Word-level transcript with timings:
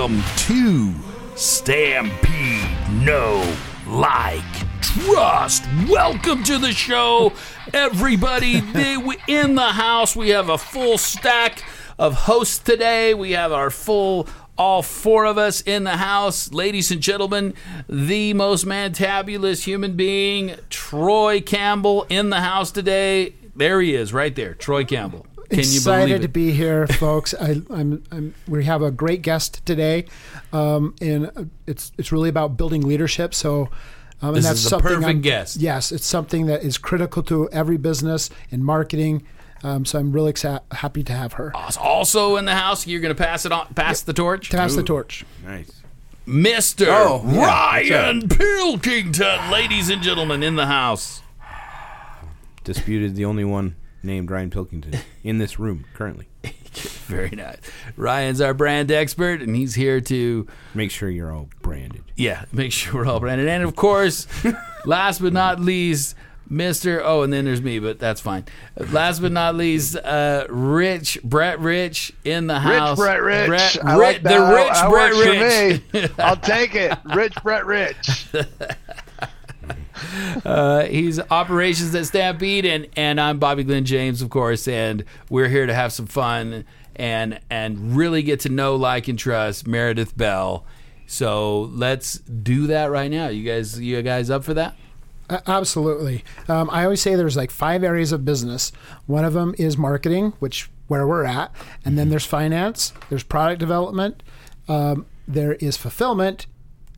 Welcome 0.00 0.22
to 0.46 0.94
Stampede 1.36 2.64
Know 3.04 3.54
Like 3.86 4.42
Trust. 4.80 5.62
Welcome 5.90 6.42
to 6.44 6.56
the 6.56 6.72
show, 6.72 7.34
everybody. 7.74 8.60
They- 8.72 8.96
we- 8.96 9.18
In 9.28 9.56
the 9.56 9.72
house, 9.72 10.16
we 10.16 10.30
have 10.30 10.48
a 10.48 10.56
full 10.56 10.96
stack 10.96 11.62
of 11.98 12.14
hosts 12.14 12.60
today. 12.60 13.12
We 13.12 13.32
have 13.32 13.52
our 13.52 13.68
full, 13.68 14.26
all 14.56 14.80
four 14.80 15.26
of 15.26 15.36
us 15.36 15.60
in 15.60 15.84
the 15.84 15.98
house. 15.98 16.50
Ladies 16.50 16.90
and 16.90 17.02
gentlemen, 17.02 17.52
the 17.86 18.32
most 18.32 18.64
mantabulous 18.64 19.64
human 19.64 19.96
being, 19.96 20.54
Troy 20.70 21.42
Campbell, 21.42 22.06
in 22.08 22.30
the 22.30 22.40
house 22.40 22.70
today. 22.70 23.34
There 23.54 23.82
he 23.82 23.94
is, 23.94 24.14
right 24.14 24.34
there, 24.34 24.54
Troy 24.54 24.82
Campbell. 24.86 25.26
Can 25.50 25.58
you 25.58 25.64
Excited 25.64 26.06
believe 26.06 26.20
to 26.22 26.28
be 26.28 26.52
here, 26.52 26.86
folks. 26.86 27.34
I, 27.40 27.60
I'm, 27.70 28.02
I'm, 28.12 28.34
we 28.46 28.64
have 28.64 28.82
a 28.82 28.90
great 28.92 29.22
guest 29.22 29.64
today, 29.66 30.04
um, 30.52 30.94
and 31.00 31.50
it's 31.66 31.90
it's 31.98 32.12
really 32.12 32.28
about 32.28 32.56
building 32.56 32.82
leadership. 32.82 33.34
So, 33.34 33.68
um, 34.22 34.28
and 34.28 34.36
This 34.36 34.44
that's 34.44 34.64
is 34.64 34.70
the 34.70 34.78
perfect 34.78 35.04
I'm- 35.06 35.20
guest. 35.20 35.56
Yes, 35.56 35.90
it's 35.90 36.06
something 36.06 36.46
that 36.46 36.62
is 36.62 36.78
critical 36.78 37.22
to 37.24 37.48
every 37.50 37.76
business 37.78 38.30
in 38.50 38.62
marketing. 38.62 39.26
Um, 39.62 39.84
so 39.84 39.98
I'm 39.98 40.10
really 40.12 40.32
exa- 40.32 40.62
happy 40.72 41.02
to 41.04 41.12
have 41.12 41.34
her 41.34 41.52
Also 41.76 42.36
in 42.36 42.46
the 42.46 42.54
house, 42.54 42.86
you're 42.86 43.00
going 43.02 43.14
to 43.14 43.22
pass 43.22 43.44
it 43.44 43.52
on, 43.52 43.66
pass 43.74 44.00
the 44.00 44.14
torch. 44.14 44.48
to 44.50 44.56
pass 44.56 44.74
the 44.74 44.82
torch. 44.82 45.26
Nice. 45.44 45.82
Mr. 46.26 46.86
Oh, 46.88 47.22
yeah, 47.26 47.44
Ryan 47.44 48.28
Pilkington, 48.28 49.50
ladies 49.50 49.90
and 49.90 50.00
gentlemen, 50.00 50.42
in 50.42 50.54
the 50.56 50.64
house. 50.66 51.20
Disputed 52.64 53.16
the 53.16 53.24
only 53.26 53.44
one 53.44 53.74
named 54.02 54.30
Ryan 54.30 54.50
Pilkington 54.50 54.94
in 55.24 55.38
this 55.38 55.58
room 55.58 55.84
currently. 55.94 56.28
Very 56.72 57.30
nice. 57.30 57.56
Ryan's 57.96 58.40
our 58.40 58.54
brand 58.54 58.90
expert, 58.92 59.42
and 59.42 59.54
he's 59.56 59.74
here 59.74 60.00
to, 60.02 60.46
Make 60.74 60.90
sure 60.90 61.10
you're 61.10 61.32
all 61.32 61.48
branded. 61.62 62.04
yeah, 62.16 62.44
make 62.52 62.72
sure 62.72 62.94
we're 62.94 63.06
all 63.06 63.20
branded. 63.20 63.48
And 63.48 63.64
of 63.64 63.74
course, 63.76 64.26
last 64.84 65.20
but 65.20 65.32
not 65.32 65.58
least, 65.60 66.14
Mr. 66.50 67.00
Oh, 67.04 67.22
and 67.22 67.32
then 67.32 67.44
there's 67.44 67.62
me, 67.62 67.78
but 67.78 67.98
that's 68.00 68.20
fine. 68.20 68.44
Last 68.76 69.20
but 69.20 69.30
not 69.32 69.54
least, 69.56 69.96
uh, 69.96 70.46
Rich 70.48 71.18
Brett 71.22 71.60
Rich 71.60 72.12
in 72.24 72.46
the 72.48 72.58
house. 72.58 72.98
Rich 72.98 73.06
Brett 73.06 73.22
Rich. 73.22 73.48
Brett, 73.48 73.84
I 73.84 73.94
Ri- 73.96 74.00
like 74.04 74.22
that. 74.22 74.38
the 74.38 74.54
Rich 74.54 74.72
that 74.72 75.82
Brett 75.90 75.92
Rich. 76.02 76.12
I'll 76.18 76.36
take 76.36 76.74
it. 76.74 76.96
Rich 77.14 77.34
Brett 77.42 77.66
Rich. 77.66 78.26
Uh, 80.44 80.84
he's 80.84 81.20
operations 81.30 81.94
at 81.94 82.06
Stampede, 82.06 82.64
and, 82.64 82.88
and 82.96 83.20
I'm 83.20 83.38
Bobby 83.38 83.64
Glenn 83.64 83.84
James, 83.84 84.22
of 84.22 84.30
course, 84.30 84.66
and 84.68 85.04
we're 85.28 85.48
here 85.48 85.66
to 85.66 85.74
have 85.74 85.92
some 85.92 86.06
fun 86.06 86.64
and 86.96 87.40
and 87.50 87.96
really 87.96 88.22
get 88.22 88.40
to 88.40 88.48
know, 88.48 88.76
like, 88.76 89.08
and 89.08 89.18
trust 89.18 89.66
Meredith 89.66 90.16
Bell. 90.16 90.64
So 91.06 91.62
let's 91.72 92.18
do 92.18 92.66
that 92.68 92.90
right 92.90 93.10
now. 93.10 93.28
You 93.28 93.44
guys, 93.44 93.80
you 93.80 94.00
guys 94.02 94.30
up 94.30 94.44
for 94.44 94.54
that? 94.54 94.76
Absolutely. 95.46 96.24
Um, 96.48 96.68
I 96.70 96.84
always 96.84 97.00
say 97.00 97.14
there's 97.14 97.36
like 97.36 97.50
five 97.50 97.84
areas 97.84 98.12
of 98.12 98.24
business. 98.24 98.72
One 99.06 99.24
of 99.24 99.32
them 99.32 99.54
is 99.58 99.76
marketing, 99.76 100.32
which 100.40 100.70
where 100.88 101.06
we're 101.06 101.24
at, 101.24 101.52
and 101.84 101.96
then 101.96 102.08
there's 102.08 102.26
finance, 102.26 102.92
there's 103.08 103.22
product 103.22 103.60
development, 103.60 104.22
um, 104.68 105.06
there 105.28 105.54
is 105.54 105.76
fulfillment, 105.76 106.46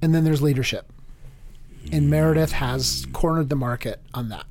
and 0.01 0.15
then 0.15 0.25
there's 0.25 0.41
leadership. 0.41 0.92
And 1.91 2.11
Meredith 2.11 2.53
has 2.53 3.07
cornered 3.13 3.49
the 3.49 3.57
market 3.57 4.01
on 4.15 4.29
that. 4.29 4.45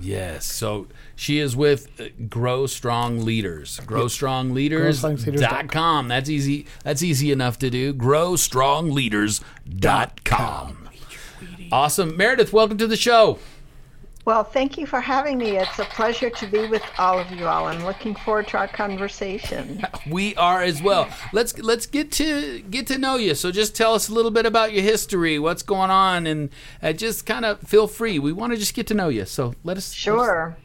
Yes. 0.00 0.46
So 0.46 0.86
she 1.14 1.38
is 1.38 1.54
with 1.54 2.00
uh, 2.00 2.04
Grow 2.28 2.66
Strong 2.66 3.22
Leaders. 3.24 3.78
GrowStrongLeaders.com. 3.80 6.08
That's 6.08 6.30
easy. 6.30 6.66
That's 6.84 7.02
easy 7.02 7.32
enough 7.32 7.58
to 7.58 7.68
do. 7.70 7.92
GrowStrongLeaders.com. 7.92 10.76
Awesome. 11.72 12.16
Meredith, 12.16 12.52
welcome 12.52 12.78
to 12.78 12.86
the 12.86 12.96
show. 12.96 13.38
Well, 14.26 14.44
thank 14.44 14.76
you 14.76 14.86
for 14.86 15.00
having 15.00 15.38
me. 15.38 15.56
It's 15.56 15.78
a 15.78 15.84
pleasure 15.84 16.28
to 16.28 16.46
be 16.46 16.66
with 16.68 16.82
all 16.98 17.18
of 17.18 17.30
you 17.30 17.46
all. 17.46 17.66
I'm 17.66 17.84
looking 17.84 18.14
forward 18.14 18.48
to 18.48 18.58
our 18.58 18.68
conversation. 18.68 19.86
We 20.06 20.34
are 20.36 20.62
as 20.62 20.82
well. 20.82 21.08
Let's 21.32 21.56
let's 21.58 21.86
get 21.86 22.10
to 22.12 22.60
get 22.62 22.86
to 22.88 22.98
know 22.98 23.16
you. 23.16 23.34
So 23.34 23.52
just 23.52 23.76
tell 23.76 23.94
us 23.94 24.08
a 24.08 24.14
little 24.14 24.30
bit 24.30 24.46
about 24.46 24.72
your 24.72 24.82
history, 24.82 25.38
what's 25.38 25.62
going 25.62 25.90
on, 25.90 26.26
and 26.26 26.48
uh, 26.82 26.92
just 26.92 27.26
kind 27.26 27.44
of 27.44 27.60
feel 27.60 27.86
free. 27.86 28.18
We 28.18 28.32
want 28.32 28.52
to 28.52 28.58
just 28.58 28.74
get 28.74 28.86
to 28.88 28.94
know 28.94 29.08
you. 29.08 29.24
So 29.26 29.54
let 29.62 29.76
us. 29.76 29.92
Sure. 29.92 30.56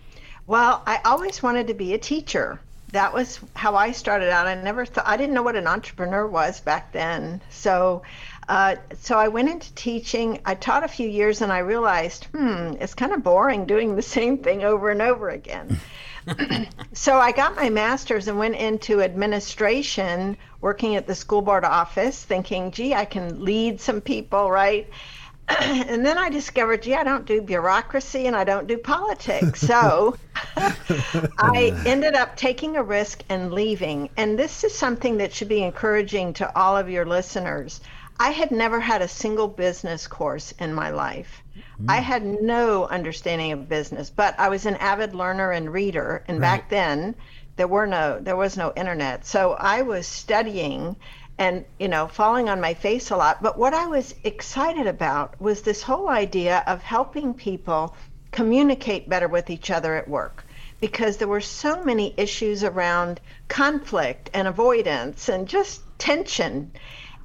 Well, 0.48 0.84
I 0.86 1.02
always 1.06 1.44
wanted 1.44 1.68
to 1.68 1.74
be 1.74 1.94
a 1.94 1.98
teacher. 1.98 2.60
That 2.92 3.14
was 3.14 3.40
how 3.56 3.76
I 3.76 3.92
started 3.92 4.30
out. 4.30 4.48
I 4.48 4.56
never 4.56 4.86
thought 4.86 5.06
I 5.08 5.18
didn't 5.18 5.34
know 5.34 5.44
what 5.44 5.56
an 5.56 5.68
entrepreneur 5.68 6.26
was 6.28 6.62
back 6.62 6.92
then. 6.92 7.42
So, 7.50 8.04
uh, 8.48 8.76
so 9.00 9.18
I 9.18 9.28
went 9.28 9.50
into 9.50 9.74
teaching. 9.74 10.40
I 10.46 10.56
taught 10.56 10.84
a 10.84 10.88
few 10.88 11.08
years, 11.08 11.42
and 11.42 11.52
I 11.52 11.60
realized, 11.60 12.26
hmm, 12.26 12.74
it's 12.80 12.94
kind 12.94 13.14
of 13.14 13.24
boring 13.24 13.66
doing 13.66 13.96
the 13.96 14.02
same 14.18 14.38
thing 14.40 14.64
over 14.64 14.90
and 14.90 15.02
over 15.02 15.30
again. 15.30 15.80
so 16.94 17.18
I 17.18 17.32
got 17.32 17.56
my 17.56 17.70
master's 17.70 18.28
and 18.28 18.38
went 18.40 18.56
into 18.56 19.02
administration, 19.02 20.38
working 20.62 20.96
at 20.96 21.08
the 21.08 21.16
school 21.16 21.42
board 21.42 21.64
office, 21.64 22.24
thinking, 22.24 22.72
gee, 22.72 22.94
I 22.94 23.06
can 23.06 23.44
lead 23.44 23.80
some 23.80 24.02
people, 24.02 24.50
right? 24.50 24.90
and 25.48 26.04
then 26.04 26.18
I 26.18 26.30
discovered, 26.30 26.82
gee, 26.82 26.96
I 26.96 27.04
don't 27.04 27.26
do 27.26 27.42
bureaucracy 27.42 28.26
and 28.26 28.36
I 28.36 28.44
don't 28.44 28.66
do 28.66 28.78
politics. 28.78 29.62
So 29.62 30.18
I 30.58 31.80
ended 31.86 32.16
up 32.16 32.36
taking 32.36 32.78
a 32.78 32.84
risk 32.84 33.24
and 33.30 33.54
leaving. 33.54 34.10
And 34.18 34.40
this 34.40 34.64
is 34.64 34.74
something 34.74 35.18
that 35.18 35.34
should 35.34 35.50
be 35.50 35.62
encouraging 35.62 36.34
to 36.34 36.58
all 36.58 36.76
of 36.76 36.90
your 36.90 37.06
listeners. 37.06 37.80
I 38.20 38.32
had 38.32 38.52
never 38.52 38.80
had 38.80 39.02
a 39.02 39.08
single 39.08 39.48
business 39.48 40.08
course 40.08 40.54
in 40.60 40.74
my 40.74 40.90
life. 40.90 41.44
Hmm. 41.78 41.90
I 41.90 41.98
had 41.98 42.24
no 42.26 42.86
understanding 42.86 43.52
of 43.52 43.70
business, 43.70 44.10
but 44.10 44.40
I 44.40 44.50
was 44.50 44.66
an 44.66 44.76
avid 44.78 45.14
learner 45.14 45.52
and 45.52 45.72
reader. 45.72 46.24
And 46.28 46.40
back 46.40 46.70
then, 46.70 47.16
there 47.56 47.68
were 47.68 47.88
no 47.88 48.20
there 48.20 48.36
was 48.36 48.58
no 48.58 48.74
internet. 48.76 49.26
So 49.26 49.54
I 49.54 49.82
was 49.82 50.08
studying 50.08 50.96
and 51.38 51.66
you 51.80 51.88
know 51.88 52.08
falling 52.08 52.50
on 52.50 52.62
my 52.62 52.74
face 52.74 53.12
a 53.12 53.18
lot 53.18 53.44
but 53.44 53.58
what 53.58 53.74
i 53.74 53.86
was 53.86 54.16
excited 54.24 54.88
about 54.88 55.40
was 55.42 55.62
this 55.62 55.84
whole 55.84 56.08
idea 56.08 56.64
of 56.66 56.82
helping 56.82 57.34
people 57.34 57.94
communicate 58.32 59.10
better 59.10 59.28
with 59.28 59.50
each 59.50 59.70
other 59.70 59.96
at 59.96 60.08
work 60.08 60.46
because 60.80 61.18
there 61.18 61.28
were 61.28 61.42
so 61.42 61.84
many 61.84 62.14
issues 62.18 62.64
around 62.64 63.20
conflict 63.48 64.30
and 64.34 64.48
avoidance 64.48 65.30
and 65.30 65.48
just 65.48 65.82
tension 65.98 66.72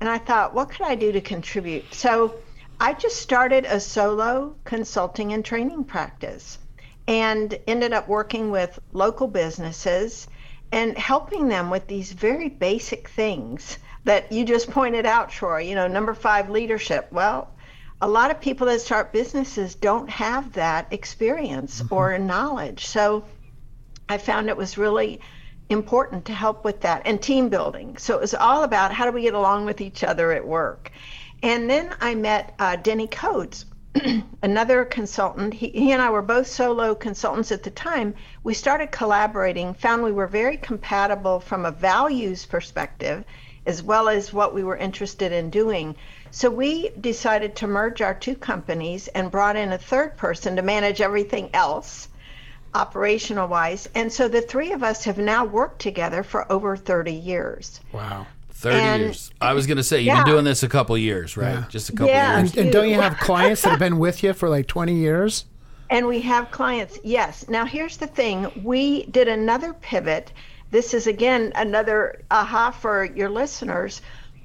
and 0.00 0.08
i 0.08 0.18
thought 0.18 0.54
what 0.54 0.70
could 0.70 0.86
i 0.86 0.94
do 0.94 1.12
to 1.12 1.20
contribute 1.20 1.84
so 1.92 2.34
i 2.80 2.92
just 2.92 3.16
started 3.16 3.64
a 3.66 3.78
solo 3.78 4.54
consulting 4.64 5.32
and 5.32 5.44
training 5.44 5.84
practice 5.84 6.58
and 7.06 7.58
ended 7.66 7.92
up 7.92 8.08
working 8.08 8.50
with 8.50 8.78
local 8.92 9.26
businesses 9.26 10.28
and 10.72 10.96
helping 10.96 11.48
them 11.48 11.70
with 11.70 11.86
these 11.88 12.12
very 12.12 12.48
basic 12.48 13.08
things 13.08 13.78
that 14.04 14.30
you 14.32 14.44
just 14.44 14.70
pointed 14.70 15.04
out, 15.04 15.30
Troy. 15.30 15.60
You 15.60 15.74
know, 15.74 15.88
number 15.88 16.14
five, 16.14 16.48
leadership. 16.48 17.08
Well, 17.10 17.50
a 18.00 18.08
lot 18.08 18.30
of 18.30 18.40
people 18.40 18.66
that 18.68 18.80
start 18.80 19.12
businesses 19.12 19.74
don't 19.74 20.08
have 20.08 20.52
that 20.54 20.86
experience 20.92 21.82
mm-hmm. 21.82 21.94
or 21.94 22.18
knowledge. 22.18 22.86
So 22.86 23.24
I 24.08 24.18
found 24.18 24.48
it 24.48 24.56
was 24.56 24.78
really 24.78 25.20
important 25.70 26.26
to 26.26 26.34
help 26.34 26.64
with 26.64 26.80
that 26.82 27.02
and 27.06 27.22
team 27.22 27.48
building. 27.48 27.96
So 27.96 28.16
it 28.16 28.20
was 28.20 28.34
all 28.34 28.64
about 28.64 28.92
how 28.92 29.06
do 29.06 29.12
we 29.12 29.22
get 29.22 29.34
along 29.34 29.64
with 29.64 29.80
each 29.80 30.04
other 30.04 30.32
at 30.32 30.46
work. 30.46 30.90
And 31.42 31.70
then 31.70 31.94
I 32.00 32.14
met 32.14 32.54
uh, 32.58 32.76
Denny 32.76 33.06
Coates, 33.06 33.64
another 34.42 34.84
consultant. 34.84 35.54
He, 35.54 35.68
he 35.68 35.92
and 35.92 36.02
I 36.02 36.10
were 36.10 36.22
both 36.22 36.48
solo 36.48 36.94
consultants 36.94 37.50
at 37.52 37.62
the 37.62 37.70
time. 37.70 38.14
We 38.42 38.52
started 38.52 38.90
collaborating, 38.90 39.72
found 39.74 40.02
we 40.02 40.12
were 40.12 40.26
very 40.26 40.56
compatible 40.56 41.40
from 41.40 41.64
a 41.64 41.70
values 41.70 42.44
perspective 42.44 43.24
as 43.66 43.82
well 43.82 44.08
as 44.08 44.32
what 44.32 44.54
we 44.54 44.64
were 44.64 44.76
interested 44.76 45.32
in 45.32 45.50
doing. 45.50 45.94
So 46.30 46.50
we 46.50 46.90
decided 47.00 47.56
to 47.56 47.66
merge 47.66 48.00
our 48.00 48.14
two 48.14 48.34
companies 48.34 49.08
and 49.08 49.30
brought 49.30 49.56
in 49.56 49.72
a 49.72 49.78
third 49.78 50.16
person 50.16 50.56
to 50.56 50.62
manage 50.62 51.00
everything 51.00 51.50
else 51.54 52.08
operational 52.74 53.48
wise. 53.48 53.88
And 53.94 54.12
so 54.12 54.28
the 54.28 54.40
three 54.40 54.72
of 54.72 54.82
us 54.82 55.04
have 55.04 55.18
now 55.18 55.44
worked 55.44 55.80
together 55.80 56.22
for 56.22 56.50
over 56.52 56.76
30 56.76 57.12
years. 57.12 57.80
Wow. 57.92 58.26
30 58.52 58.76
And- 58.76 59.02
years. 59.02 59.30
I 59.40 59.54
was 59.54 59.66
going 59.66 59.78
to 59.78 59.82
say, 59.82 59.98
you've 59.98 60.06
Yeah. 60.06 60.24
been 60.24 60.32
doing 60.32 60.44
this 60.44 60.62
a 60.62 60.68
couple 60.68 60.96
years, 60.98 61.36
right? 61.36 61.54
Yeah. 61.54 61.64
Just 61.68 61.88
a 61.88 61.92
couple 61.92 62.08
Yeah. 62.08 62.38
years. 62.38 62.50
And, 62.50 62.60
and 62.60 62.72
don't 62.72 62.88
you 62.88 63.00
have 63.00 63.16
clients 63.18 63.62
that 63.62 63.70
have 63.70 63.78
been 63.78 63.98
with 63.98 64.22
you 64.22 64.32
for 64.34 64.48
like 64.48 64.66
20 64.66 64.94
years? 64.94 65.46
And 65.88 66.06
we 66.06 66.20
have 66.20 66.50
clients, 66.52 66.98
yes. 67.02 67.46
Now, 67.48 67.64
here's 67.64 67.96
the 67.96 68.06
thing 68.06 68.50
we 68.62 69.06
did 69.06 69.26
another 69.26 69.72
pivot. 69.72 70.32
This 70.70 70.94
is 70.94 71.08
again 71.08 71.52
another 71.56 72.22
aha 72.30 72.70
for 72.70 73.04
your 73.04 73.28
listeners. 73.28 74.00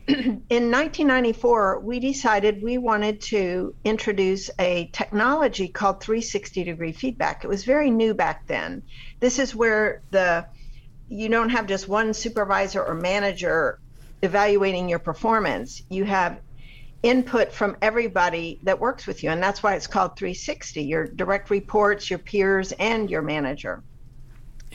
In 0.07 0.71
1994, 0.71 1.79
we 1.79 1.99
decided 1.99 2.61
we 2.61 2.77
wanted 2.77 3.21
to 3.21 3.73
introduce 3.83 4.51
a 4.59 4.89
technology 4.93 5.67
called 5.67 6.01
360 6.01 6.63
degree 6.63 6.91
feedback. 6.91 7.43
It 7.43 7.47
was 7.47 7.65
very 7.65 7.89
new 7.89 8.13
back 8.13 8.45
then. 8.45 8.83
This 9.19 9.39
is 9.39 9.55
where 9.55 10.01
the 10.11 10.45
you 11.07 11.29
don't 11.29 11.49
have 11.49 11.67
just 11.67 11.87
one 11.87 12.13
supervisor 12.13 12.83
or 12.83 12.93
manager 12.93 13.79
evaluating 14.21 14.89
your 14.89 14.99
performance, 14.99 15.81
you 15.89 16.03
have 16.03 16.39
input 17.03 17.51
from 17.53 17.77
everybody 17.81 18.59
that 18.63 18.79
works 18.79 19.05
with 19.05 19.23
you. 19.23 19.29
And 19.29 19.41
that's 19.41 19.61
why 19.61 19.75
it's 19.75 19.87
called 19.87 20.17
360 20.17 20.83
your 20.83 21.05
direct 21.05 21.49
reports, 21.49 22.09
your 22.09 22.19
peers, 22.19 22.71
and 22.73 23.09
your 23.09 23.21
manager. 23.21 23.83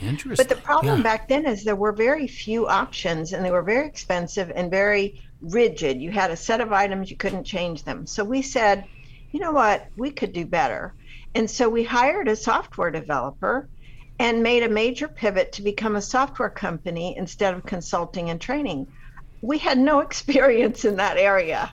Interesting. 0.02 0.46
But 0.46 0.54
the 0.54 0.62
problem 0.62 0.98
Yeah. 0.98 1.02
back 1.02 1.28
then 1.28 1.46
is 1.46 1.64
there 1.64 1.76
were 1.76 1.92
very 1.92 2.26
few 2.26 2.66
options 2.68 3.32
and 3.32 3.44
they 3.44 3.50
were 3.50 3.62
very 3.62 3.86
expensive 3.86 4.50
and 4.54 4.70
very 4.70 5.20
rigid. 5.40 6.00
You 6.00 6.10
had 6.10 6.30
a 6.30 6.36
set 6.36 6.60
of 6.60 6.72
items, 6.72 7.10
you 7.10 7.16
couldn't 7.16 7.44
change 7.44 7.84
them. 7.84 8.06
So 8.06 8.24
we 8.24 8.42
said, 8.42 8.84
you 9.32 9.40
know 9.40 9.52
what, 9.52 9.86
we 9.96 10.10
could 10.10 10.32
do 10.32 10.46
better. 10.46 10.94
And 11.34 11.50
so 11.50 11.68
we 11.68 11.84
hired 11.84 12.28
a 12.28 12.36
software 12.36 12.90
developer 12.90 13.68
and 14.18 14.42
made 14.42 14.62
a 14.62 14.68
major 14.68 15.08
pivot 15.08 15.52
to 15.52 15.62
become 15.62 15.96
a 15.96 16.02
software 16.02 16.50
company 16.50 17.16
instead 17.16 17.54
of 17.54 17.64
consulting 17.64 18.30
and 18.30 18.40
training. 18.40 18.86
We 19.40 19.58
had 19.58 19.78
no 19.78 20.00
experience 20.08 20.84
in 20.84 20.96
that 20.96 21.16
area. 21.16 21.72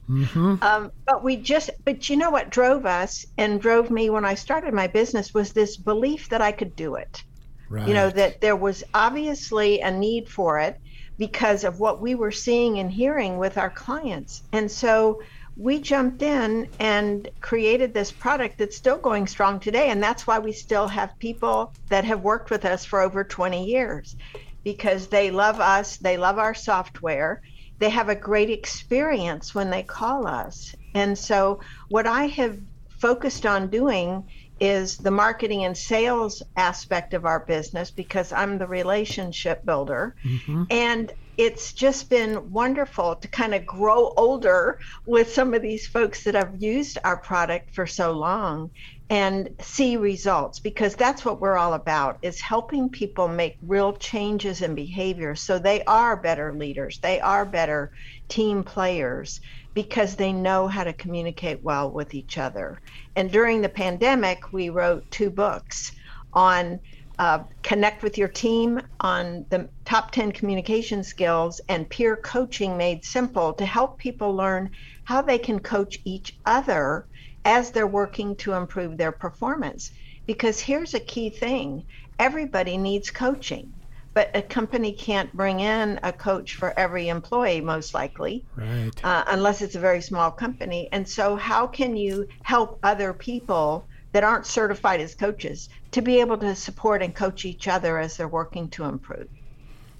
Um, 0.62 0.92
but 1.06 1.24
we 1.24 1.38
just, 1.38 1.70
but 1.86 2.10
you 2.10 2.18
know 2.18 2.30
what 2.32 2.50
drove 2.50 2.86
us 2.86 3.26
and 3.38 3.60
drove 3.62 3.92
me 3.92 4.10
when 4.10 4.26
I 4.26 4.36
started 4.36 4.74
my 4.74 4.88
business 4.88 5.34
was 5.34 5.52
this 5.52 5.78
belief 5.78 6.30
that 6.30 6.42
I 6.42 6.52
could 6.52 6.76
do 6.76 6.96
it 6.96 7.24
Right. 7.70 7.88
you 7.88 7.94
know 7.94 8.10
that 8.10 8.42
there 8.42 8.56
was 8.56 8.84
obviously 8.94 9.82
a 9.82 9.92
need 9.92 10.30
for 10.30 10.60
it 10.60 10.80
because 11.18 11.64
of 11.64 11.80
what 11.80 12.02
we 12.02 12.16
were 12.16 12.32
seeing 12.32 12.80
and 12.80 12.92
hearing 12.92 13.38
with 13.38 13.58
our 13.58 13.70
clients. 13.70 14.44
And 14.52 14.70
so 14.70 15.22
we 15.56 15.82
jumped 15.82 16.22
in 16.22 16.70
and 16.80 17.28
created 17.42 17.94
this 17.94 18.12
product 18.12 18.60
that's 18.60 18.78
still 18.78 19.00
going 19.00 19.26
strong 19.26 19.60
today. 19.60 19.90
And 19.90 20.02
that's 20.02 20.28
why 20.28 20.38
we 20.38 20.52
still 20.52 20.88
have 20.88 21.18
people 21.18 21.74
that 21.90 22.06
have 22.06 22.22
worked 22.22 22.52
with 22.52 22.64
us 22.66 22.86
for 22.86 23.02
over 23.02 23.24
20 23.24 23.66
years 23.66 24.16
because 24.64 25.08
they 25.08 25.32
love 25.32 25.60
us 25.60 25.98
they 25.98 26.18
love 26.18 26.38
our 26.38 26.54
software 26.54 27.42
they 27.80 27.90
have 27.90 28.10
a 28.10 28.16
great 28.16 28.50
experience 28.50 29.54
when 29.54 29.70
they 29.70 29.84
call 29.84 30.28
us. 30.28 30.76
And 30.94 31.18
so 31.18 31.62
what 31.90 32.08
i 32.08 32.26
have 32.26 32.58
focused 33.00 33.46
on 33.46 33.70
doing 33.70 34.24
is 34.60 34.98
the 34.98 35.12
marketing 35.12 35.64
and 35.64 35.78
sales 35.78 36.44
aspect 36.56 37.14
of 37.14 37.26
our 37.26 37.40
business 37.42 37.92
because 37.92 38.32
I'm 38.32 38.58
the 38.58 38.68
relationship 38.68 39.66
builder. 39.66 40.16
Mm-hmm. 40.24 40.64
And 40.72 41.14
it's 41.38 41.74
just 41.74 42.10
been 42.10 42.52
wonderful 42.52 43.16
to 43.16 43.28
kind 43.28 43.54
of 43.54 43.66
grow 43.66 44.12
older 44.18 44.80
with 45.06 45.32
some 45.32 45.54
of 45.54 45.62
these 45.62 45.86
folks 45.86 46.24
that 46.24 46.34
have 46.34 46.56
used 46.62 46.98
our 47.04 47.18
product 47.18 47.76
for 47.76 47.86
so 47.86 48.12
long 48.12 48.72
and 49.10 49.50
see 49.62 49.96
results 49.96 50.60
because 50.60 50.96
that's 50.96 51.24
what 51.24 51.40
we're 51.40 51.56
all 51.56 51.74
about 51.74 52.18
is 52.24 52.42
helping 52.42 52.90
people 52.90 53.28
make 53.28 53.58
real 53.62 53.94
changes 53.94 54.62
in 54.62 54.76
behavior 54.76 55.34
so 55.34 55.58
they 55.58 55.82
are 55.84 56.18
better 56.18 56.54
leaders 56.54 57.00
they 57.00 57.22
are 57.22 57.46
better 57.46 57.92
team 58.28 58.64
players 58.64 59.40
because 59.78 60.16
they 60.16 60.34
know 60.34 60.68
how 60.68 60.84
to 60.84 60.92
communicate 60.92 61.64
well 61.64 61.92
with 61.92 62.16
each 62.16 62.40
other 62.40 62.82
and 63.16 63.32
during 63.32 63.62
the 63.62 63.70
pandemic 63.70 64.52
we 64.52 64.70
wrote 64.70 65.04
two 65.12 65.30
books 65.30 65.92
on 66.34 66.80
uh, 67.20 67.44
connect 67.62 68.02
with 68.02 68.18
your 68.18 68.28
team 68.28 68.82
on 69.02 69.46
the 69.52 69.70
top 69.86 70.10
10 70.10 70.32
communication 70.32 71.04
skills 71.04 71.62
and 71.70 71.88
peer 71.92 72.16
coaching 72.16 72.76
made 72.76 73.06
simple 73.06 73.54
to 73.54 73.68
help 73.68 74.00
people 74.00 74.36
learn 74.36 74.72
how 75.04 75.22
they 75.22 75.38
can 75.38 75.60
coach 75.60 76.00
each 76.06 76.34
other 76.44 77.08
as 77.46 77.70
they're 77.72 77.86
working 77.86 78.36
to 78.36 78.54
improve 78.54 78.98
their 78.98 79.12
performance. 79.12 79.92
Because 80.26 80.60
here's 80.60 80.96
a 80.96 81.00
key 81.00 81.30
thing 81.30 81.86
everybody 82.20 82.78
needs 82.78 83.12
coaching, 83.12 83.74
but 84.18 84.32
a 84.34 84.42
company 84.42 84.94
can't 84.94 85.32
bring 85.34 85.60
in 85.60 86.00
a 86.02 86.12
coach 86.12 86.56
for 86.56 86.74
every 86.80 87.08
employee, 87.08 87.62
most 87.62 87.94
likely 87.94 88.44
Right. 88.56 88.90
uh, 89.04 89.24
unless 89.28 89.62
it's 89.62 89.76
a 89.76 89.80
very 89.80 90.02
small 90.02 90.32
company. 90.32 90.90
And 90.92 91.08
so, 91.08 91.36
how 91.36 91.68
can 91.68 91.96
you 91.96 92.26
help 92.42 92.80
other 92.82 93.14
people 93.14 93.88
that 94.14 94.24
aren't 94.24 94.48
certified 94.48 95.02
as 95.02 95.14
coaches 95.14 95.70
to 95.92 96.02
be 96.02 96.20
able 96.20 96.40
to 96.40 96.56
support 96.56 97.04
and 97.04 97.14
coach 97.14 97.46
each 97.46 97.68
other 97.68 98.00
as 98.00 98.18
they're 98.18 98.28
working 98.28 98.72
to 98.72 98.86
improve? 98.86 99.28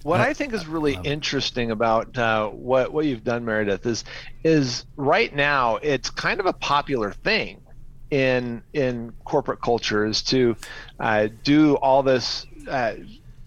What 0.02 0.20
I 0.20 0.34
think 0.34 0.52
is 0.52 0.66
really 0.66 0.98
interesting 1.04 1.70
about 1.70 2.18
uh, 2.18 2.48
what 2.48 2.92
what 2.92 3.06
you've 3.06 3.22
done, 3.22 3.44
Meredith, 3.44 3.86
is 3.86 4.02
is 4.42 4.84
right 4.96 5.32
now 5.32 5.76
it's 5.76 6.10
kind 6.10 6.40
of 6.40 6.46
a 6.46 6.54
popular 6.54 7.12
thing 7.12 7.62
in 8.10 8.64
in 8.72 9.14
corporate 9.24 9.62
culture 9.62 10.04
is 10.04 10.22
to 10.22 10.56
uh, 10.98 11.28
do 11.44 11.76
all 11.76 12.02
this 12.02 12.44
uh, 12.68 12.94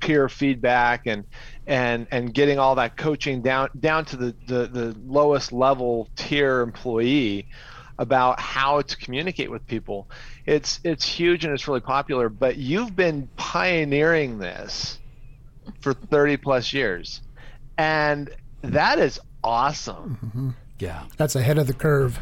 peer 0.01 0.27
feedback 0.27 1.07
and 1.07 1.23
and 1.67 2.07
and 2.11 2.33
getting 2.33 2.59
all 2.59 2.75
that 2.75 2.97
coaching 2.97 3.41
down 3.41 3.69
down 3.79 4.03
to 4.05 4.17
the, 4.17 4.35
the 4.47 4.67
the 4.67 4.95
lowest 5.05 5.53
level 5.53 6.09
tier 6.15 6.61
employee 6.61 7.47
about 7.97 8.39
how 8.39 8.81
to 8.81 8.97
communicate 8.97 9.51
with 9.51 9.65
people. 9.67 10.09
It's 10.45 10.79
it's 10.83 11.05
huge 11.05 11.45
and 11.45 11.53
it's 11.53 11.67
really 11.67 11.81
popular. 11.81 12.29
But 12.29 12.57
you've 12.57 12.95
been 12.95 13.29
pioneering 13.37 14.39
this 14.39 14.99
for 15.81 15.93
30 15.93 16.37
plus 16.37 16.73
years 16.73 17.21
and 17.77 18.29
that 18.63 18.99
is 18.99 19.19
awesome 19.43 20.17
mm-hmm. 20.23 20.49
yeah. 20.79 21.03
That's 21.17 21.35
ahead 21.35 21.57
of 21.57 21.67
the 21.67 21.73
curve. 21.73 22.19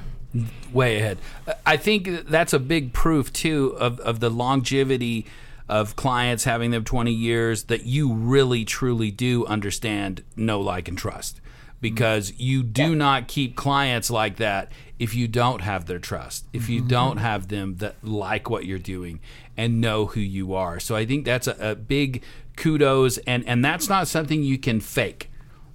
way 0.74 0.98
ahead. 0.98 1.18
I 1.66 1.78
think 1.78 2.28
that's 2.28 2.54
a 2.54 2.60
big 2.60 2.94
proof 2.94 3.34
too 3.34 3.76
of, 3.80 4.00
of 4.02 4.20
the 4.20 4.30
longevity 4.30 5.26
of 5.70 5.96
clients 5.96 6.44
having 6.44 6.72
them 6.72 6.84
20 6.84 7.12
years 7.12 7.66
that 7.66 7.86
you 7.86 8.12
really 8.12 8.66
truly 8.66 9.12
do 9.12 9.46
understand 9.46 10.24
know 10.36 10.60
like 10.60 10.88
and 10.88 10.98
trust. 10.98 11.40
Because 11.82 12.34
you 12.38 12.62
do 12.62 12.94
not 12.94 13.30
keep 13.30 13.56
clients 13.56 14.12
like 14.12 14.36
that 14.38 14.70
if 14.98 15.16
you 15.16 15.30
don't 15.30 15.62
have 15.62 15.86
their 15.86 16.00
trust 16.00 16.46
if 16.52 16.68
you 16.68 16.80
mm-hmm. 16.80 16.90
don't 16.90 17.18
have 17.18 17.48
them 17.48 17.78
that 17.78 17.96
like 18.04 18.50
what 18.50 18.66
you're 18.66 18.78
doing 18.78 19.22
and 19.56 19.80
know 19.80 20.06
who 20.06 20.20
you 20.20 20.54
are. 20.54 20.80
So 20.82 20.96
i 20.98 21.06
think 21.06 21.24
that's 21.24 21.48
a, 21.48 21.56
a 21.72 21.76
big 21.76 22.22
kudos 22.58 23.18
and 23.20 23.48
and 23.48 23.64
that's 23.64 23.90
not 23.90 24.08
something 24.08 24.44
you 24.44 24.58
can 24.58 24.82
fake. 24.82 25.32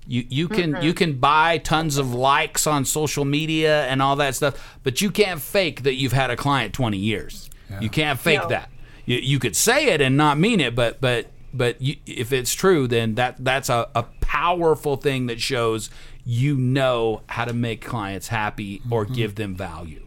You 0.07 0.27
you 0.29 0.49
can 0.49 0.75
mm-hmm. 0.75 0.83
you 0.83 0.93
can 0.93 1.15
buy 1.19 1.59
tons 1.59 1.97
of 1.97 2.13
likes 2.13 2.67
on 2.67 2.85
social 2.85 3.25
media 3.25 3.87
and 3.87 4.03
all 4.03 4.17
that 4.17 4.35
stuff, 4.35 4.79
but 4.83 5.01
you 5.01 5.11
can't 5.11 5.41
fake 5.41 5.85
that 5.85 5.95
you've 5.95 6.13
had 6.13 6.31
a 6.31 6.37
client 6.37 6.75
20 6.75 6.99
years. 6.99 7.49
You 7.81 7.89
can't 7.89 8.21
fake 8.21 8.43
No. 8.43 8.49
that. 8.51 8.71
You, 9.07 9.19
you 9.19 9.39
could 9.39 9.57
say 9.57 9.87
it 9.87 10.01
and 10.01 10.17
not 10.17 10.39
mean 10.39 10.61
it, 10.61 10.75
but 10.75 11.01
but 11.01 11.27
but 11.53 11.81
you, 11.81 11.97
if 12.07 12.33
it's 12.33 12.53
true, 12.53 12.89
then 12.89 13.15
that 13.15 13.43
that's 13.43 13.69
a, 13.69 13.89
a 13.95 14.05
powerful 14.21 14.97
thing 14.97 15.27
that 15.27 15.41
shows 15.41 15.91
you 16.25 16.57
know 16.57 17.23
how 17.29 17.45
to 17.45 17.53
make 17.53 17.85
clients 17.85 18.29
happy 18.29 18.81
or 18.91 19.05
mm-hmm. 19.05 19.15
give 19.15 19.35
them 19.35 19.55
value. 19.55 20.07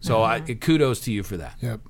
So 0.00 0.22
I, 0.22 0.40
mm-hmm. 0.40 0.54
kudos 0.54 1.00
to 1.00 1.12
you 1.12 1.22
for 1.22 1.36
that. 1.36 1.54
Yep. 1.60 1.80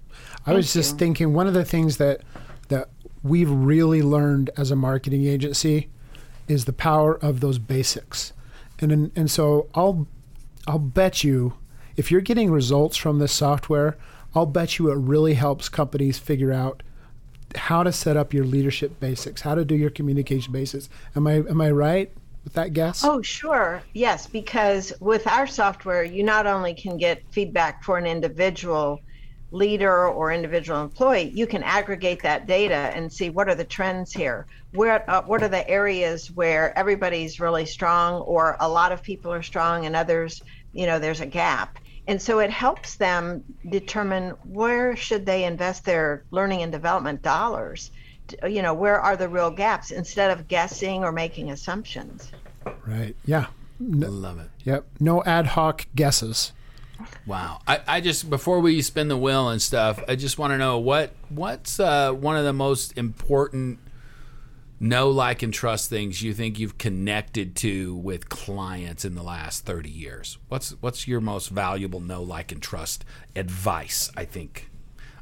I 0.44 0.52
was 0.52 0.72
just 0.72 0.99
thinking 0.99 1.32
one 1.32 1.46
of 1.46 1.54
the 1.54 1.64
things 1.64 1.96
that 1.96 2.20
that 2.68 2.90
we've 3.22 3.50
really 3.50 4.02
learned 4.02 4.50
as 4.56 4.70
a 4.70 4.76
marketing 4.76 5.26
agency 5.26 5.88
is 6.49 6.64
the 6.64 6.72
power 6.72 7.14
of 7.14 7.40
those 7.40 7.58
basics. 7.58 8.32
And 8.80 8.92
and, 8.92 9.12
and 9.16 9.30
so 9.30 9.68
I'll 9.75 10.06
I'll 10.66 10.78
bet 10.78 11.25
you 11.25 11.54
if 11.96 12.11
you're 12.11 12.20
getting 12.20 12.50
results 12.50 12.96
from 12.96 13.18
this 13.18 13.32
software, 13.32 13.96
I'll 14.34 14.46
bet 14.46 14.78
you 14.78 14.90
it 14.90 14.96
really 14.96 15.34
helps 15.34 15.68
companies 15.68 16.18
figure 16.18 16.52
out 16.52 16.82
how 17.54 17.82
to 17.82 17.92
set 17.92 18.16
up 18.16 18.32
your 18.32 18.44
leadership 18.44 18.98
basics, 18.98 19.42
how 19.42 19.54
to 19.54 19.64
do 19.64 19.74
your 19.74 19.90
communication 19.90 20.52
basics. 20.52 20.88
Am 21.14 21.26
I 21.26 21.34
am 21.34 21.60
I 21.60 21.70
right 21.70 22.10
with 22.44 22.54
that 22.54 22.72
guess? 22.72 23.04
Oh, 23.04 23.22
sure. 23.22 23.82
Yes, 23.92 24.26
because 24.26 24.92
with 25.00 25.26
our 25.26 25.46
software, 25.46 26.02
you 26.02 26.22
not 26.22 26.46
only 26.46 26.74
can 26.74 26.96
get 26.96 27.22
feedback 27.30 27.84
for 27.84 27.98
an 27.98 28.06
individual 28.06 29.00
leader 29.50 30.08
or 30.08 30.32
individual 30.32 30.82
employee, 30.82 31.30
you 31.34 31.46
can 31.46 31.62
aggregate 31.62 32.22
that 32.22 32.46
data 32.46 32.90
and 32.94 33.12
see 33.12 33.28
what 33.28 33.48
are 33.48 33.54
the 33.54 33.64
trends 33.64 34.12
here. 34.12 34.46
Where 34.72 35.08
uh, 35.10 35.22
what 35.22 35.42
are 35.42 35.48
the 35.48 35.68
areas 35.68 36.30
where 36.30 36.76
everybody's 36.76 37.38
really 37.38 37.66
strong 37.66 38.22
or 38.22 38.56
a 38.60 38.68
lot 38.68 38.92
of 38.92 39.02
people 39.02 39.30
are 39.30 39.42
strong 39.42 39.84
and 39.84 39.94
others, 39.94 40.40
you 40.72 40.86
know, 40.86 40.98
there's 40.98 41.20
a 41.20 41.26
gap. 41.26 41.78
And 42.06 42.21
so 42.21 42.40
it 42.40 42.50
helps 42.50 42.97
them 42.97 43.44
determine 43.71 44.30
where 44.44 44.97
should 44.97 45.25
they 45.25 45.44
invest 45.44 45.85
their 45.85 46.25
learning 46.30 46.62
and 46.62 46.73
development 46.73 47.23
dollars. 47.23 47.90
You 48.49 48.62
know, 48.62 48.75
where 48.75 49.00
are 49.00 49.16
the 49.16 49.28
real 49.28 49.50
gaps 49.50 49.90
instead 49.90 50.30
of 50.30 50.49
guessing 50.49 51.04
or 51.04 51.12
making 51.12 51.50
assumptions. 51.50 52.32
Right. 52.87 53.14
Yeah. 53.25 53.47
Love 53.80 54.38
it. 54.38 54.50
Yep. 54.64 54.87
No 55.00 55.23
ad 55.25 55.49
hoc 55.49 55.87
guesses. 55.94 56.52
Wow. 57.26 57.61
I, 57.66 57.80
I 57.87 58.00
just 58.00 58.30
before 58.30 58.61
we 58.61 58.80
spin 58.82 59.09
the 59.09 59.16
wheel 59.16 59.49
and 59.49 59.61
stuff, 59.61 60.02
I 60.09 60.16
just 60.16 60.38
want 60.38 60.52
to 60.52 60.59
know 60.59 60.78
what 60.78 61.12
what's 61.28 61.80
uh, 61.80 62.12
one 62.12 62.37
of 62.37 62.44
the 62.44 62.52
most 62.52 62.97
important 62.97 63.78
know, 64.82 65.08
like, 65.08 65.42
and 65.42 65.54
trust 65.54 65.88
things 65.88 66.20
you 66.22 66.34
think 66.34 66.58
you've 66.58 66.76
connected 66.76 67.56
to 67.56 67.94
with 67.94 68.28
clients 68.28 69.04
in 69.04 69.14
the 69.14 69.22
last 69.22 69.64
thirty 69.64 69.88
years. 69.88 70.38
What's 70.48 70.72
what's 70.82 71.08
your 71.08 71.20
most 71.20 71.48
valuable 71.48 72.00
know, 72.00 72.22
like, 72.22 72.52
and 72.52 72.60
trust 72.60 73.04
advice? 73.34 74.10
I 74.16 74.24
think 74.26 74.68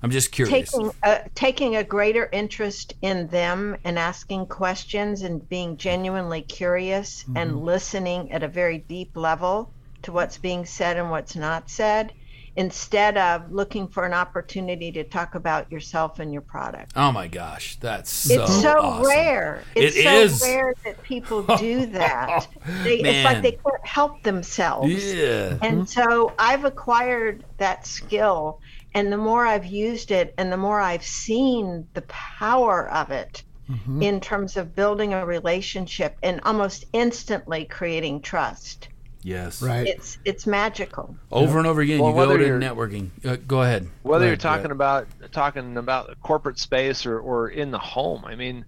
I'm 0.02 0.10
just 0.10 0.32
curious. 0.32 0.72
taking 0.72 0.90
a, 1.02 1.28
taking 1.34 1.76
a 1.76 1.84
greater 1.84 2.28
interest 2.32 2.94
in 3.02 3.26
them 3.28 3.76
and 3.84 3.98
asking 3.98 4.46
questions 4.46 5.22
and 5.22 5.46
being 5.48 5.76
genuinely 5.76 6.42
curious 6.42 7.22
Mm-hmm. 7.24 7.36
and 7.36 7.62
listening 7.62 8.32
at 8.32 8.42
a 8.42 8.48
very 8.48 8.78
deep 8.78 9.14
level 9.14 9.72
to 10.02 10.12
what's 10.12 10.38
being 10.38 10.64
said 10.64 10.96
and 10.96 11.10
what's 11.10 11.36
not 11.36 11.68
said 11.68 12.14
instead 12.56 13.16
of 13.16 13.50
looking 13.52 13.86
for 13.86 14.04
an 14.04 14.12
opportunity 14.12 14.90
to 14.92 15.04
talk 15.04 15.34
about 15.34 15.70
yourself 15.70 16.18
and 16.18 16.32
your 16.32 16.42
product. 16.42 16.92
oh 16.96 17.12
my 17.12 17.28
gosh, 17.28 17.76
that's 17.76 18.10
so 18.10 18.42
it's 18.42 18.60
so 18.60 18.80
awesome. 18.80 19.08
rare. 19.08 19.64
It's 19.74 19.96
It 19.96 20.04
so 20.04 20.20
is. 20.20 20.42
rare 20.42 20.74
that 20.84 21.02
people 21.02 21.42
do 21.58 21.86
that. 21.86 22.46
They, 22.82 23.00
it's 23.00 23.24
like 23.24 23.42
they 23.42 23.52
can't 23.52 23.86
help 23.86 24.22
themselves. 24.22 25.14
Yeah. 25.14 25.58
And 25.62 25.88
so 25.88 26.32
I've 26.38 26.64
acquired 26.64 27.44
that 27.58 27.86
skill. 27.86 28.60
And 28.92 29.12
the 29.12 29.16
more 29.16 29.46
I've 29.46 29.66
used 29.66 30.10
it 30.10 30.34
and 30.36 30.50
the 30.50 30.56
more 30.56 30.80
I've 30.80 31.04
seen 31.04 31.86
the 31.94 32.02
power 32.02 32.90
of 32.90 33.12
it 33.12 33.44
mm-hmm. 33.70 34.02
in 34.02 34.20
terms 34.20 34.56
of 34.56 34.74
building 34.74 35.12
a 35.14 35.24
relationship 35.24 36.16
and 36.22 36.40
almost 36.44 36.84
instantly 36.92 37.64
creating 37.64 38.20
trust, 38.20 38.88
Yes. 39.22 39.62
Right. 39.62 39.86
it's 39.86 40.18
it's 40.24 40.46
magical. 40.46 41.14
Over 41.30 41.58
and 41.58 41.66
over 41.66 41.80
again, 41.82 41.98
Well, 42.00 42.08
you 42.10 42.14
go 42.14 42.28
whether 42.28 42.38
to 42.38 42.66
networking. 42.66 43.10
Uh, 43.24 43.36
go 43.36 43.62
ahead. 43.62 43.88
whether 44.02 44.24
Go 44.24 44.28
you're 44.28 44.36
talking 44.36 44.70
about 44.70 45.06
talking 45.32 45.76
about 45.76 46.18
corporate 46.22 46.58
space 46.58 47.04
or, 47.06 47.18
or 47.20 47.48
in 47.48 47.70
the 47.70 47.78
home 47.78 48.24
i 48.24 48.34
mean 48.34 48.64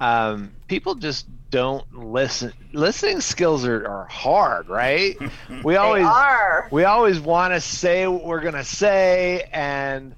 um, 0.00 0.52
people 0.66 0.94
just 0.94 1.26
don't 1.50 1.92
listen 1.94 2.52
listening 2.72 3.20
skills 3.20 3.66
are, 3.66 3.86
are 3.86 4.06
hard 4.06 4.68
right 4.68 5.18
we 5.64 5.76
always 5.76 6.04
they 6.04 6.08
are. 6.08 6.68
we 6.70 6.84
always 6.84 7.20
want 7.20 7.52
to 7.52 7.60
say 7.60 8.06
what 8.06 8.24
we're 8.24 8.40
going 8.40 8.54
to 8.54 8.64
say 8.64 9.46
and 9.52 10.14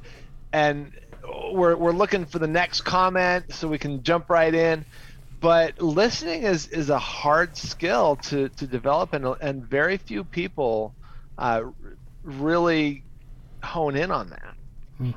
and 0.52 0.92
we're, 1.52 1.74
we're 1.76 1.92
looking 1.92 2.26
for 2.26 2.38
the 2.38 2.46
next 2.46 2.82
comment 2.82 3.46
so 3.52 3.66
we 3.66 3.78
can 3.78 4.02
jump 4.02 4.28
right 4.30 4.54
in 4.54 4.84
but 5.42 5.80
listening 5.82 6.44
is 6.44 6.68
is 6.68 6.90
a 6.90 6.98
hard 7.00 7.56
skill 7.58 8.16
to 8.16 8.50
to 8.50 8.68
develop 8.68 9.14
and 9.14 9.26
and 9.42 9.68
very 9.68 9.98
few 9.98 10.24
people 10.24 10.96
uh, 11.38 11.62
really 12.24 13.06
hone 13.64 13.96
in 13.96 14.12
on 14.12 14.30
that 14.30 14.56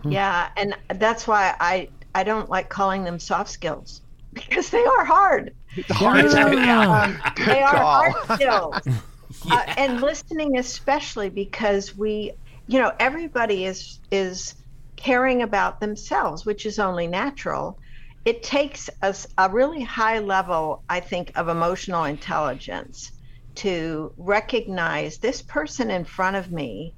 Yeah, 0.09 0.49
and 0.57 0.75
that's 0.95 1.27
why 1.27 1.55
I 1.59 1.89
I 2.13 2.23
don't 2.23 2.49
like 2.49 2.69
calling 2.69 3.03
them 3.03 3.19
soft 3.19 3.49
skills 3.51 4.01
because 4.33 4.69
they 4.69 4.83
are 4.85 5.05
hard. 5.05 5.53
hard 5.91 6.27
Um, 6.89 7.17
they 7.37 7.61
are 7.61 7.85
call. 7.85 7.95
hard 7.95 8.15
skills. 8.23 8.89
uh, 9.51 9.65
and 9.77 10.01
listening 10.01 10.57
especially 10.59 11.29
because 11.29 11.95
we 11.95 12.33
you 12.67 12.79
know 12.79 12.93
everybody 12.99 13.65
is 13.65 13.99
is 14.11 14.55
caring 14.97 15.41
about 15.43 15.79
themselves 15.81 16.45
which 16.45 16.65
is 16.65 16.79
only 16.79 17.07
natural 17.07 17.79
it 18.25 18.41
takes 18.41 18.89
us 19.01 19.27
a 19.37 19.49
really 19.49 19.81
high 19.83 20.19
level 20.19 20.83
i 20.89 20.99
think 20.99 21.31
of 21.35 21.47
emotional 21.47 22.03
intelligence 22.03 23.11
to 23.55 24.13
recognize 24.17 25.17
this 25.17 25.41
person 25.41 25.89
in 25.89 26.03
front 26.03 26.35
of 26.35 26.51
me 26.51 26.93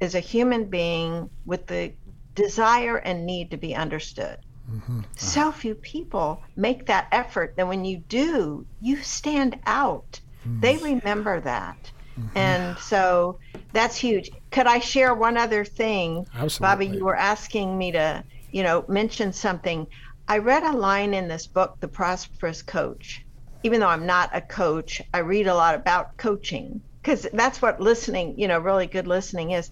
is 0.00 0.14
a 0.14 0.20
human 0.20 0.64
being 0.64 1.28
with 1.44 1.66
the 1.66 1.92
desire 2.34 2.98
and 2.98 3.26
need 3.26 3.50
to 3.50 3.56
be 3.56 3.74
understood. 3.74 4.38
Mm-hmm. 4.70 5.00
So 5.16 5.52
few 5.52 5.74
people 5.74 6.42
make 6.56 6.86
that 6.86 7.08
effort 7.12 7.54
that 7.56 7.66
when 7.66 7.84
you 7.84 7.98
do 7.98 8.66
you 8.80 8.96
stand 9.02 9.58
out. 9.66 10.20
Mm-hmm. 10.46 10.60
They 10.60 10.76
remember 10.78 11.40
that. 11.40 11.90
Mm-hmm. 12.18 12.38
And 12.38 12.78
so 12.78 13.38
that's 13.72 13.96
huge. 13.96 14.30
Could 14.50 14.66
i 14.66 14.78
share 14.78 15.14
one 15.14 15.36
other 15.36 15.64
thing? 15.64 16.26
Bobby 16.60 16.86
you 16.86 17.04
were 17.04 17.16
asking 17.16 17.76
me 17.76 17.92
to 17.92 18.24
you 18.50 18.62
know 18.62 18.84
mention 18.88 19.32
something 19.32 19.86
i 20.28 20.38
read 20.38 20.62
a 20.62 20.76
line 20.76 21.14
in 21.14 21.28
this 21.28 21.46
book 21.46 21.76
the 21.80 21.88
prosperous 21.88 22.62
coach. 22.62 23.20
Even 23.62 23.80
though 23.80 23.88
i'm 23.88 24.06
not 24.06 24.30
a 24.32 24.40
coach 24.40 25.00
i 25.12 25.18
read 25.18 25.46
a 25.46 25.54
lot 25.54 25.74
about 25.74 26.16
coaching 26.18 26.82
because 27.02 27.26
that's 27.32 27.62
what 27.62 27.80
listening 27.80 28.34
you 28.36 28.48
know 28.48 28.58
really 28.58 28.86
good 28.86 29.06
listening 29.06 29.52
is. 29.52 29.70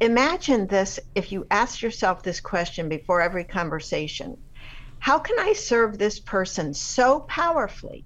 Imagine 0.00 0.68
this 0.68 1.00
if 1.14 1.32
you 1.32 1.44
ask 1.50 1.82
yourself 1.82 2.22
this 2.22 2.40
question 2.40 2.88
before 2.88 3.20
every 3.20 3.44
conversation. 3.44 4.36
How 4.98 5.18
can 5.18 5.38
i 5.38 5.52
serve 5.52 5.98
this 5.98 6.20
person 6.20 6.72
so 6.72 7.20
powerfully 7.20 8.04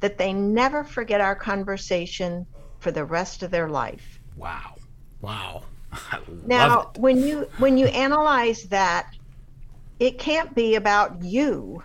that 0.00 0.16
they 0.18 0.32
never 0.32 0.84
forget 0.84 1.20
our 1.20 1.36
conversation 1.36 2.46
for 2.80 2.90
the 2.90 3.04
rest 3.04 3.42
of 3.42 3.50
their 3.50 3.68
life? 3.68 4.18
Wow. 4.36 4.74
Wow. 5.20 5.64
Now 6.44 6.90
when 6.96 7.22
you 7.26 7.46
when 7.58 7.76
you 7.78 7.86
analyze 7.86 8.62
that 8.64 9.06
it 9.98 10.18
can't 10.18 10.54
be 10.54 10.76
about 10.76 11.22
you. 11.22 11.82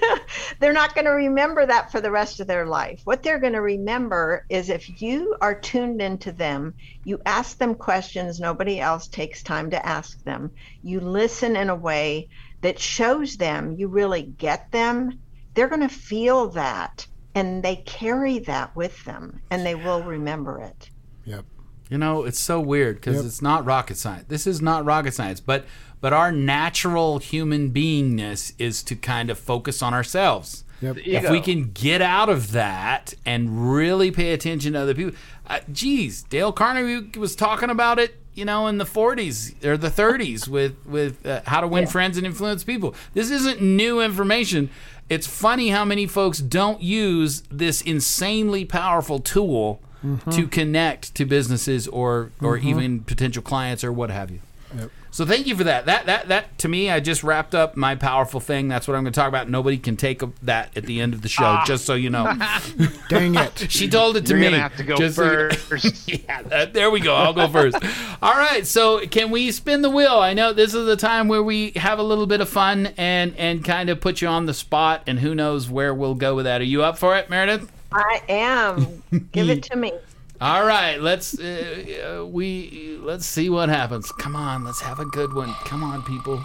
They're 0.60 0.72
not 0.72 0.94
going 0.94 1.04
to 1.04 1.12
remember 1.12 1.64
that 1.64 1.92
for 1.92 2.00
the 2.00 2.10
rest 2.10 2.40
of 2.40 2.46
their 2.46 2.66
life. 2.66 3.00
What 3.04 3.22
they're 3.22 3.38
going 3.38 3.52
to 3.52 3.60
remember 3.60 4.44
is 4.48 4.68
if 4.68 5.00
you 5.00 5.36
are 5.40 5.58
tuned 5.58 6.00
into 6.00 6.32
them 6.32 6.74
you 7.04 7.20
ask 7.26 7.58
them 7.58 7.74
questions 7.74 8.38
nobody 8.38 8.78
else 8.80 9.08
takes 9.08 9.42
time 9.42 9.70
to 9.70 9.86
ask 9.86 10.22
them. 10.24 10.50
You 10.82 11.00
listen 11.00 11.56
in 11.56 11.68
a 11.68 11.74
way 11.74 12.28
that 12.60 12.78
shows 12.78 13.36
them 13.36 13.74
you 13.76 13.88
really 13.88 14.22
get 14.22 14.70
them. 14.70 15.20
They're 15.54 15.68
going 15.68 15.80
to 15.80 15.88
feel 15.88 16.50
that 16.50 17.06
and 17.34 17.62
they 17.62 17.76
carry 17.76 18.40
that 18.40 18.74
with 18.76 19.04
them 19.04 19.40
and 19.50 19.64
they 19.64 19.74
will 19.74 20.02
remember 20.02 20.60
it. 20.60 20.90
Yep. 21.24 21.44
You 21.92 21.98
know, 21.98 22.24
it's 22.24 22.38
so 22.40 22.58
weird 22.58 22.96
because 22.96 23.16
Yep. 23.16 23.24
it's 23.26 23.42
not 23.42 23.66
rocket 23.66 23.98
science. 23.98 24.24
This 24.26 24.46
is 24.46 24.62
not 24.62 24.82
rocket 24.86 25.12
science, 25.12 25.40
but 25.40 25.66
but 26.00 26.14
our 26.14 26.32
natural 26.32 27.18
human 27.18 27.70
beingness 27.70 28.54
is 28.58 28.82
to 28.84 28.96
kind 28.96 29.28
of 29.28 29.38
focus 29.38 29.82
on 29.82 29.92
ourselves. 29.92 30.64
Yep. 30.80 30.96
If 31.04 31.30
we 31.30 31.42
can 31.42 31.70
get 31.74 32.00
out 32.00 32.30
of 32.30 32.52
that 32.52 33.12
and 33.26 33.74
really 33.74 34.10
pay 34.10 34.32
attention 34.32 34.72
to 34.72 34.80
other 34.80 34.94
people, 34.94 35.12
uh, 35.46 35.60
geez, 35.70 36.22
Dale 36.22 36.50
Carnegie 36.50 37.18
was 37.18 37.36
talking 37.36 37.68
about 37.68 37.98
it, 37.98 38.16
you 38.32 38.46
know, 38.46 38.66
in 38.68 38.78
the 38.78 38.86
40s 38.86 39.62
or 39.62 39.76
the 39.76 39.90
30s 39.90 40.48
with 40.48 40.74
with 40.86 41.26
uh, 41.26 41.42
how 41.44 41.60
to 41.60 41.68
win 41.68 41.86
friends 41.86 42.16
and 42.16 42.26
influence 42.26 42.64
people. 42.64 42.94
This 43.12 43.30
isn't 43.30 43.60
new 43.60 44.00
information. 44.00 44.70
It's 45.10 45.26
funny 45.26 45.68
how 45.68 45.84
many 45.84 46.06
folks 46.06 46.38
don't 46.38 46.80
use 46.82 47.42
this 47.50 47.82
insanely 47.82 48.64
powerful 48.64 49.18
tool 49.18 49.82
to 50.02 50.08
mm-hmm. 50.08 50.46
connect 50.46 51.14
to 51.14 51.24
businesses 51.24 51.88
or 51.88 52.32
or 52.40 52.58
mm-hmm. 52.58 52.68
even 52.68 53.00
potential 53.00 53.42
clients 53.42 53.84
or 53.84 53.92
what 53.92 54.10
have 54.10 54.30
you. 54.30 54.40
Yep. 54.76 54.90
So 55.12 55.26
thank 55.26 55.46
you 55.46 55.54
for 55.54 55.64
that. 55.64 55.84
That 55.84 56.06
that 56.06 56.28
that 56.28 56.58
to 56.58 56.68
me, 56.68 56.90
I 56.90 56.98
just 56.98 57.22
wrapped 57.22 57.54
up 57.54 57.76
my 57.76 57.94
powerful 57.94 58.40
thing. 58.40 58.68
That's 58.68 58.88
what 58.88 58.96
I'm 58.96 59.04
going 59.04 59.12
to 59.12 59.20
talk 59.20 59.28
about. 59.28 59.48
Nobody 59.50 59.76
can 59.76 59.94
take 59.94 60.22
a, 60.22 60.32
that 60.40 60.74
at 60.74 60.86
the 60.86 61.02
end 61.02 61.12
of 61.12 61.20
the 61.20 61.28
show, 61.28 61.44
ah. 61.44 61.64
just 61.66 61.84
so 61.84 61.92
you 61.92 62.08
know. 62.08 62.24
Dang 63.10 63.34
it. 63.34 63.66
she 63.70 63.90
told 63.90 64.16
it 64.16 64.24
to 64.26 64.30
You're 64.30 64.38
me. 64.38 64.44
gonna 64.46 64.62
have 64.62 64.76
to 64.78 64.84
go 64.84 64.96
just 64.96 65.16
so 65.16 65.30
you 65.30 65.50
first. 65.56 66.08
yeah, 66.08 66.40
that, 66.44 66.72
there 66.72 66.90
we 66.90 67.00
go. 67.00 67.14
I'll 67.14 67.34
go 67.34 67.46
first. 67.46 67.76
All 68.22 68.32
right. 68.32 68.66
So 68.66 69.06
can 69.06 69.30
we 69.30 69.52
spin 69.52 69.82
the 69.82 69.90
wheel? 69.90 70.18
I 70.18 70.32
know 70.32 70.54
this 70.54 70.72
is 70.72 70.86
the 70.86 70.96
time 70.96 71.28
where 71.28 71.42
we 71.42 71.72
have 71.72 71.98
a 71.98 72.02
little 72.02 72.26
bit 72.26 72.40
of 72.40 72.48
fun 72.48 72.94
and 72.96 73.36
and 73.36 73.62
kind 73.62 73.90
of 73.90 74.00
put 74.00 74.22
you 74.22 74.28
on 74.28 74.46
the 74.46 74.54
spot, 74.54 75.02
and 75.06 75.18
who 75.20 75.34
knows 75.34 75.68
where 75.68 75.94
we'll 75.94 76.14
go 76.14 76.34
with 76.34 76.46
that. 76.46 76.62
Are 76.62 76.64
you 76.64 76.82
up 76.82 76.96
for 76.96 77.18
it, 77.18 77.28
Meredith? 77.28 77.70
I 77.94 78.22
am 78.28 79.02
give 79.32 79.48
it 79.50 79.62
to 79.70 79.76
me 79.76 79.92
All 80.40 80.66
right, 80.66 81.00
let's 81.00 81.38
uh, 81.38 82.22
uh, 82.22 82.26
we 82.26 82.98
let's 83.00 83.24
see 83.24 83.48
what 83.48 83.68
happens. 83.68 84.10
Come 84.10 84.34
on, 84.34 84.64
let's 84.64 84.80
have 84.80 84.98
a 84.98 85.04
good 85.04 85.32
one. 85.34 85.54
Come 85.64 85.84
on, 85.84 86.02
people. 86.02 86.42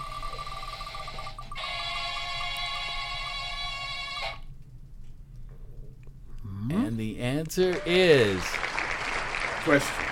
And 6.70 6.98
the 6.98 7.20
answer 7.20 7.82
is 7.86 8.42
Question. 9.64 10.06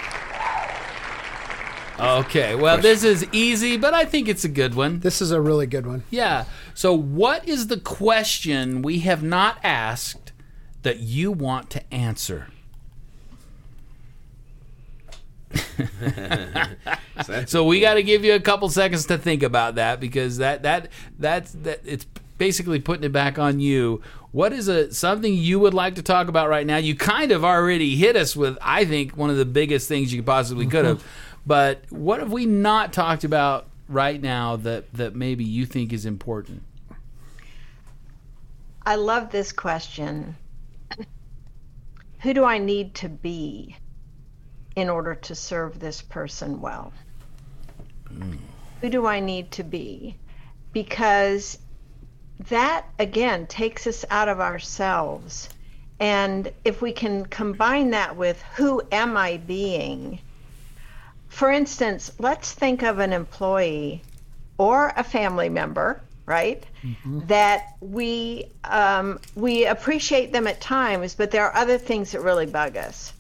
okay. 2.00 2.56
Well, 2.56 2.78
this 2.78 3.04
is 3.04 3.28
easy, 3.32 3.78
but 3.78 3.94
I 3.94 4.06
think 4.06 4.28
it's 4.28 4.44
a 4.44 4.50
good 4.50 4.74
one. 4.74 5.00
This 5.00 5.22
is 5.22 5.32
a 5.32 5.40
really 5.40 5.68
good 5.68 5.86
one. 5.86 6.04
Yeah. 6.10 6.46
So, 6.74 6.94
what 6.94 7.48
is 7.48 7.68
the 7.68 7.80
question 7.80 8.82
we 8.82 9.00
have 9.00 9.22
not 9.24 9.60
asked 9.64 10.25
that 10.86 11.00
you 11.00 11.32
want 11.32 11.72
to 11.72 11.94
answer? 11.94 12.48
So 17.48 17.66
we 17.66 17.80
got 17.80 17.96
to 17.96 18.04
give 18.04 18.24
you 18.24 18.34
a 18.34 18.40
couple 18.40 18.70
seconds 18.70 19.08
to 19.08 19.18
think 19.18 19.42
about 19.42 19.76
that 19.76 20.00
because 20.00 20.38
that 20.38 20.64
that 20.64 20.90
that's 21.18 21.52
that 21.64 21.82
it's 21.86 22.06
basically 22.38 22.80
putting 22.80 23.04
it 23.04 23.12
back 23.12 23.40
on 23.40 23.60
you. 23.60 24.02
What 24.32 24.54
is 24.54 24.68
a 24.68 24.94
something 24.94 25.34
you 25.34 25.60
would 25.60 25.74
like 25.74 25.96
to 25.96 26.04
talk 26.04 26.28
about 26.28 26.50
right 26.50 26.68
now? 26.68 26.78
You 26.78 26.96
kind 26.96 27.32
of 27.32 27.44
already 27.44 27.96
hit 27.96 28.16
us 28.16 28.36
with 28.36 28.58
I 28.62 28.86
think 28.86 29.18
one 29.18 29.30
of 29.30 29.38
the 29.38 29.46
biggest 29.46 29.88
things 29.88 30.14
you 30.14 30.24
possibly 30.24 30.68
could 30.68 30.86
have. 30.86 31.04
But 31.48 31.84
what 31.92 32.22
have 32.22 32.32
we 32.32 32.48
not 32.48 32.92
talked 32.92 33.24
about 33.24 33.68
right 33.88 34.20
now 34.20 34.56
that 34.56 34.92
that 34.94 35.16
maybe 35.16 35.44
you 35.44 35.68
think 35.68 35.94
is 35.94 36.06
important? 36.06 36.64
I 38.84 38.96
love 38.96 39.32
this 39.32 39.52
question. 39.52 40.36
Who 42.26 42.34
do 42.34 42.44
I 42.44 42.58
need 42.58 42.96
to 42.96 43.08
be 43.08 43.76
in 44.76 44.90
order 44.90 45.14
to 45.14 45.36
serve 45.36 45.78
this 45.78 46.02
person 46.02 46.60
well? 46.60 46.92
Hmm. 48.08 48.38
who 48.82 48.90
do 48.90 49.06
I 49.06 49.20
need 49.20 49.52
to 49.52 49.64
be? 49.64 50.18
Because 50.74 51.60
that 52.50 52.88
again 52.98 53.46
takes 53.46 53.86
us 53.86 54.06
out 54.10 54.28
of 54.28 54.40
ourselves. 54.40 55.50
And 56.00 56.52
if 56.64 56.82
we 56.82 56.94
can 56.94 57.28
combine 57.28 57.92
that 57.92 58.16
with 58.16 58.42
who 58.56 58.82
am 58.92 59.16
I 59.16 59.38
being? 59.38 60.18
For 61.28 61.52
instance, 61.52 62.12
let's 62.18 62.54
think 62.54 62.82
of 62.82 62.98
an 62.98 63.14
employee 63.14 64.02
or 64.58 64.92
a 64.98 65.04
family 65.04 65.50
member, 65.50 66.02
right? 66.26 66.64
That 67.28 67.76
we 67.82 68.52
um, 68.64 69.20
we 69.36 69.66
appreciate 69.66 70.32
them 70.32 70.48
at 70.48 70.62
times, 70.62 71.16
but 71.16 71.32
there 71.32 71.46
are 71.46 71.56
other 71.56 71.78
things 71.78 72.12
that 72.12 72.22
really 72.22 72.46
bug 72.46 72.78
us. 72.78 73.14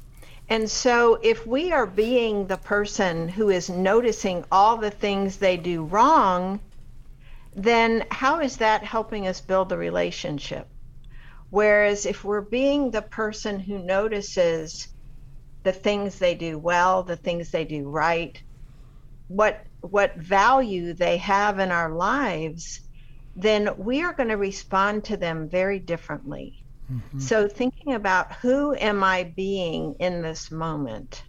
And 0.50 0.70
so, 0.70 1.20
if 1.24 1.46
we 1.48 1.72
are 1.72 1.88
being 1.88 2.48
the 2.48 2.58
person 2.58 3.28
who 3.28 3.50
is 3.50 3.70
noticing 3.70 4.46
all 4.52 4.78
the 4.78 4.92
things 4.92 5.38
they 5.38 5.58
do 5.58 5.84
wrong, 5.84 6.60
then 7.56 8.06
how 8.12 8.42
is 8.42 8.58
that 8.58 8.84
helping 8.84 9.28
us 9.28 9.42
build 9.42 9.70
the 9.70 9.78
relationship? 9.78 10.68
Whereas 11.50 12.06
if 12.06 12.24
we're 12.24 12.42
being 12.42 12.92
the 12.92 13.02
person 13.02 13.60
who 13.60 13.80
notices 13.80 14.90
the 15.64 15.72
things 15.72 16.20
they 16.20 16.36
do 16.36 16.60
well, 16.60 17.02
the 17.04 17.16
things 17.16 17.50
they 17.50 17.66
do 17.66 17.90
right, 17.90 18.42
what 19.28 19.66
what 19.82 20.16
value 20.16 20.94
they 20.94 21.18
have 21.18 21.60
in 21.60 21.72
our 21.72 21.90
lives, 21.92 22.82
then 23.36 23.70
we 23.78 24.02
are 24.02 24.14
going 24.14 24.30
to 24.30 24.38
respond 24.38 25.04
to 25.06 25.18
them 25.18 25.50
very 25.50 25.80
differently. 25.80 26.64
Mm-hmm. 26.92 27.20
So 27.20 27.48
thinking 27.48 27.94
about 27.94 28.32
who 28.34 28.76
am 28.76 29.04
I 29.04 29.24
being 29.24 29.96
in 30.00 30.22
this 30.22 30.52
moment? 30.52 31.24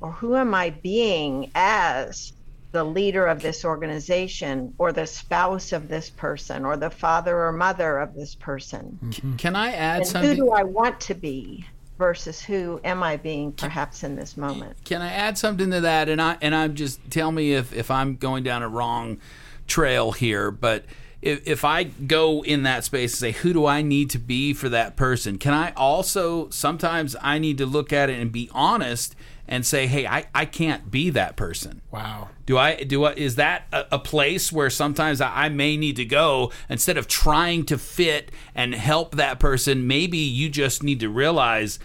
Or 0.00 0.12
who 0.12 0.36
am 0.36 0.54
I 0.54 0.70
being 0.70 1.50
as 1.54 2.32
the 2.72 2.84
leader 2.84 3.26
of 3.26 3.40
this 3.40 3.64
organization 3.64 4.74
or 4.76 4.92
the 4.92 5.06
spouse 5.06 5.72
of 5.72 5.88
this 5.88 6.10
person 6.10 6.66
or 6.66 6.76
the 6.76 6.90
father 6.90 7.44
or 7.44 7.52
mother 7.52 7.98
of 7.98 8.14
this 8.14 8.34
person? 8.34 8.98
Mm-hmm. 9.02 9.36
Can 9.36 9.56
I 9.56 9.72
add 9.72 10.06
something 10.06 10.30
who 10.30 10.36
do 10.36 10.50
I 10.50 10.64
want 10.64 11.00
to 11.02 11.14
be 11.14 11.64
versus 11.96 12.42
who 12.42 12.78
am 12.84 13.02
I 13.02 13.16
being 13.16 13.52
perhaps 13.52 14.02
in 14.02 14.16
this 14.16 14.36
moment? 14.36 14.76
Can 14.84 15.00
I 15.00 15.12
add 15.12 15.38
something 15.38 15.70
to 15.70 15.80
that? 15.80 16.10
And 16.10 16.20
I 16.20 16.36
and 16.42 16.54
I'm 16.54 16.74
just 16.74 17.00
tell 17.10 17.32
me 17.32 17.52
if 17.52 17.72
if 17.72 17.90
I'm 17.90 18.16
going 18.16 18.42
down 18.44 18.62
a 18.62 18.68
wrong 18.68 19.18
trail 19.66 20.12
here, 20.12 20.50
but 20.50 20.84
if, 21.26 21.46
if 21.46 21.64
I 21.64 21.84
go 21.84 22.42
in 22.44 22.62
that 22.62 22.84
space 22.84 23.14
and 23.14 23.18
say, 23.18 23.38
who 23.40 23.52
do 23.52 23.66
I 23.66 23.82
need 23.82 24.10
to 24.10 24.18
be 24.18 24.54
for 24.54 24.68
that 24.68 24.96
person? 24.96 25.38
Can 25.38 25.52
I 25.52 25.72
also 25.76 26.48
sometimes 26.50 27.16
I 27.20 27.38
need 27.38 27.58
to 27.58 27.66
look 27.66 27.92
at 27.92 28.08
it 28.08 28.20
and 28.20 28.30
be 28.30 28.48
honest 28.52 29.16
and 29.48 29.64
say, 29.64 29.86
hey, 29.86 30.06
I, 30.06 30.26
I 30.34 30.44
can't 30.44 30.90
be 30.90 31.10
that 31.10 31.36
person. 31.36 31.82
Wow. 31.90 32.30
Do 32.46 32.58
I 32.58 32.82
do 32.82 33.04
I 33.04 33.12
is 33.12 33.36
that 33.36 33.66
a, 33.72 33.86
a 33.92 33.98
place 33.98 34.52
where 34.52 34.70
sometimes 34.70 35.20
I, 35.20 35.46
I 35.46 35.48
may 35.48 35.76
need 35.76 35.96
to 35.96 36.04
go 36.04 36.52
instead 36.68 36.96
of 36.96 37.08
trying 37.08 37.64
to 37.66 37.78
fit 37.78 38.30
and 38.54 38.74
help 38.74 39.14
that 39.16 39.38
person? 39.38 39.86
Maybe 39.86 40.18
you 40.18 40.48
just 40.48 40.82
need 40.82 41.00
to 41.00 41.08
realize, 41.08 41.78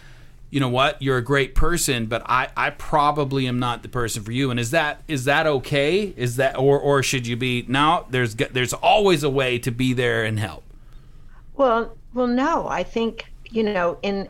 you 0.52 0.60
know 0.60 0.70
what, 0.70 1.02
you're 1.02 1.18
a 1.18 1.24
great 1.24 1.56
person, 1.56 2.06
but 2.06 2.22
I, 2.26 2.50
I 2.56 2.70
probably 2.72 3.48
am 3.48 3.58
not 3.58 3.82
the 3.82 3.90
person 3.90 4.22
for 4.22 4.34
you. 4.34 4.52
And 4.52 4.60
is 4.60 4.72
that 4.72 5.02
is 5.08 5.24
that 5.26 5.48
okay? 5.48 6.14
Is 6.16 6.36
that 6.36 6.58
or 6.60 6.78
or 6.80 7.02
should 7.02 7.26
you 7.26 7.36
be 7.38 7.66
now 7.68 8.06
There's 8.10 8.36
there's 8.36 8.74
always 8.74 9.24
a 9.24 9.30
way 9.30 9.58
to 9.60 9.72
be 9.72 9.94
there 9.94 10.24
and 10.26 10.38
help. 10.40 10.64
Well, 11.56 11.96
well, 12.14 12.28
no. 12.28 12.68
I 12.68 12.84
think 12.84 13.26
you 13.50 13.64
know. 13.64 13.98
In 14.04 14.28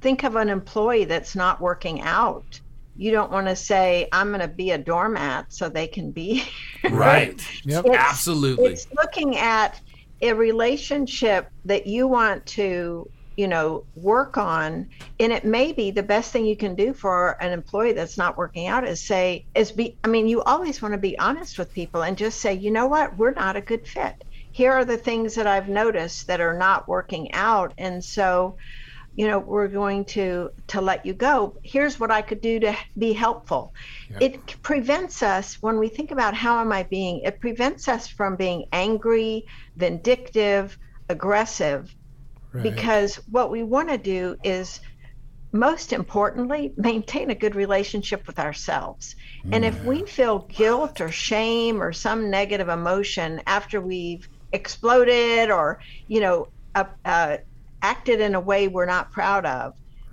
think 0.00 0.22
of 0.22 0.36
an 0.36 0.50
employee 0.50 1.06
that's 1.06 1.34
not 1.34 1.60
working 1.60 2.02
out. 2.02 2.60
You 2.96 3.10
don't 3.10 3.32
want 3.32 3.46
to 3.48 3.56
say, 3.56 4.08
"I'm 4.12 4.28
going 4.28 4.40
to 4.40 4.48
be 4.48 4.70
a 4.70 4.78
doormat 4.78 5.52
so 5.52 5.68
they 5.68 5.86
can 5.86 6.10
be." 6.12 6.44
Right. 6.90 7.40
Yep. 7.64 7.86
It's- 7.86 7.98
Absolutely. 7.98 8.72
It's 8.74 8.86
looking 8.94 9.38
at 9.38 9.80
a 10.20 10.34
relationship 10.34 11.50
that 11.64 11.86
you 11.86 12.06
want 12.06 12.44
to, 12.46 13.08
you 13.36 13.48
know, 13.48 13.84
work 13.94 14.36
on, 14.36 14.88
and 15.18 15.32
it 15.32 15.44
may 15.44 15.72
be 15.72 15.90
the 15.90 16.02
best 16.02 16.32
thing 16.32 16.46
you 16.46 16.56
can 16.56 16.74
do 16.74 16.92
for 16.92 17.36
an 17.42 17.52
employee 17.52 17.92
that's 17.92 18.16
not 18.16 18.38
working 18.38 18.68
out 18.68 18.86
is 18.86 19.02
say, 19.02 19.46
is 19.54 19.72
be. 19.72 19.98
I 20.04 20.08
mean, 20.08 20.28
you 20.28 20.42
always 20.42 20.80
want 20.80 20.92
to 20.92 20.98
be 20.98 21.18
honest 21.18 21.58
with 21.58 21.72
people 21.72 22.02
and 22.02 22.16
just 22.16 22.40
say, 22.40 22.54
you 22.54 22.70
know 22.70 22.86
what, 22.86 23.16
we're 23.16 23.32
not 23.32 23.56
a 23.56 23.60
good 23.60 23.86
fit. 23.86 24.22
Here 24.52 24.72
are 24.72 24.84
the 24.84 24.96
things 24.96 25.34
that 25.34 25.48
I've 25.48 25.68
noticed 25.68 26.28
that 26.28 26.40
are 26.40 26.56
not 26.56 26.86
working 26.86 27.32
out, 27.32 27.74
and 27.76 28.04
so 28.04 28.56
you 29.16 29.28
know 29.28 29.38
we're 29.38 29.68
going 29.68 30.04
to 30.04 30.50
to 30.68 30.80
let 30.80 31.04
you 31.06 31.12
go. 31.14 31.56
Here's 31.62 31.98
what 31.98 32.10
i 32.10 32.22
could 32.22 32.40
do 32.40 32.60
to 32.60 32.76
be 32.96 33.12
helpful. 33.12 33.74
It 34.20 34.62
prevents 34.62 35.22
us 35.22 35.60
when 35.60 35.78
we 35.78 35.88
think 35.88 36.10
about 36.10 36.34
how 36.34 36.60
am 36.60 36.72
i 36.72 36.84
being 36.84 37.20
it 37.20 37.40
prevents 37.40 37.88
us 37.88 38.06
from 38.06 38.36
being 38.36 38.66
angry 38.72 39.44
vindictive 39.76 40.78
aggressive 41.08 41.94
Right. 42.54 42.62
because 42.62 43.16
what 43.28 43.50
we 43.50 43.62
want 43.62 43.88
to 43.88 43.98
do 43.98 44.36
is 44.44 44.80
most 45.52 45.92
importantly 45.92 46.72
maintain 46.76 47.30
a 47.30 47.34
good 47.34 47.54
relationship 47.54 48.26
with 48.26 48.38
ourselves 48.38 49.14
and 49.52 49.64
if 49.64 49.84
we 49.84 50.04
feel 50.06 50.40
guilt 50.48 51.00
or 51.00 51.10
shame 51.10 51.82
or 51.82 51.92
some 51.92 52.30
negative 52.30 52.68
emotion 52.68 53.40
after 53.46 53.80
we've 53.80 54.28
exploded 54.52 55.50
or 55.50 55.80
you 56.08 56.20
know 56.20 56.46
uh, 56.74 56.84
uh, 57.04 57.36
acted 57.82 58.20
in 58.20 58.34
a 58.34 58.40
way 58.40 58.66
we're 58.68 58.86
not 58.86 59.12
proud 59.12 59.46
of 59.46 59.72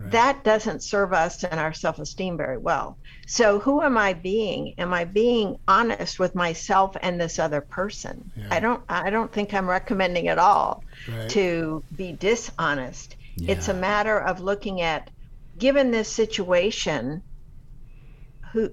that 0.10 0.44
doesn't 0.44 0.84
serve 0.84 1.14
us 1.14 1.44
and 1.44 1.60
our 1.60 1.74
self-esteem 1.74 2.38
very 2.38 2.58
well. 2.58 2.98
So 3.28 3.60
who 3.60 3.82
am 3.82 3.98
i 3.98 4.14
being? 4.14 4.74
Am 4.78 4.94
i 4.94 5.06
being 5.06 5.58
honest 5.68 6.20
with 6.20 6.36
myself 6.36 6.96
and 7.02 7.20
this 7.20 7.40
other 7.40 7.62
person? 7.62 8.32
I 8.50 8.60
don't 8.60 8.84
i 8.90 9.10
don't 9.10 9.32
think 9.32 9.54
i'm 9.54 9.70
recommending 9.70 10.28
at 10.28 10.40
all 10.40 10.84
Right. 11.08 11.30
to 11.30 11.84
be 11.96 12.12
dishonest. 12.14 13.16
It's 13.38 13.68
a 13.70 13.74
matter 13.74 14.20
of 14.20 14.40
looking 14.42 14.82
at 14.82 15.10
given 15.58 15.92
this 15.92 16.12
situation 16.12 17.24
who 18.52 18.70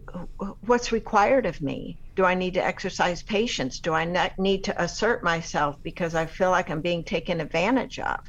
what's 0.66 0.92
required 0.92 1.46
of 1.46 1.60
me? 1.60 1.96
Do 2.16 2.24
i 2.24 2.34
need 2.34 2.54
to 2.54 2.64
exercise 2.64 3.22
patience? 3.22 3.78
Do 3.78 3.92
i 3.92 4.04
not 4.04 4.38
need 4.38 4.64
to 4.64 4.82
assert 4.82 5.22
myself 5.22 5.76
because 5.82 6.14
i 6.14 6.26
feel 6.26 6.50
like 6.50 6.70
i'm 6.70 6.80
being 6.80 7.04
taken 7.04 7.40
advantage 7.40 7.98
of? 7.98 8.20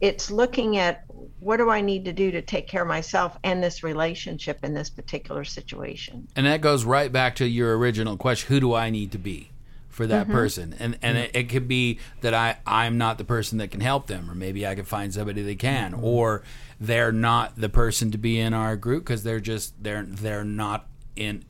It's 0.00 0.30
looking 0.30 0.76
at 0.76 1.04
what 1.40 1.56
do 1.56 1.70
i 1.70 1.80
need 1.80 2.04
to 2.04 2.12
do 2.12 2.30
to 2.30 2.42
take 2.42 2.68
care 2.68 2.82
of 2.82 2.88
myself 2.88 3.36
and 3.44 3.62
this 3.62 3.82
relationship 3.82 4.62
in 4.62 4.74
this 4.74 4.90
particular 4.90 5.44
situation. 5.44 6.28
And 6.36 6.46
that 6.46 6.60
goes 6.60 6.84
right 6.84 7.10
back 7.10 7.36
to 7.36 7.46
your 7.46 7.76
original 7.78 8.16
question: 8.16 8.48
Who 8.48 8.60
do 8.60 8.74
I 8.74 8.90
need 8.90 9.12
to 9.12 9.18
be 9.18 9.50
for 9.88 10.06
that 10.06 10.24
mm-hmm. 10.24 10.32
person? 10.32 10.74
And 10.78 10.98
and 11.00 11.16
it, 11.16 11.30
it 11.34 11.48
could 11.48 11.66
be 11.66 11.98
that 12.20 12.34
I 12.34 12.58
I'm 12.66 12.98
not 12.98 13.16
the 13.16 13.24
person 13.24 13.56
that 13.58 13.70
can 13.70 13.80
help 13.80 14.06
them, 14.06 14.30
or 14.30 14.34
maybe 14.34 14.66
I 14.66 14.74
could 14.74 14.86
find 14.86 15.14
somebody 15.14 15.42
that 15.42 15.58
can, 15.58 15.92
mm-hmm. 15.92 16.04
or 16.04 16.42
they're 16.78 17.12
not 17.12 17.56
the 17.56 17.68
person 17.68 18.10
to 18.10 18.18
be 18.18 18.38
in 18.38 18.54
our 18.54 18.76
group 18.76 19.04
because 19.04 19.22
they're 19.22 19.40
just 19.40 19.82
they're 19.82 20.02
they're 20.02 20.44
not 20.44 20.86
in 21.16 21.44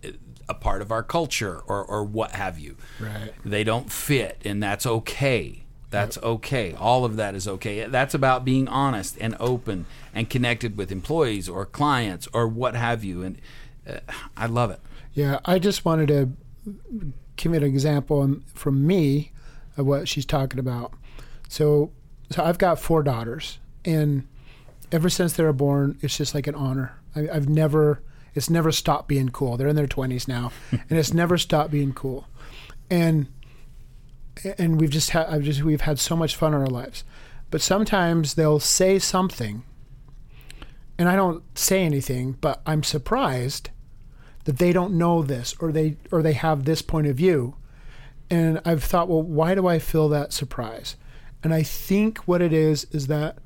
a 0.48 0.54
part 0.54 0.82
of 0.82 0.90
our 0.90 1.02
culture 1.02 1.60
or 1.66 1.84
or 1.84 2.04
what 2.04 2.32
have 2.32 2.58
you. 2.58 2.76
Right. 2.98 3.32
They 3.44 3.64
don't 3.64 3.90
fit, 3.90 4.42
and 4.44 4.62
that's 4.62 4.86
okay. 4.86 5.64
That's 5.90 6.18
okay. 6.18 6.74
All 6.74 7.04
of 7.04 7.16
that 7.16 7.34
is 7.34 7.48
okay. 7.48 7.84
That's 7.86 8.14
about 8.14 8.44
being 8.44 8.68
honest 8.68 9.16
and 9.20 9.36
open 9.40 9.86
and 10.14 10.30
connected 10.30 10.76
with 10.76 10.92
employees 10.92 11.48
or 11.48 11.66
clients 11.66 12.28
or 12.32 12.46
what 12.46 12.76
have 12.76 13.02
you. 13.02 13.22
And 13.22 13.38
uh, 13.88 13.98
I 14.36 14.46
love 14.46 14.70
it. 14.70 14.78
Yeah, 15.14 15.40
I 15.44 15.58
just 15.58 15.84
wanted 15.84 16.06
to 16.08 16.30
give 17.36 17.52
you 17.52 17.58
an 17.58 17.64
example 17.64 18.20
um, 18.20 18.44
from 18.54 18.86
me 18.86 19.32
of 19.76 19.86
what 19.86 20.06
she's 20.06 20.26
talking 20.26 20.60
about. 20.60 20.92
So, 21.48 21.90
so 22.30 22.44
I've 22.44 22.58
got 22.58 22.78
four 22.78 23.02
daughters, 23.02 23.58
and 23.84 24.28
ever 24.92 25.08
since 25.08 25.32
they 25.32 25.42
were 25.42 25.52
born, 25.52 25.98
it's 26.02 26.16
just 26.16 26.34
like 26.34 26.46
an 26.46 26.54
honor. 26.54 27.00
I, 27.16 27.28
I've 27.28 27.48
never, 27.48 28.02
it's 28.34 28.50
never 28.50 28.72
stopped 28.72 29.08
being 29.08 29.28
cool. 29.28 29.56
They're 29.56 29.68
in 29.68 29.76
their 29.76 29.86
twenties 29.86 30.28
now, 30.28 30.52
and 30.70 30.98
it's 30.98 31.14
never 31.14 31.38
stopped 31.38 31.70
being 31.70 31.92
cool. 31.92 32.26
And 32.90 33.28
and 34.58 34.80
we've 34.80 34.90
just 34.90 35.10
had, 35.10 35.26
I've 35.26 35.42
just, 35.42 35.62
we've 35.62 35.82
had 35.82 35.98
so 35.98 36.16
much 36.16 36.34
fun 36.34 36.54
in 36.54 36.60
our 36.60 36.66
lives. 36.66 37.04
But 37.50 37.60
sometimes 37.60 38.34
they'll 38.34 38.60
say 38.60 38.98
something, 38.98 39.64
and 40.98 41.08
I 41.08 41.16
don't 41.16 41.42
say 41.58 41.84
anything, 41.84 42.32
but 42.40 42.62
I'm 42.64 42.82
surprised 42.82 43.70
that 44.44 44.58
they 44.58 44.72
don't 44.72 44.94
know 44.94 45.22
this 45.22 45.54
or 45.60 45.72
they 45.72 45.96
or 46.10 46.22
they 46.22 46.32
have 46.32 46.64
this 46.64 46.82
point 46.82 47.06
of 47.06 47.16
view 47.16 47.54
and 48.30 48.60
i've 48.64 48.82
thought 48.82 49.08
well 49.08 49.22
why 49.22 49.54
do 49.54 49.66
i 49.66 49.78
feel 49.78 50.08
that 50.08 50.32
surprise 50.32 50.96
and 51.42 51.52
i 51.52 51.62
think 51.62 52.18
what 52.20 52.40
it 52.40 52.52
is 52.52 52.84
is 52.90 53.06
that 53.08 53.38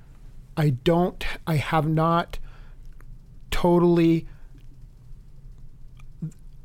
i 0.56 0.70
don't 0.70 1.24
i 1.46 1.56
have 1.56 1.88
not 1.88 2.38
totally 3.50 4.26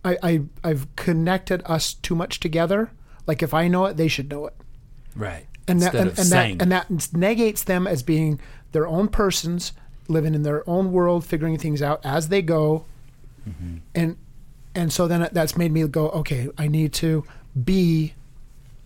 I, 0.03 0.17
I 0.23 0.41
i've 0.63 0.93
connected 0.95 1.61
us 1.65 1.93
too 1.93 2.15
much 2.15 2.39
together 2.39 2.91
like 3.27 3.43
if 3.43 3.53
i 3.53 3.67
know 3.67 3.85
it 3.85 3.97
they 3.97 4.07
should 4.07 4.29
know 4.29 4.47
it 4.47 4.55
Right. 5.15 5.45
and 5.67 5.81
that 5.81 5.93
Instead 5.93 6.01
and, 6.01 6.09
of 6.11 6.17
and 6.19 6.27
saying 6.27 6.57
that 6.59 6.63
and 6.63 6.71
that 6.99 7.13
negates 7.13 7.63
them 7.63 7.85
as 7.87 8.03
being 8.03 8.39
their 8.71 8.87
own 8.87 9.07
persons 9.09 9.73
living 10.07 10.33
in 10.33 10.43
their 10.43 10.67
own 10.69 10.91
world 10.91 11.25
figuring 11.25 11.57
things 11.57 11.81
out 11.81 11.99
as 12.05 12.29
they 12.29 12.41
go 12.41 12.85
Mm-hmm. 13.47 13.77
and 13.95 14.17
and 14.75 14.93
so 14.93 15.07
then 15.07 15.27
that's 15.31 15.57
made 15.57 15.71
me 15.71 15.87
go, 15.87 16.09
okay, 16.09 16.49
I 16.57 16.67
need 16.67 16.93
to 16.93 17.23
be 17.63 18.13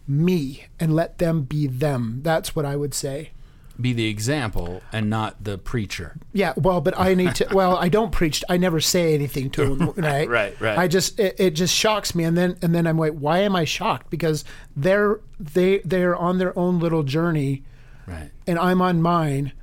me 0.08 0.66
and 0.80 0.96
let 0.96 1.18
them 1.18 1.42
be 1.44 1.68
them. 1.68 2.22
That's 2.24 2.56
what 2.56 2.66
I 2.66 2.76
would 2.78 2.94
say. 2.94 3.32
Be 3.82 3.92
the 3.94 4.06
example 4.08 4.84
and 4.92 5.10
not 5.10 5.44
the 5.44 5.58
preacher. 5.58 6.16
Yeah, 6.32 6.54
well, 6.56 6.80
but 6.80 6.98
I 7.00 7.16
need 7.16 7.34
to. 7.36 7.48
Well, 7.52 7.76
I 7.76 7.90
don't 7.90 8.12
preach. 8.12 8.44
I 8.48 8.58
never 8.58 8.80
say 8.80 9.14
anything 9.16 9.50
to 9.52 9.76
them. 9.76 9.94
Right, 9.98 10.30
Right, 10.30 10.62
right. 10.62 10.78
I 10.78 10.88
just 10.88 11.20
it, 11.20 11.36
it 11.40 11.52
just 11.52 11.74
shocks 11.74 12.14
me, 12.14 12.24
and 12.24 12.38
then 12.38 12.56
and 12.62 12.76
then 12.76 12.86
I'm 12.86 13.00
like, 13.00 13.14
why 13.14 13.40
am 13.40 13.56
I 13.56 13.66
shocked? 13.66 14.10
Because 14.12 14.46
they're 14.76 15.20
they 15.40 15.80
they're 15.80 16.16
on 16.16 16.38
their 16.38 16.58
own 16.58 16.80
little 16.80 17.02
journey, 17.04 17.64
Right. 18.06 18.30
and 18.46 18.60
I'm 18.60 18.80
on 18.82 19.02
mine, 19.02 19.54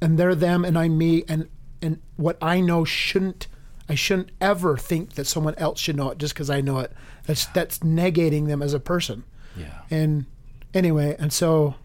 and 0.00 0.18
they're 0.18 0.34
them, 0.34 0.64
and 0.64 0.78
I'm 0.78 0.98
me, 0.98 1.24
and 1.26 1.48
and 1.80 2.00
what 2.16 2.36
I 2.42 2.60
know 2.60 2.84
shouldn't 2.84 3.46
I 3.88 3.94
shouldn't 3.94 4.30
ever 4.42 4.76
think 4.76 5.14
that 5.14 5.26
someone 5.26 5.54
else 5.56 5.80
should 5.80 5.96
know 5.96 6.10
it 6.10 6.18
just 6.18 6.34
because 6.34 6.50
I 6.50 6.60
know 6.60 6.80
it. 6.80 6.92
That's 7.26 7.46
that's 7.46 7.78
negating 7.78 8.46
them 8.46 8.60
as 8.62 8.74
a 8.74 8.80
person. 8.80 9.24
Yeah. 9.56 9.80
And 9.90 10.26
anyway, 10.74 11.16
and 11.18 11.32
so 11.32 11.76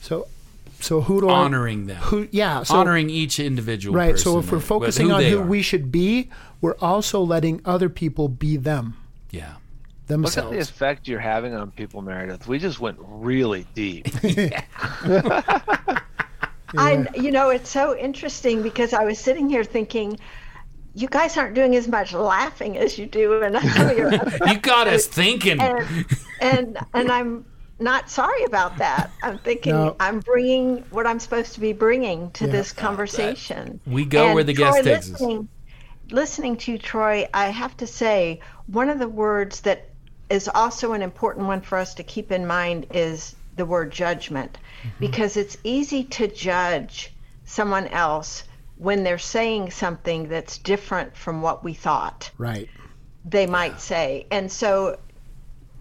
so 0.00 0.28
so 0.82 1.00
who 1.02 1.20
do 1.20 1.28
I 1.28 1.32
Honoring 1.34 1.86
them. 1.86 1.96
who 1.96 2.28
yeah 2.30 2.62
so 2.62 2.74
Honoring 2.76 3.10
each 3.10 3.38
individual 3.40 3.96
right 3.96 4.12
person 4.12 4.32
so 4.32 4.38
if 4.38 4.50
we're 4.50 4.58
with 4.58 4.66
focusing 4.66 5.10
on 5.12 5.22
who 5.22 5.40
are. 5.40 5.46
we 5.46 5.62
should 5.62 5.90
be 5.92 6.28
we're 6.60 6.76
also 6.80 7.20
letting 7.20 7.60
other 7.64 7.88
people 7.88 8.28
be 8.28 8.56
them 8.56 8.96
Yeah. 9.30 9.54
Themselves. 10.06 10.36
Look 10.36 10.44
at 10.46 10.50
the 10.50 10.58
effect 10.58 11.06
you're 11.06 11.20
having 11.20 11.54
on 11.54 11.70
people, 11.70 12.02
Meredith. 12.02 12.48
We 12.48 12.58
just 12.58 12.80
went 12.80 12.98
really 13.00 13.64
deep. 13.74 14.08
I, 16.76 17.06
you 17.14 17.30
know, 17.30 17.50
it's 17.50 17.70
so 17.70 17.96
interesting 17.96 18.62
because 18.62 18.92
I 18.92 19.04
was 19.04 19.18
sitting 19.18 19.48
here 19.48 19.64
thinking, 19.64 20.18
you 20.94 21.08
guys 21.08 21.36
aren't 21.36 21.54
doing 21.54 21.76
as 21.76 21.86
much 21.88 22.12
laughing 22.12 22.76
as 22.76 22.98
you 22.98 23.06
do 23.06 23.40
in 23.42 23.54
some 23.60 23.88
of 23.90 23.96
your 23.96 24.12
other 24.14 24.38
You 24.48 24.58
got 24.58 24.88
us 24.88 25.06
thinking. 25.06 25.60
and 25.60 26.06
and 26.40 26.78
and 26.94 27.10
I'm 27.12 27.44
not 27.80 28.10
sorry 28.10 28.44
about 28.44 28.78
that. 28.78 29.10
I'm 29.22 29.38
thinking 29.38 29.74
No. 29.74 29.96
I'm 30.00 30.20
bringing 30.20 30.78
what 30.90 31.06
I'm 31.06 31.20
supposed 31.20 31.54
to 31.54 31.60
be 31.60 31.72
bringing 31.72 32.30
to 32.32 32.46
this 32.46 32.72
uh, 32.72 32.80
conversation. 32.80 33.80
Uh, 33.86 33.90
we 33.90 34.04
go 34.04 34.26
And 34.26 34.34
where 34.34 34.44
the 34.44 34.54
Troy, 34.54 34.72
guest 34.72 34.84
takes 34.84 34.98
us. 35.06 35.10
listening, 35.12 35.48
listening 36.10 36.56
to 36.58 36.72
you, 36.72 36.78
Troy, 36.78 37.28
I 37.32 37.48
have 37.48 37.76
to 37.78 37.86
say 37.86 38.40
one 38.66 38.88
of 38.88 38.98
the 38.98 39.08
words 39.08 39.60
that 39.62 39.88
is 40.28 40.48
also 40.48 40.92
an 40.92 41.02
important 41.02 41.46
one 41.46 41.60
for 41.60 41.78
us 41.78 41.94
to 41.94 42.02
keep 42.02 42.30
in 42.30 42.46
mind 42.46 42.86
is 42.92 43.34
the 43.56 43.66
word 43.66 43.90
judgment, 43.90 44.58
mm-hmm. 44.80 44.90
because 45.00 45.36
it's 45.36 45.56
easy 45.64 46.04
to 46.04 46.28
judge 46.28 47.12
someone 47.44 47.88
else 47.88 48.44
when 48.76 49.02
they're 49.02 49.18
saying 49.18 49.70
something 49.70 50.28
that's 50.28 50.56
different 50.58 51.16
from 51.16 51.42
what 51.42 51.62
we 51.62 51.74
thought 51.74 52.30
right 52.38 52.70
they 53.24 53.46
might 53.46 53.80
say. 53.80 54.26
And 54.30 54.50
so, 54.50 54.98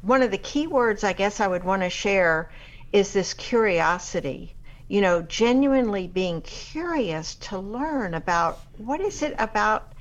one 0.02 0.22
of 0.22 0.32
the 0.32 0.38
key 0.38 0.68
words 0.68 1.04
I 1.04 1.14
guess 1.14 1.40
I 1.40 1.48
would 1.48 1.64
want 1.64 1.82
to 1.82 1.90
share 1.90 2.50
is 2.92 3.14
this 3.14 3.34
curiosity. 3.34 4.56
You 4.88 5.02
know, 5.02 5.22
genuinely 5.22 6.08
being 6.08 6.42
curious 6.42 7.36
to 7.36 7.60
learn 7.60 8.16
about 8.16 8.60
what 8.78 9.02
is 9.02 9.22
it 9.22 9.36
about 9.38 9.94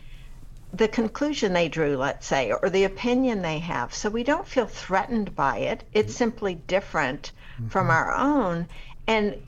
the 0.72 0.88
conclusion 0.88 1.52
they 1.52 1.68
drew, 1.68 1.96
let's 1.96 2.26
say, 2.26 2.52
or 2.52 2.70
the 2.70 2.84
opinion 2.84 3.42
they 3.42 3.58
have. 3.58 3.92
So 3.94 4.08
we 4.08 4.22
don't 4.22 4.46
feel 4.46 4.66
threatened 4.66 5.34
by 5.34 5.58
it. 5.58 5.84
It's 5.92 6.12
mm-hmm. 6.12 6.18
simply 6.18 6.54
different 6.54 7.32
mm-hmm. 7.54 7.68
from 7.68 7.90
our 7.90 8.14
own. 8.14 8.68
And 9.06 9.42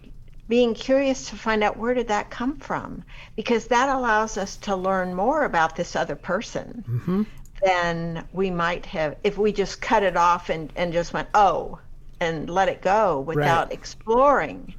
being 0.48 0.74
curious 0.74 1.30
to 1.30 1.36
find 1.36 1.62
out 1.62 1.76
where 1.76 1.94
did 1.94 2.08
that 2.08 2.28
come 2.28 2.56
from 2.58 3.04
because 3.36 3.68
that 3.68 3.88
allows 3.88 4.36
us 4.36 4.56
to 4.56 4.74
learn 4.74 5.14
more 5.14 5.44
about 5.44 5.76
this 5.76 5.94
other 5.94 6.16
person 6.16 6.84
mm-hmm. 6.88 7.22
Than 7.64 8.24
we 8.32 8.50
might 8.50 8.86
have 8.86 9.16
if 9.24 9.36
we 9.38 9.52
just 9.52 9.80
cut 9.80 10.02
it 10.02 10.16
off 10.16 10.48
and, 10.50 10.72
and 10.76 10.92
just 10.92 11.12
went 11.12 11.28
oh 11.34 11.78
and 12.20 12.48
let 12.50 12.68
it 12.68 12.82
go 12.82 13.20
without 13.20 13.72
exploring 13.72 14.74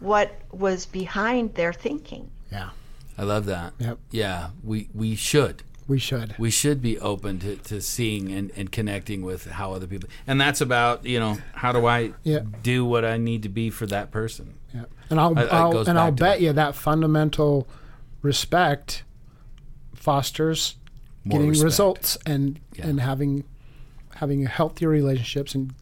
what 0.00 0.32
was 0.52 0.86
behind 0.86 1.54
their 1.54 1.72
thinking 1.72 2.30
yeah 2.52 2.70
I 3.18 3.24
love 3.24 3.44
that. 3.46 3.74
Yep. 3.78 3.98
Yeah. 4.10 4.48
We 4.64 4.88
we 4.94 5.14
should. 5.14 5.62
we 5.86 5.98
should 5.98 6.34
We 6.38 6.50
should 6.50 6.80
be 6.80 6.98
open 6.98 7.38
to, 7.40 7.56
to 7.56 7.82
seeing 7.82 8.32
and, 8.32 8.50
and 8.56 8.72
connecting 8.72 9.20
with 9.20 9.44
how 9.44 9.74
other 9.74 9.86
people 9.86 10.08
and 10.26 10.40
that's 10.40 10.62
about, 10.62 11.04
you 11.04 11.20
know, 11.20 11.36
how 11.52 11.70
do 11.72 11.84
I 11.84 12.14
Yeah. 12.22 12.38
do 12.62 12.82
what 12.86 13.04
I 13.04 13.18
need 13.18 13.42
to 13.42 13.50
be 13.50 13.68
for 13.68 13.84
that 13.86 14.10
person? 14.10 14.54
yeah 14.72 14.84
and 15.10 15.18
i'll, 15.20 15.36
I- 15.38 15.42
I'll 15.46 15.78
and 15.88 15.98
i'll 15.98 16.12
bet 16.12 16.38
that. 16.38 16.40
you 16.40 16.52
that 16.54 16.74
fundamental 16.76 17.66
respect 18.22 19.02
fosters 19.94 20.76
More 20.76 20.79
getting 21.28 21.48
respect. 21.48 21.64
results 21.64 22.18
and 22.26 22.60
Yeah. 22.74 22.86
and 22.86 23.00
having 23.00 23.44
having 24.16 24.46
healthier 24.46 24.88
relationships 24.88 25.54
and 25.54 25.72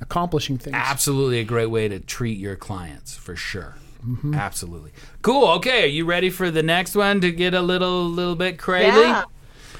accomplishing 0.00 0.58
things 0.58 0.74
Absolutely 0.76 1.38
a 1.40 1.44
great 1.44 1.66
way 1.70 1.88
to 1.88 1.98
treat 2.00 2.38
your 2.38 2.56
clients 2.56 3.14
for 3.16 3.36
sure. 3.36 3.76
Mm-hmm. 4.06 4.34
Absolutely. 4.34 4.90
Cool. 5.22 5.46
Okay, 5.58 5.84
are 5.84 5.86
you 5.86 6.04
ready 6.04 6.28
for 6.30 6.50
the 6.50 6.62
next 6.62 6.96
one 6.96 7.20
to 7.20 7.30
get 7.30 7.54
a 7.54 7.60
little 7.62 8.04
little 8.08 8.34
bit 8.36 8.58
crazy? 8.58 8.98
yeah 8.98 9.24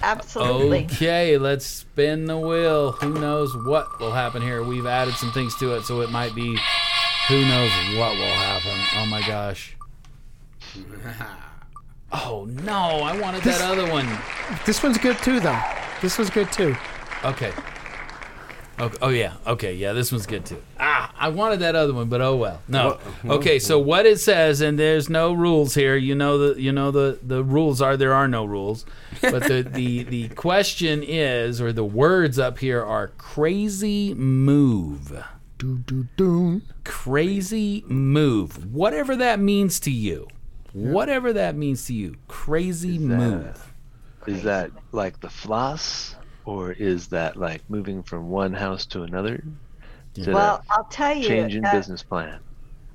absolutely 0.02 0.84
Okay, 0.86 1.38
let's 1.38 1.64
spin 1.66 2.26
the 2.26 2.36
wheel. 2.38 2.92
Who 2.92 3.14
knows 3.20 3.56
what 3.56 3.98
will 4.00 4.12
happen 4.12 4.42
here? 4.42 4.62
We've 4.62 4.86
added 4.86 5.14
some 5.14 5.30
things 5.32 5.56
to 5.58 5.74
it, 5.74 5.82
so 5.82 6.00
it 6.02 6.10
might 6.10 6.34
be 6.34 6.56
who 7.28 7.44
knows 7.44 7.70
what 7.96 8.16
will 8.16 8.34
happen. 8.34 8.80
Oh 8.96 9.06
my 9.06 9.20
gosh. 9.26 9.76
Oh 12.12 12.46
no, 12.64 12.72
I 12.72 13.18
wanted 13.18 13.42
that 13.44 13.60
other 13.62 13.90
one. 13.90 14.06
this 14.66 14.82
one's 14.82 14.98
good 14.98 15.18
too 15.18 15.40
though 15.40 15.60
this 16.00 16.18
was 16.18 16.30
good 16.30 16.50
too 16.52 16.76
Okay. 17.24 17.52
Oh, 18.78 18.90
oh 19.00 19.08
yeah. 19.10 19.34
Okay. 19.46 19.74
Yeah, 19.74 19.92
this 19.92 20.10
one's 20.10 20.26
good 20.26 20.44
too. 20.44 20.60
Ah, 20.80 21.14
I 21.16 21.28
wanted 21.28 21.60
that 21.60 21.76
other 21.76 21.92
one, 21.92 22.08
but 22.08 22.20
oh 22.20 22.34
well. 22.36 22.62
No. 22.66 22.98
Okay. 23.24 23.58
So 23.58 23.78
what 23.78 24.06
it 24.06 24.18
says, 24.18 24.60
and 24.60 24.78
there's 24.78 25.08
no 25.08 25.32
rules 25.32 25.74
here. 25.74 25.96
You 25.96 26.14
know 26.14 26.38
the 26.38 26.60
you 26.60 26.72
know 26.72 26.90
the 26.90 27.18
the 27.22 27.44
rules 27.44 27.80
are 27.80 27.96
there 27.96 28.14
are 28.14 28.26
no 28.26 28.44
rules, 28.44 28.84
but 29.20 29.44
the 29.44 29.62
the 29.62 30.02
the 30.14 30.28
question 30.30 31.02
is, 31.02 31.60
or 31.60 31.72
the 31.72 31.84
words 31.84 32.38
up 32.38 32.58
here 32.58 32.82
are 32.82 33.08
crazy 33.18 34.14
move. 34.14 35.24
do 35.58 35.78
do 35.78 36.08
do 36.16 36.62
Crazy 36.84 37.84
move. 37.86 38.72
Whatever 38.74 39.14
that 39.16 39.38
means 39.38 39.78
to 39.80 39.92
you. 39.92 40.26
Whatever 40.72 41.32
that 41.34 41.54
means 41.54 41.86
to 41.86 41.94
you. 41.94 42.16
Crazy 42.28 42.98
move. 42.98 43.72
Is 44.26 44.42
that 44.44 44.70
like 44.92 45.20
the 45.20 45.28
floss, 45.28 46.16
or 46.44 46.72
is 46.72 47.08
that 47.08 47.36
like 47.36 47.62
moving 47.68 48.02
from 48.02 48.30
one 48.30 48.52
house 48.52 48.86
to 48.86 49.02
another? 49.02 49.42
Is 50.14 50.26
well 50.28 50.62
a 50.68 50.72
i'll 50.72 50.84
tell 50.84 51.14
you 51.14 51.26
change 51.26 51.54
in 51.54 51.64
uh, 51.64 51.72
business 51.72 52.02
plan? 52.02 52.38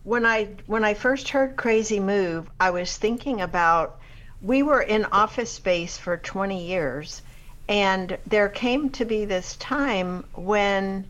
when 0.08 0.26
I 0.26 0.48
when 0.68 0.86
I 0.86 0.94
first 0.94 1.28
heard 1.28 1.58
Crazy 1.58 2.00
Move, 2.00 2.50
I 2.62 2.70
was 2.70 2.96
thinking 2.96 3.42
about 3.42 4.00
we 4.42 4.63
were 4.63 4.82
in 4.82 5.04
office 5.06 5.52
space 5.52 5.98
for 5.98 6.16
20 6.16 6.66
years 6.66 7.22
and 7.68 8.18
there 8.26 8.48
came 8.48 8.90
to 8.92 9.04
be 9.04 9.26
this 9.26 9.58
time 9.58 10.24
when 10.34 11.06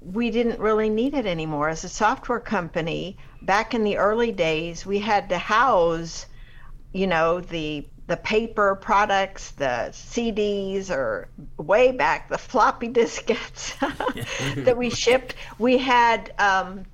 we 0.00 0.30
didn't 0.30 0.60
really 0.60 0.90
need 0.90 1.14
it 1.14 1.26
anymore. 1.26 1.68
As 1.68 1.84
a 1.84 1.88
software 1.88 2.40
company 2.40 3.16
back 3.42 3.74
in 3.74 3.84
the 3.84 3.96
early 3.96 4.32
days 4.32 4.84
we 4.84 4.98
had 4.98 5.28
to 5.28 5.38
house 5.38 6.26
you 6.92 7.06
know 7.06 7.40
the 7.40 7.86
the 8.06 8.16
paper 8.16 8.74
products 8.74 9.50
the 9.52 9.90
CDs 9.92 10.90
or 10.90 11.28
way 11.58 11.92
back 11.92 12.28
the 12.28 12.38
floppy 12.38 12.88
diskettes 12.92 13.74
that 14.64 14.76
we 14.76 14.90
shipped. 14.90 15.34
We 15.58 15.78
had 15.78 16.32
um, 16.38 16.84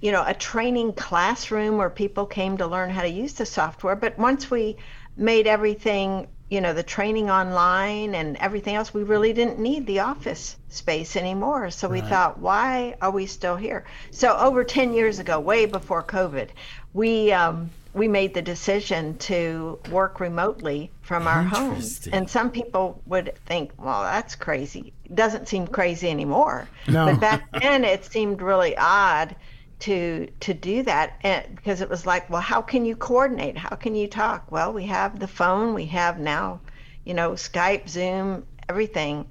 you 0.00 0.12
know 0.12 0.24
a 0.26 0.34
training 0.34 0.94
classroom 0.94 1.76
where 1.76 1.90
people 1.90 2.26
came 2.26 2.56
to 2.58 2.66
learn 2.66 2.90
how 2.90 3.02
to 3.02 3.08
use 3.08 3.34
the 3.34 3.46
software. 3.46 3.96
But 3.96 4.18
once 4.18 4.50
we 4.50 4.76
made 5.16 5.46
everything 5.46 6.28
you 6.52 6.60
know 6.60 6.74
the 6.74 6.82
training 6.82 7.30
online 7.30 8.14
and 8.14 8.36
everything 8.36 8.74
else 8.74 8.92
we 8.92 9.02
really 9.02 9.32
didn't 9.32 9.58
need 9.58 9.86
the 9.86 10.00
office 10.00 10.56
space 10.68 11.16
anymore. 11.16 11.70
So 11.70 11.88
we 11.88 12.02
thought 12.02 12.38
why 12.38 12.94
are 13.00 13.10
we 13.10 13.24
still 13.24 13.56
here? 13.56 13.86
So 14.10 14.36
over 14.36 14.62
10 14.62 14.92
years 14.92 15.18
ago 15.18 15.40
way 15.40 15.64
before 15.64 16.02
covid 16.02 16.50
we 16.92 17.32
um, 17.32 17.70
we 17.94 18.06
made 18.06 18.34
the 18.34 18.42
decision 18.42 19.16
to 19.18 19.78
work 19.90 20.20
remotely 20.20 20.90
from 21.00 21.26
our 21.26 21.42
homes 21.42 22.06
and 22.12 22.28
some 22.28 22.50
people 22.50 23.00
would 23.06 23.34
think 23.46 23.72
well 23.82 24.02
that's 24.02 24.34
crazy. 24.34 24.92
It 25.06 25.14
doesn't 25.14 25.48
seem 25.48 25.66
crazy 25.66 26.10
anymore. 26.10 26.68
No. 26.86 27.06
but 27.06 27.20
back 27.20 27.48
then 27.62 27.82
it 27.84 28.04
seemed 28.04 28.42
really 28.42 28.76
odd 28.76 29.34
to 29.82 30.28
to 30.38 30.54
do 30.54 30.84
that 30.84 31.18
and 31.24 31.56
because 31.56 31.80
it 31.80 31.90
was 31.90 32.06
like 32.06 32.30
well 32.30 32.40
how 32.40 32.62
can 32.62 32.84
you 32.84 32.94
coordinate 32.94 33.58
how 33.58 33.74
can 33.74 33.96
you 33.96 34.06
talk 34.06 34.50
well 34.50 34.72
we 34.72 34.86
have 34.86 35.18
the 35.18 35.26
phone 35.26 35.74
we 35.74 35.86
have 35.86 36.20
now 36.20 36.60
you 37.04 37.12
know 37.12 37.32
skype 37.32 37.88
zoom 37.88 38.46
everything 38.68 39.26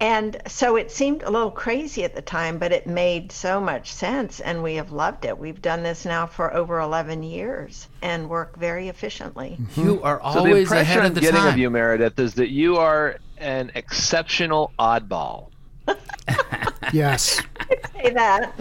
and 0.00 0.36
so 0.46 0.76
it 0.76 0.90
seemed 0.90 1.22
a 1.22 1.30
little 1.30 1.50
crazy 1.50 2.04
at 2.04 2.14
the 2.14 2.20
time 2.20 2.58
but 2.58 2.70
it 2.70 2.86
made 2.86 3.32
so 3.32 3.58
much 3.58 3.90
sense 3.94 4.40
and 4.40 4.62
we 4.62 4.74
have 4.74 4.92
loved 4.92 5.24
it 5.24 5.38
we've 5.38 5.62
done 5.62 5.82
this 5.82 6.04
now 6.04 6.26
for 6.26 6.52
over 6.52 6.80
11 6.80 7.22
years 7.22 7.88
and 8.02 8.28
work 8.28 8.58
very 8.58 8.88
efficiently 8.88 9.56
mm-hmm. 9.58 9.86
You 9.86 10.02
are 10.02 10.20
always 10.20 10.42
So 10.42 10.42
the 10.44 10.56
impression 10.56 10.82
ahead 10.82 10.98
I'm 10.98 11.06
of 11.06 11.14
the 11.14 11.20
getting 11.22 11.40
time. 11.40 11.48
of 11.54 11.58
you, 11.58 11.70
Meredith, 11.70 12.18
is 12.18 12.34
that 12.34 12.50
you 12.50 12.76
are 12.76 13.16
an 13.38 13.70
exceptional 13.74 14.72
oddball. 14.78 15.48
Yes. 16.92 17.40
i 17.60 17.76
Say 18.02 18.10
that. 18.10 18.52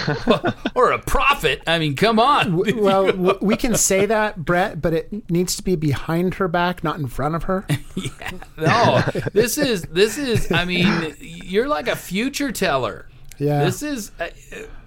or 0.74 0.92
a 0.92 0.98
prophet. 0.98 1.62
I 1.66 1.78
mean, 1.78 1.96
come 1.96 2.18
on. 2.18 2.56
Well, 2.56 3.38
we 3.40 3.56
can 3.56 3.74
say 3.76 4.06
that, 4.06 4.44
Brett, 4.44 4.80
but 4.80 4.92
it 4.92 5.30
needs 5.30 5.56
to 5.56 5.62
be 5.62 5.76
behind 5.76 6.34
her 6.34 6.48
back, 6.48 6.82
not 6.82 6.98
in 6.98 7.06
front 7.08 7.34
of 7.34 7.44
her. 7.44 7.66
No, 8.56 9.02
this 9.32 9.58
is 9.58 9.82
this 9.82 10.16
is. 10.16 10.50
I 10.50 10.64
mean, 10.64 11.14
you're 11.20 11.68
like 11.68 11.88
a 11.88 11.96
future 11.96 12.52
teller. 12.52 13.06
Yeah. 13.38 13.64
This 13.64 13.82
is 13.82 14.12
uh, 14.20 14.28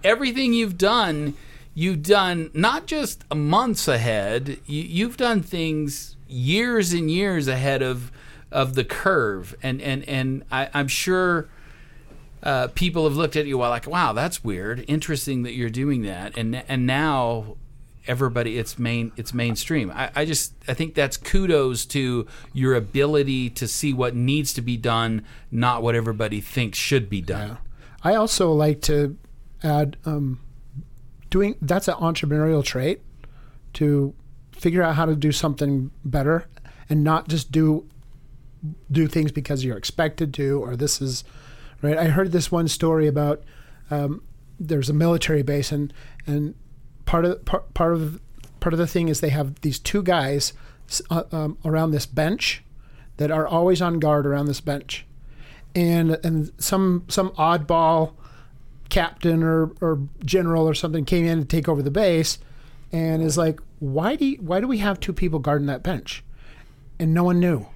everything 0.04 0.54
you've 0.54 0.78
done. 0.78 1.36
You've 1.74 2.02
done 2.02 2.52
not 2.54 2.88
just 2.88 3.32
months 3.34 3.88
ahead. 3.88 4.60
You, 4.66 4.82
you've 4.82 5.18
done 5.18 5.42
things 5.42 6.16
years 6.28 6.94
and 6.94 7.12
years 7.12 7.48
ahead 7.48 7.82
of 7.82 8.12
of 8.52 8.76
the 8.76 8.86
curve, 8.86 9.56
and 9.62 9.82
and 9.82 10.08
and 10.08 10.44
I, 10.52 10.70
I'm 10.74 10.88
sure. 10.88 11.50
Uh, 12.46 12.68
people 12.68 13.06
have 13.06 13.16
looked 13.18 13.36
at 13.36 13.48
you 13.48 13.58
while 13.58 13.72
like, 13.72 13.88
wow, 13.88 14.14
that's 14.14 14.44
weird. 14.44 14.86
Interesting 14.88 15.44
that 15.44 15.54
you're 15.54 15.70
doing 15.70 16.04
that, 16.04 16.38
and 16.38 16.64
and 16.68 16.86
now 16.86 17.58
everybody 18.08 18.58
it's 18.58 18.78
main 18.78 19.12
it's 19.18 19.34
mainstream. 19.34 19.92
I, 19.92 20.12
I 20.16 20.26
just 20.26 20.54
I 20.68 20.74
think 20.74 20.94
that's 20.94 21.18
kudos 21.18 21.86
to 21.88 22.28
your 22.54 22.76
ability 22.76 23.50
to 23.52 23.68
see 23.68 23.94
what 23.94 24.16
needs 24.16 24.54
to 24.54 24.62
be 24.62 24.78
done, 24.78 25.26
not 25.52 25.82
what 25.82 25.96
everybody 25.96 26.40
thinks 26.40 26.78
should 26.78 27.10
be 27.10 27.22
done. 27.22 27.58
I 28.04 28.16
also 28.16 28.52
like 28.52 28.82
to 28.84 29.18
add 29.64 29.98
um, 30.06 30.40
doing 31.30 31.56
that's 31.62 31.88
an 31.88 31.96
entrepreneurial 31.96 32.64
trait 32.64 33.02
to 33.74 34.14
figure 34.52 34.82
out 34.84 34.96
how 34.96 35.06
to 35.06 35.16
do 35.16 35.32
something 35.32 35.92
better 36.04 36.48
and 36.90 37.04
not 37.04 37.28
just 37.28 37.52
do 37.52 37.88
do 38.92 39.08
things 39.08 39.32
because 39.32 39.64
you're 39.64 39.78
expected 39.78 40.34
to 40.34 40.64
or 40.64 40.76
this 40.76 41.02
is 41.02 41.24
right. 41.82 41.98
I 41.98 42.06
heard 42.06 42.32
this 42.32 42.52
one 42.52 42.68
story 42.68 43.08
about 43.08 43.44
um, 43.92 44.22
there's 44.60 44.90
a 44.90 44.94
military 44.94 45.44
base 45.44 45.72
and 45.72 45.94
and 46.26 46.56
part 47.06 47.26
of 47.26 47.46
part, 47.46 47.74
part 47.74 47.94
of 47.94 48.20
part 48.60 48.74
of 48.74 48.80
the 48.80 48.88
thing 48.88 49.10
is 49.10 49.22
they 49.22 49.30
have 49.30 49.62
these 49.62 49.80
two 49.80 50.02
guys 50.02 50.54
uh, 51.10 51.24
um, 51.32 51.58
around 51.66 51.92
this 51.92 52.06
bench 52.06 52.64
that 53.18 53.32
are 53.32 53.48
always 53.48 53.82
on 53.82 54.00
guard 54.00 54.26
around 54.26 54.48
this 54.48 54.62
bench. 54.62 55.06
And 55.74 56.18
and 56.24 56.52
some 56.58 57.06
some 57.08 57.32
oddball 57.32 58.14
captain 58.90 59.44
or, 59.44 59.72
or 59.82 60.00
general 60.24 60.68
or 60.68 60.74
something 60.74 61.06
came 61.06 61.26
in 61.26 61.40
to 61.40 61.46
take 61.46 61.68
over 61.68 61.82
the 61.82 61.92
base 61.92 62.38
and 62.92 63.22
is 63.22 63.38
like 63.38 63.60
why 63.80 64.16
do 64.16 64.26
you, 64.26 64.38
why 64.38 64.60
do 64.60 64.68
we 64.68 64.78
have 64.78 65.00
two 65.00 65.12
people 65.12 65.40
guarding 65.40 65.68
that 65.68 65.84
bench? 65.84 66.24
And 66.98 67.14
no 67.14 67.24
one 67.24 67.40
knew 67.40 67.68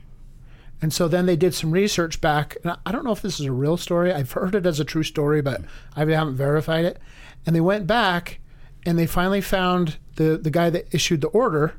and 0.81 0.93
so 0.93 1.07
then 1.07 1.25
they 1.25 1.35
did 1.35 1.53
some 1.53 1.71
research 1.71 2.21
back 2.21 2.57
and 2.63 2.75
I- 2.85 2.91
don't 2.91 3.03
know 3.05 3.11
if 3.11 3.21
this 3.21 3.39
is 3.39 3.45
a 3.45 3.51
real 3.51 3.77
story 3.77 4.13
i've 4.13 4.31
heard 4.31 4.55
it 4.55 4.65
as 4.65 4.79
a 4.79 4.85
true 4.85 5.03
story 5.03 5.41
but 5.41 5.61
i 5.95 5.99
haven't 6.05 6.35
verified 6.35 6.85
it 6.85 6.99
and 7.45 7.55
they 7.55 7.61
went 7.61 7.87
back 7.87 8.39
and 8.85 8.97
they 8.97 9.05
finally 9.07 9.41
found 9.41 9.97
the 10.15 10.37
the 10.37 10.51
guy 10.51 10.69
that 10.69 10.87
issued 10.93 11.21
the 11.21 11.27
order 11.29 11.75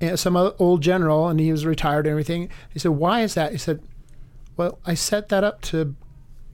eh, 0.00 0.16
some 0.16 0.36
old 0.36 0.82
general 0.82 1.28
and 1.28 1.40
he 1.40 1.50
was 1.52 1.66
retired 1.66 2.06
and 2.06 2.12
everything 2.12 2.48
he 2.72 2.78
said 2.78 2.92
why 2.92 3.22
is 3.22 3.34
that 3.34 3.52
he 3.52 3.58
said 3.58 3.80
well, 4.56 4.78
I 4.84 4.94
set 4.94 5.28
that 5.30 5.44
up 5.44 5.60
to 5.62 5.94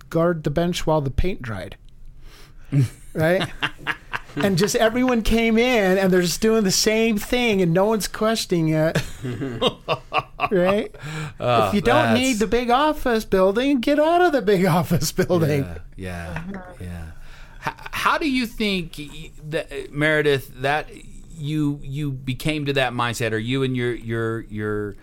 guard 0.09 0.45
the 0.45 0.51
bench 0.51 0.87
while 0.87 1.01
the 1.01 1.11
paint 1.11 1.43
dried. 1.43 1.77
right? 3.13 3.49
and 4.45 4.59
just 4.59 4.77
everyone 4.77 5.23
came 5.23 5.59
in 5.59 5.99
and 5.99 6.13
they're 6.13 6.23
just 6.23 6.41
doing 6.41 6.65
the 6.65 6.71
same 6.71 7.19
thing 7.19 7.63
and 7.63 7.73
no 7.73 7.85
one's 7.87 8.09
questioning 8.09 8.69
it. 8.71 9.03
right? 10.51 10.91
if 10.95 11.01
oh, 11.41 11.73
you 11.73 11.81
don't 11.81 12.15
that's- 12.15 12.19
need 12.19 12.35
the 12.35 12.47
big 12.47 12.71
office 12.71 13.25
building, 13.25 13.81
get 13.81 13.99
out 13.99 14.21
of 14.23 14.33
the 14.33 14.43
big 14.43 14.65
office 14.79 15.13
building. 15.13 15.63
Yeah, 15.97 16.43
yeah, 16.51 16.63
yeah. 16.81 17.05
How, 17.61 17.75
how 17.91 18.19
do 18.19 18.31
you 18.31 18.47
think 18.47 18.99
that 19.51 19.73
uh, 19.73 19.77
Meredith 19.91 20.63
that 20.63 20.89
you 21.31 21.81
you 21.83 22.13
became 22.13 22.67
to 22.67 22.73
that 22.75 22.93
mindset, 22.93 23.33
or 23.33 23.39
you 23.39 23.63
and 23.63 23.77
your 23.77 23.95
your 23.95 24.41
your 24.43 24.97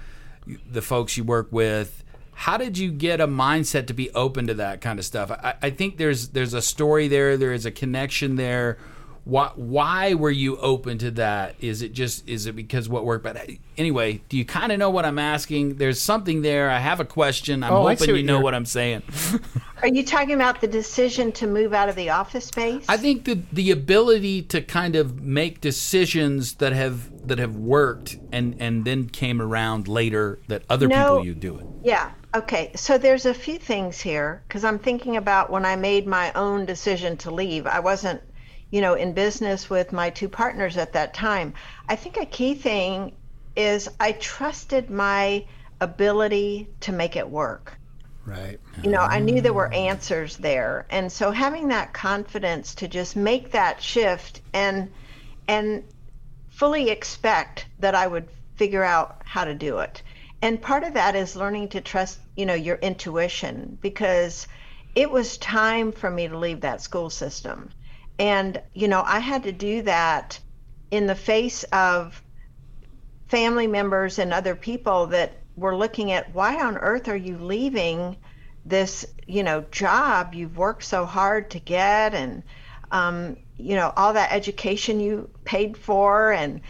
the 0.70 0.82
folks 0.82 1.18
you 1.18 1.24
work 1.24 1.48
with? 1.52 2.04
How 2.34 2.58
did 2.58 2.78
you 2.78 2.92
get 2.92 3.22
a 3.22 3.28
mindset 3.28 3.88
to 3.88 3.94
be 3.94 4.12
open 4.12 4.48
to 4.48 4.54
that 4.56 4.82
kind 4.82 5.00
of 5.00 5.06
stuff? 5.06 5.32
I, 5.32 5.56
I 5.62 5.70
think 5.70 5.98
there's 5.98 6.30
there's 6.30 6.54
a 6.54 6.62
story 6.62 7.08
there. 7.08 7.38
There 7.38 7.54
is 7.54 7.66
a 7.66 7.72
connection 7.72 8.36
there. 8.36 8.78
Why 9.26 9.52
why 9.56 10.14
were 10.14 10.30
you 10.32 10.58
open 10.58 11.00
to 11.00 11.12
that? 11.12 11.56
Is 11.60 11.82
it 11.82 11.94
just 11.94 12.28
is 12.30 12.46
it 12.46 12.56
because 12.56 12.88
what 12.88 13.06
worked? 13.06 13.24
But 13.24 13.50
anyway, 13.76 14.22
do 14.30 14.38
you 14.38 14.46
kind 14.46 14.72
of 14.72 14.78
know 14.78 14.92
what 14.92 15.04
I'm 15.04 15.18
asking? 15.18 15.76
There's 15.78 16.00
something 16.00 16.44
there. 16.44 16.70
I 16.70 16.78
have 16.78 17.00
a 17.00 17.06
question. 17.06 17.64
I'm 17.64 17.74
Oh, 17.74 17.88
hoping 17.88 18.16
you 18.16 18.24
know 18.24 18.40
what 18.40 18.54
I'm 18.54 18.68
saying. 18.68 19.02
Are 19.82 19.88
you 19.88 20.04
talking 20.06 20.36
about 20.36 20.62
the 20.62 20.68
decision 20.68 21.32
to 21.34 21.48
move 21.48 21.74
out 21.74 21.90
of 21.90 21.96
the 21.96 22.12
office 22.12 22.46
space? 22.46 22.86
I 22.88 22.98
think 22.98 23.26
the 23.26 23.40
the 23.52 23.72
ability 23.72 24.44
to 24.44 24.62
kind 24.62 24.96
of 24.96 25.20
make 25.22 25.60
decisions 25.60 26.54
that 26.56 26.74
have 26.74 27.28
that 27.28 27.40
have 27.40 27.56
worked 27.56 28.18
and 28.32 28.56
and 28.60 28.86
then 28.86 29.10
came 29.10 29.42
around 29.42 29.88
later 29.88 30.40
that 30.50 30.64
other 30.70 30.88
No. 30.88 30.96
people 30.96 31.26
you 31.26 31.34
do 31.34 31.58
it. 31.58 31.66
Yeah. 31.84 32.12
Okay. 32.36 32.72
So 32.76 33.00
there's 33.00 33.26
a 33.26 33.34
few 33.34 33.58
things 33.58 34.00
here 34.02 34.44
because 34.48 34.64
I'm 34.64 34.78
thinking 34.78 35.18
about 35.18 35.50
when 35.50 35.66
I 35.66 35.76
made 35.76 36.06
my 36.06 36.32
own 36.34 36.66
decision 36.66 37.18
to 37.18 37.32
leave. 37.32 37.66
I 37.66 37.80
wasn't, 37.80 38.22
you 38.72 38.82
know, 38.82 38.94
in 38.94 39.14
business 39.14 39.70
with 39.70 39.94
my 39.94 40.10
two 40.10 40.30
partners 40.30 40.78
at 40.78 40.94
that 40.94 41.14
time. 41.14 41.54
I 41.88 41.96
think 41.96 42.18
a 42.18 42.26
key 42.26 42.56
thing 42.56 43.14
is 43.56 43.90
I 44.00 44.12
trusted 44.14 44.90
my 44.90 45.46
ability 45.80 46.68
to 46.82 46.92
make 46.92 47.16
it 47.16 47.30
work. 47.30 47.78
Right. 48.26 48.60
You 48.84 48.90
know, 48.90 49.02
I 49.02 49.20
knew 49.20 49.40
there 49.40 49.54
were 49.54 49.66
mm-hmm. 49.66 49.90
answers 49.90 50.38
there. 50.38 50.88
And 50.90 51.12
so 51.12 51.32
having 51.32 51.68
that 51.68 51.94
confidence 51.94 52.76
to 52.76 52.88
just 52.88 53.16
make 53.16 53.52
that 53.52 53.82
shift 53.82 54.42
and 54.54 54.92
and 55.48 55.84
fully 56.50 56.90
expect 56.90 57.68
that 57.80 57.94
I 57.94 58.08
would 58.08 58.28
figure 58.56 58.84
out 58.84 59.22
how 59.26 59.46
to 59.46 59.54
do 59.54 59.80
it. 59.80 60.02
And 60.42 60.62
part 60.62 60.84
of 60.84 60.96
that 60.96 61.16
is 61.16 61.36
learning 61.36 61.70
to 61.70 61.82
trust, 61.82 62.20
you 62.36 62.46
know, 62.46 62.54
your 62.56 62.78
intuition 62.78 63.78
because 63.82 64.48
it 64.96 65.12
was 65.12 65.38
time 65.38 65.92
for 65.92 66.10
me 66.10 66.28
to 66.28 66.38
leave 66.38 66.62
that 66.62 66.82
school 66.82 67.10
system. 67.10 67.70
And, 68.18 68.62
you 68.74 68.88
know, 68.88 69.04
I 69.06 69.20
had 69.20 69.44
to 69.44 69.52
do 69.52 69.82
that 69.84 70.40
in 70.92 71.08
the 71.08 71.16
face 71.16 71.64
of 71.66 72.22
family 73.28 73.68
members 73.68 74.20
and 74.20 74.34
other 74.34 74.56
people 74.56 75.08
that 75.08 75.42
were 75.56 75.76
looking 75.76 76.12
at 76.12 76.34
why 76.34 76.62
on 76.62 76.78
earth 76.78 77.08
are 77.08 77.16
you 77.16 77.38
leaving 77.38 78.18
this 78.66 79.06
you 79.28 79.44
know 79.44 79.62
job 79.72 80.34
you've 80.34 80.58
worked 80.58 80.84
so 80.84 81.06
hard 81.06 81.50
to 81.52 81.60
get 81.60 82.14
and 82.14 82.44
um, 82.92 83.38
you 83.58 83.76
know 83.76 83.92
all 83.96 84.14
that 84.14 84.32
education 84.32 85.00
you 85.00 85.30
paid 85.44 85.78
for? 85.78 86.32
And 86.32 86.62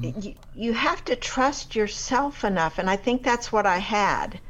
you, 0.00 0.34
you 0.54 0.72
have 0.72 1.04
to 1.06 1.16
trust 1.16 1.74
yourself 1.74 2.44
enough. 2.44 2.78
And 2.78 2.88
i 2.90 2.96
think 2.96 3.22
that's 3.22 3.50
what 3.52 3.66
i 3.66 3.78
had 3.78 4.40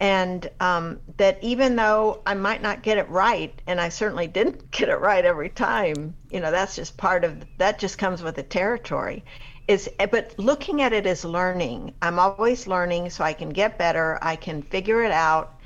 and 0.00 0.50
um, 0.60 0.98
that 1.18 1.38
even 1.42 1.76
though 1.76 2.22
i 2.26 2.34
might 2.34 2.62
not 2.62 2.82
get 2.82 2.98
it 2.98 3.08
right 3.08 3.62
and 3.66 3.80
i 3.80 3.88
certainly 3.88 4.26
didn't 4.26 4.70
get 4.72 4.88
it 4.88 4.96
right 4.96 5.24
every 5.24 5.50
time 5.50 6.14
you 6.30 6.40
know 6.40 6.50
that's 6.50 6.74
just 6.74 6.96
part 6.96 7.22
of 7.22 7.44
that 7.58 7.78
just 7.78 7.98
comes 7.98 8.22
with 8.22 8.34
the 8.34 8.42
territory. 8.42 9.24
Is 9.68 9.88
but 10.10 10.34
looking 10.36 10.82
at 10.82 10.92
it 10.92 11.06
as 11.06 11.24
learning 11.24 11.94
i'm 12.02 12.18
always 12.18 12.66
learning 12.66 13.10
so 13.10 13.22
i 13.22 13.32
can 13.32 13.50
get 13.50 13.78
better 13.78 14.18
i 14.22 14.34
can 14.34 14.62
figure 14.62 15.04
it 15.04 15.12
out. 15.12 15.60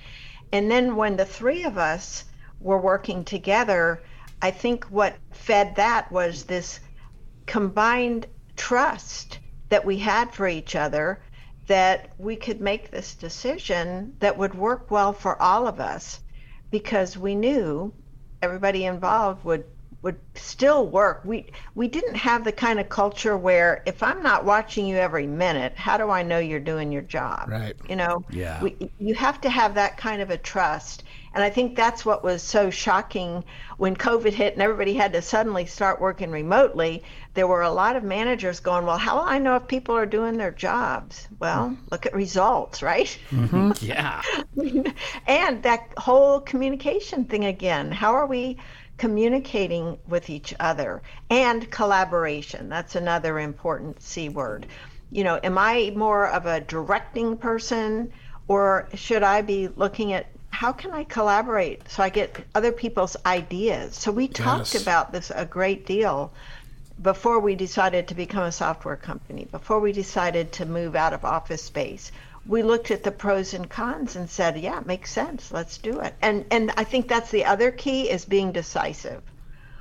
And 0.53 0.71
then 0.71 0.95
when 0.95 1.17
the 1.17 1.25
three 1.25 1.65
of 1.65 1.79
us 1.79 2.25
were 2.61 2.81
working 2.81 3.25
together 3.25 4.03
i 4.43 4.51
think 4.51 4.85
what 4.87 5.17
fed 5.31 5.77
that 5.77 6.11
was 6.13 6.45
this 6.45 6.81
combined 7.47 8.27
trust 8.57 9.39
that 9.69 9.85
we 9.85 9.99
had 9.99 10.33
for 10.33 10.47
each 10.49 10.77
other 10.77 11.21
that 11.67 12.11
we 12.19 12.37
could 12.37 12.61
make 12.61 12.91
this 12.91 13.15
decision 13.15 14.15
that 14.21 14.37
would 14.37 14.55
work 14.55 14.91
well 14.91 15.13
for 15.13 15.41
all 15.41 15.67
of 15.67 15.81
us 15.81 16.21
because 16.71 17.17
we 17.17 17.35
knew 17.35 17.93
everybody 18.43 18.85
involved 18.85 19.45
would 19.45 19.65
would 20.05 20.21
still 20.35 20.87
work. 20.87 21.23
We 21.25 21.47
we 21.75 21.89
didn't 21.89 22.17
have 22.17 22.45
the 22.45 22.53
kind 22.53 22.79
of 22.79 22.91
culture 22.91 23.39
where 23.39 23.83
if 23.87 24.03
I'm 24.03 24.23
not 24.23 24.45
watching 24.45 24.87
you 24.87 24.97
every 24.97 25.27
minute, 25.27 25.73
how 25.77 25.97
do 25.97 26.11
I 26.11 26.23
know 26.23 26.39
you're 26.39 26.61
doing 26.61 26.93
your 26.93 27.01
job? 27.01 27.49
Right. 27.49 27.75
You 27.89 27.97
know. 27.97 28.23
Yeah. 28.29 28.63
We, 28.63 28.91
you 28.99 29.15
have 29.15 29.41
to 29.41 29.49
have 29.49 29.75
that 29.77 29.97
kind 29.97 30.21
of 30.21 30.29
a 30.29 30.37
trust, 30.37 31.05
and 31.33 31.43
I 31.43 31.49
think 31.49 31.75
that's 31.75 32.05
what 32.05 32.23
was 32.23 32.43
so 32.43 32.69
shocking 32.69 33.45
when 33.79 33.97
COVID 33.97 34.33
hit 34.33 34.53
and 34.53 34.63
everybody 34.63 34.93
had 34.93 35.15
to 35.15 35.23
suddenly 35.23 35.65
start 35.65 36.03
working 36.03 36.31
remotely. 36.31 37.03
There 37.35 37.47
were 37.47 37.63
a 37.63 37.71
lot 37.71 37.97
of 37.97 38.05
managers 38.05 38.61
going, 38.61 38.87
"Well, 38.87 38.97
how 38.99 39.17
will 39.17 39.25
I 39.29 39.39
know 39.39 39.57
if 39.57 39.67
people 39.67 39.97
are 39.97 40.07
doing 40.07 40.37
their 40.37 40.51
jobs?" 40.53 41.29
Well, 41.39 41.71
mm-hmm. 41.71 41.85
look 41.91 42.07
at 42.07 42.15
results, 42.15 42.83
right? 42.83 43.17
Mm-hmm. 43.31 43.73
Yeah. 43.85 44.23
and 45.27 45.63
that 45.63 45.89
whole 45.99 46.41
communication 46.41 47.25
thing 47.25 47.45
again. 47.45 47.91
How 47.93 48.15
are 48.15 48.27
we 48.27 48.59
communicating 48.99 49.99
with 50.09 50.31
each 50.31 50.55
other? 50.61 51.03
And 51.31 51.71
collaboration. 51.71 52.69
That's 52.69 52.95
another 52.95 53.39
important 53.39 54.01
C 54.03 54.29
word. 54.29 54.67
You 55.11 55.25
know, 55.25 55.39
am 55.43 55.59
I 55.59 55.93
more 55.97 56.29
of 56.29 56.47
a 56.47 56.61
directing 56.61 57.37
person 57.37 58.13
Or 58.47 58.89
should 58.95 59.23
I 59.23 59.43
be 59.43 59.69
looking 59.69 60.13
at 60.13 60.27
how 60.51 60.73
can 60.73 60.93
I 60.93 61.05
collaborate 61.05 61.89
so 61.91 62.03
I 62.03 62.11
get 62.11 62.47
other 62.55 62.73
people's 62.73 63.17
ideas? 63.27 63.97
So 63.97 64.13
we 64.13 64.29
talked 64.29 64.75
Yes. 64.75 64.83
about 64.83 65.13
this 65.13 65.33
a 65.35 65.45
great 65.47 65.87
deal 65.87 66.33
before 67.03 67.41
we 67.41 67.55
decided 67.55 68.09
to 68.09 68.15
become 68.15 68.45
a 68.45 68.53
software 68.53 68.97
company, 68.97 69.47
before 69.51 69.81
we 69.81 69.93
decided 69.93 70.53
to 70.53 70.67
move 70.67 70.95
out 70.95 71.13
of 71.13 71.25
office 71.25 71.63
space. 71.63 72.13
We 72.47 72.63
looked 72.63 72.91
at 72.91 73.03
the 73.03 73.11
pros 73.11 73.55
and 73.55 73.69
cons 73.69 74.17
and 74.17 74.29
said, 74.29 74.59
yeah, 74.59 74.79
it 74.79 74.87
makes 74.87 75.11
sense. 75.11 75.51
Let's 75.51 75.79
do 75.79 76.01
it. 76.01 76.15
And 76.21 76.45
and 76.51 76.73
I 76.77 76.85
think 76.85 77.09
that's 77.09 77.31
the 77.31 77.47
other 77.47 77.71
key 77.71 78.11
is 78.11 78.25
being 78.27 78.53
decisive. 78.53 79.23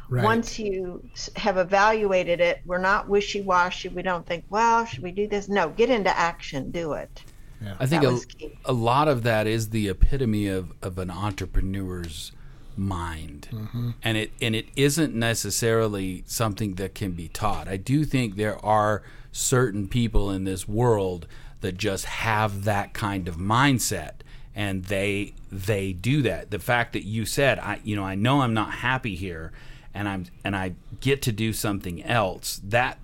Right. 0.10 0.24
Once 0.24 0.60
you 0.60 1.04
have 1.36 1.58
evaluated 1.58 2.40
it, 2.40 2.62
we're 2.66 2.78
not 2.78 3.10
wishy-washy. 3.10 3.90
We 3.90 4.02
don't 4.02 4.26
think, 4.26 4.46
well, 4.50 4.86
should 4.86 5.04
we 5.04 5.12
do 5.12 5.28
this? 5.28 5.50
No, 5.50 5.70
get 5.70 5.90
into 5.90 6.16
action, 6.18 6.72
do 6.72 6.94
it. 6.94 7.24
I 7.80 7.86
think 7.86 8.04
a, 8.04 8.20
a 8.66 8.74
lot 8.74 9.08
of 9.08 9.24
that 9.24 9.48
is 9.48 9.70
the 9.70 9.88
epitome 9.88 10.48
of, 10.48 10.74
of 10.82 10.98
an 10.98 11.10
entrepreneur's 11.10 12.34
mind, 12.78 13.48
mm-hmm. 13.52 13.92
and 14.02 14.18
it 14.18 14.32
and 14.42 14.56
it 14.56 14.68
isn't 14.76 15.14
necessarily 15.14 16.24
something 16.26 16.76
that 16.76 16.96
can 16.96 17.12
be 17.12 17.28
taught. 17.28 17.68
I 17.68 17.78
do 17.78 18.04
think 18.04 18.36
there 18.36 18.64
are 18.66 19.04
certain 19.32 19.88
people 19.88 20.30
in 20.32 20.44
this 20.44 20.68
world 20.68 21.28
that 21.62 21.78
just 21.78 22.06
have 22.06 22.64
that 22.66 22.94
kind 22.94 23.28
of 23.28 23.38
mindset, 23.38 24.16
and 24.56 24.86
they 24.86 25.34
they 25.52 25.94
do 25.94 26.22
that. 26.24 26.52
The 26.52 26.60
fact 26.60 26.94
that 26.94 27.06
you 27.06 27.26
said, 27.26 27.60
I 27.60 27.80
you 27.84 27.96
know, 27.96 28.04
I 28.04 28.16
know 28.16 28.42
I'm 28.42 28.54
not 28.54 28.72
happy 28.76 29.16
here, 29.16 29.52
and 29.94 30.08
I'm 30.08 30.26
and 30.44 30.56
I 30.56 30.74
get 31.00 31.22
to 31.24 31.32
do 31.32 31.54
something 31.54 32.04
else. 32.04 32.62
That 32.64 33.00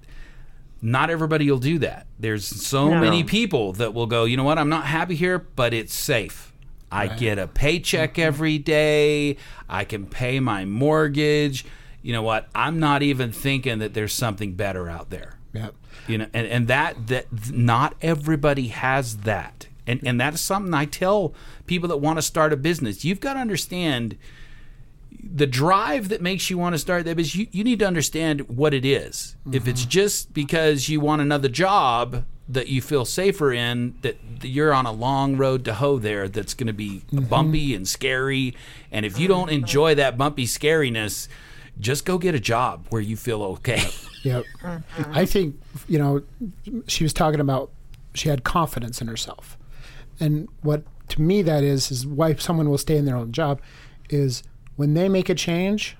not 0.81 1.09
everybody 1.09 1.49
will 1.49 1.59
do 1.59 1.77
that. 1.79 2.07
There's 2.19 2.45
so 2.45 2.89
No. 2.89 3.01
many 3.01 3.23
people 3.23 3.73
that 3.73 3.93
will 3.93 4.07
go, 4.07 4.23
you 4.23 4.37
know 4.37 4.43
what, 4.43 4.57
I'm 4.57 4.69
not 4.69 4.85
happy 4.85 5.15
here, 5.15 5.39
but 5.39 5.73
it's 5.73 5.93
safe. 5.93 6.48
I 6.91 7.07
get 7.07 7.37
a 7.37 7.47
paycheck 7.47 8.13
mm-hmm. 8.13 8.21
every 8.21 8.57
day. 8.57 9.37
I 9.67 9.83
can 9.83 10.05
pay 10.05 10.39
my 10.39 10.65
mortgage. 10.65 11.65
You 12.01 12.13
know 12.13 12.23
what? 12.23 12.47
I'm 12.55 12.79
not 12.79 13.03
even 13.03 13.31
thinking 13.31 13.79
that 13.79 13.93
there's 13.93 14.13
something 14.13 14.53
better 14.53 14.89
out 14.89 15.09
there. 15.09 15.37
Yep. 15.53 15.75
You 16.07 16.17
know, 16.19 16.27
and, 16.33 16.47
and 16.47 16.67
that 16.67 17.07
that 17.07 17.51
not 17.51 17.95
everybody 18.01 18.67
has 18.67 19.17
that. 19.17 19.67
And 19.85 19.99
and 20.05 20.19
that's 20.19 20.41
something 20.41 20.73
I 20.73 20.85
tell 20.85 21.33
people 21.67 21.89
that 21.89 21.97
want 21.97 22.17
to 22.17 22.21
start 22.21 22.53
a 22.53 22.57
business. 22.57 23.03
You've 23.03 23.19
got 23.19 23.33
to 23.33 23.39
understand 23.39 24.17
the 25.21 25.47
drive 25.47 26.09
that 26.09 26.21
makes 26.21 26.49
you 26.49 26.57
want 26.57 26.73
to 26.73 26.79
start 26.79 27.05
that 27.05 27.17
business, 27.17 27.35
you, 27.35 27.47
you 27.51 27.63
need 27.63 27.79
to 27.79 27.85
understand 27.85 28.47
what 28.47 28.73
it 28.73 28.85
is. 28.85 29.35
If 29.51 29.67
it's 29.67 29.81
mm-hmm. 29.81 29.89
just 29.89 30.33
because 30.33 30.87
you 30.87 31.01
want 31.01 31.21
another 31.21 31.49
job 31.49 32.23
that 32.49 32.67
you 32.67 32.81
feel 32.81 33.05
safer 33.05 33.53
in, 33.53 33.95
that 34.01 34.17
you're 34.41 34.73
on 34.73 34.87
a 34.87 34.91
long 34.91 35.37
road 35.37 35.63
to 35.65 35.75
hoe 35.75 35.99
there 35.99 36.27
that's 36.27 36.55
going 36.55 36.67
to 36.67 36.73
be 36.73 37.03
mm-hmm. 37.11 37.25
bumpy 37.25 37.75
and 37.75 37.87
scary. 37.87 38.55
And 38.91 39.05
if 39.05 39.19
you 39.19 39.27
don't 39.27 39.47
mm-hmm. 39.47 39.63
enjoy 39.63 39.95
that 39.95 40.17
bumpy 40.17 40.45
scariness, 40.45 41.27
just 41.79 42.05
go 42.05 42.17
get 42.17 42.33
a 42.33 42.39
job 42.39 42.87
where 42.89 43.01
you 43.01 43.15
feel 43.15 43.43
okay. 43.43 43.87
Yep. 44.23 44.43
Mm-hmm. 44.61 45.13
I 45.13 45.25
think, 45.25 45.61
you 45.87 45.97
know, 45.97 46.21
she 46.87 47.05
was 47.05 47.13
talking 47.13 47.39
about 47.39 47.71
she 48.13 48.27
had 48.27 48.43
confidence 48.43 48.99
in 48.99 49.07
herself. 49.07 49.57
And 50.19 50.49
what 50.61 50.83
to 51.09 51.21
me 51.21 51.41
that 51.43 51.63
is 51.63 51.89
is 51.89 52.05
why 52.05 52.35
someone 52.35 52.69
will 52.69 52.77
stay 52.77 52.97
in 52.97 53.05
their 53.05 53.15
own 53.15 53.31
job 53.31 53.61
is 54.09 54.43
when 54.75 54.93
they 54.93 55.07
make 55.07 55.29
a 55.29 55.35
change, 55.35 55.95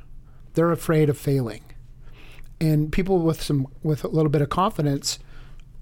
they're 0.54 0.72
afraid 0.72 1.10
of 1.10 1.18
failing. 1.18 1.64
And 2.60 2.92
people 2.92 3.20
with 3.20 3.42
some 3.42 3.68
with 3.84 4.04
a 4.04 4.10
little 4.10 4.30
bit 4.30 4.42
of 4.42 4.50
confidence 4.50 5.20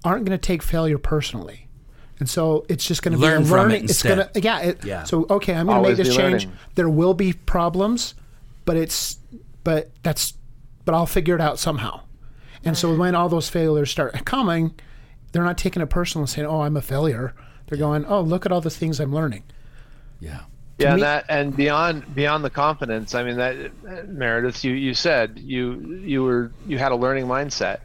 aren't 0.04 0.24
going 0.24 0.38
to 0.38 0.46
take 0.46 0.62
failure 0.62 0.98
personally. 0.98 1.68
And 2.20 2.28
so 2.28 2.64
it's 2.68 2.84
just 2.84 3.02
going 3.02 3.12
to 3.12 3.18
Learn 3.18 3.42
be 3.42 3.46
a 3.46 3.48
from 3.48 3.58
it 3.58 3.62
learning. 3.74 3.84
it's 3.84 4.02
going 4.02 4.18
to 4.18 4.40
yeah, 4.40 4.58
it, 4.60 4.84
Yeah. 4.84 5.04
So 5.04 5.26
okay, 5.30 5.54
I'm 5.54 5.66
going 5.66 5.82
to 5.82 5.88
make 5.88 5.96
this 5.96 6.08
change. 6.08 6.44
learning. 6.46 6.52
There 6.74 6.88
will 6.88 7.14
be 7.14 7.32
problems, 7.32 8.14
but 8.64 8.76
it's 8.76 9.18
but 9.64 9.90
that's 10.02 10.34
but 10.84 10.94
I'll 10.94 11.06
figure 11.06 11.34
it 11.34 11.40
out 11.40 11.58
somehow. 11.58 12.00
And 12.64 12.76
so 12.76 12.94
when 12.96 13.14
all 13.14 13.28
those 13.28 13.48
failures 13.48 13.90
start 13.90 14.24
coming, 14.24 14.74
they're 15.30 15.44
not 15.44 15.58
taking 15.58 15.80
it 15.80 15.86
personal 15.90 16.22
and 16.22 16.28
saying, 16.30 16.46
"Oh, 16.48 16.62
I'm 16.62 16.76
a 16.76 16.82
failure." 16.82 17.34
They're 17.66 17.78
going, 17.78 18.04
"Oh, 18.06 18.20
look 18.20 18.46
at 18.46 18.50
all 18.52 18.60
the 18.60 18.70
things 18.70 18.98
I'm 18.98 19.14
learning." 19.14 19.44
yeah. 20.20 20.40
yeah, 20.78 20.86
me- 20.88 20.92
and 20.94 21.02
that 21.02 21.24
and 21.28 21.56
beyond 21.56 22.14
beyond 22.16 22.44
the 22.44 22.50
confidence. 22.50 23.14
I 23.14 23.22
mean, 23.22 23.36
that 23.36 24.08
Meredith, 24.08 24.64
you 24.64 24.72
you 24.72 24.92
said 24.94 25.38
you 25.38 26.00
you 26.04 26.24
were 26.24 26.50
you 26.66 26.78
had 26.78 26.90
a 26.90 26.96
learning 26.96 27.26
mindset, 27.26 27.80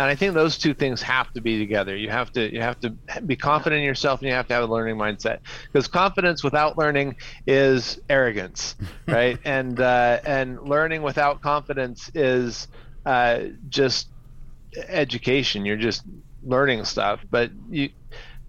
and 0.00 0.08
I 0.08 0.14
think 0.14 0.32
those 0.32 0.56
two 0.56 0.72
things 0.72 1.02
have 1.02 1.30
to 1.34 1.42
be 1.42 1.58
together. 1.58 1.94
You 1.94 2.08
have 2.08 2.32
to 2.32 2.50
you 2.50 2.62
have 2.62 2.80
to 2.80 2.90
be 3.20 3.36
confident 3.36 3.80
in 3.80 3.84
yourself, 3.84 4.20
and 4.20 4.28
you 4.28 4.34
have 4.34 4.48
to 4.48 4.54
have 4.54 4.62
a 4.62 4.72
learning 4.72 4.96
mindset. 4.96 5.40
Because 5.70 5.88
confidence 5.88 6.42
without 6.42 6.78
learning 6.78 7.16
is 7.46 8.00
arrogance, 8.08 8.76
right? 9.06 9.38
and 9.44 9.78
uh, 9.78 10.20
and 10.24 10.58
learning 10.62 11.02
without 11.02 11.42
confidence 11.42 12.10
is 12.14 12.66
uh, 13.04 13.40
just 13.68 14.08
education. 14.88 15.66
You're 15.66 15.76
just 15.76 16.02
learning 16.42 16.86
stuff, 16.86 17.20
but 17.30 17.50
you 17.68 17.90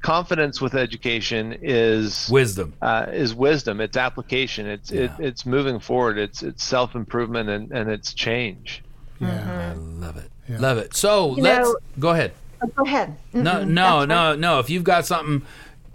confidence 0.01 0.61
with 0.61 0.73
education 0.73 1.57
is 1.61 2.29
Wisdom. 2.31 2.73
uh, 2.81 3.07
is 3.11 3.35
wisdom. 3.35 3.81
It's 3.81 3.97
application. 3.97 4.67
It's 4.67 4.89
it, 4.89 5.11
it's 5.19 5.45
moving 5.45 5.81
forward. 5.81 6.17
It's 6.17 6.43
it's 6.43 6.63
self 6.63 6.95
improvement 6.95 7.49
and, 7.49 7.73
and 7.73 7.89
it's 7.89 8.13
change. 8.13 8.83
Yeah. 9.19 9.73
I 9.73 9.77
love 9.77 10.15
it. 10.15 10.31
Love 10.59 10.77
it. 10.77 10.95
So 10.95 11.35
You 11.35 11.43
let's 11.43 11.67
know- 11.67 11.75
go 11.99 12.09
ahead. 12.09 12.33
Oh, 12.61 12.67
go 12.67 12.83
ahead. 12.83 13.15
No, 13.33 13.55
Mm-mm, 13.55 13.67
no, 13.69 13.99
that's 14.05 14.09
no, 14.09 14.35
no. 14.35 14.59
If 14.59 14.69
you've 14.69 14.83
got 14.83 15.05
something, 15.05 15.41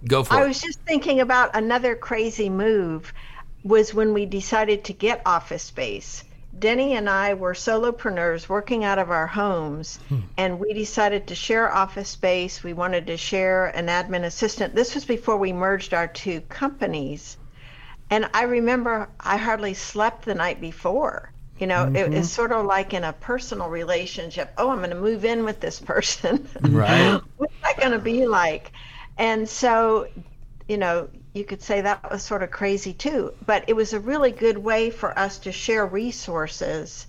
go 0.06 0.24
for 0.24 0.34
I 0.34 0.40
it. 0.40 0.44
I 0.44 0.48
was 0.48 0.60
just 0.60 0.80
thinking 0.80 1.20
about 1.20 1.54
another 1.54 1.94
crazy 1.94 2.48
move 2.48 3.12
was 3.62 3.94
when 3.94 4.12
we 4.12 4.26
decided 4.26 4.84
to 4.84 4.92
get 4.92 5.22
office 5.26 5.62
space. 5.62 6.24
Denny 6.58 6.94
and 6.94 7.08
I 7.08 7.34
were 7.34 7.52
solopreneurs 7.52 8.48
working 8.48 8.82
out 8.82 8.98
of 8.98 9.10
our 9.10 9.26
homes, 9.26 9.98
hmm. 10.08 10.20
and 10.38 10.58
we 10.58 10.72
decided 10.72 11.26
to 11.26 11.34
share 11.34 11.72
office 11.72 12.08
space. 12.08 12.62
We 12.64 12.72
wanted 12.72 13.06
to 13.08 13.16
share 13.16 13.66
an 13.66 13.88
admin 13.88 14.24
assistant. 14.24 14.74
This 14.74 14.94
was 14.94 15.04
before 15.04 15.36
we 15.36 15.52
merged 15.52 15.92
our 15.92 16.06
two 16.06 16.40
companies. 16.42 17.36
And 18.08 18.28
I 18.32 18.44
remember 18.44 19.08
I 19.20 19.36
hardly 19.36 19.74
slept 19.74 20.24
the 20.24 20.34
night 20.34 20.60
before. 20.60 21.30
You 21.58 21.66
know, 21.66 21.84
it 21.84 21.92
mm-hmm. 21.94 22.14
was 22.14 22.30
sort 22.30 22.52
of 22.52 22.66
like 22.66 22.92
in 22.92 23.04
a 23.04 23.12
personal 23.14 23.68
relationship. 23.68 24.52
Oh, 24.58 24.70
I'm 24.70 24.78
going 24.78 24.90
to 24.90 24.96
move 24.96 25.24
in 25.24 25.44
with 25.44 25.60
this 25.60 25.80
person. 25.80 26.48
Right. 26.62 27.20
What's 27.36 27.54
that 27.62 27.78
going 27.78 27.92
to 27.92 27.98
be 27.98 28.26
like? 28.26 28.72
And 29.16 29.48
so, 29.48 30.08
you 30.68 30.76
know, 30.76 31.08
you 31.32 31.44
could 31.44 31.62
say 31.62 31.80
that 31.80 32.10
was 32.10 32.22
sort 32.22 32.42
of 32.42 32.50
crazy 32.50 32.92
too. 32.92 33.32
But 33.46 33.64
it 33.68 33.74
was 33.74 33.92
a 33.92 34.00
really 34.00 34.32
good 34.32 34.58
way 34.58 34.90
for 34.90 35.18
us 35.18 35.38
to 35.38 35.52
share 35.52 35.86
resources 35.86 37.06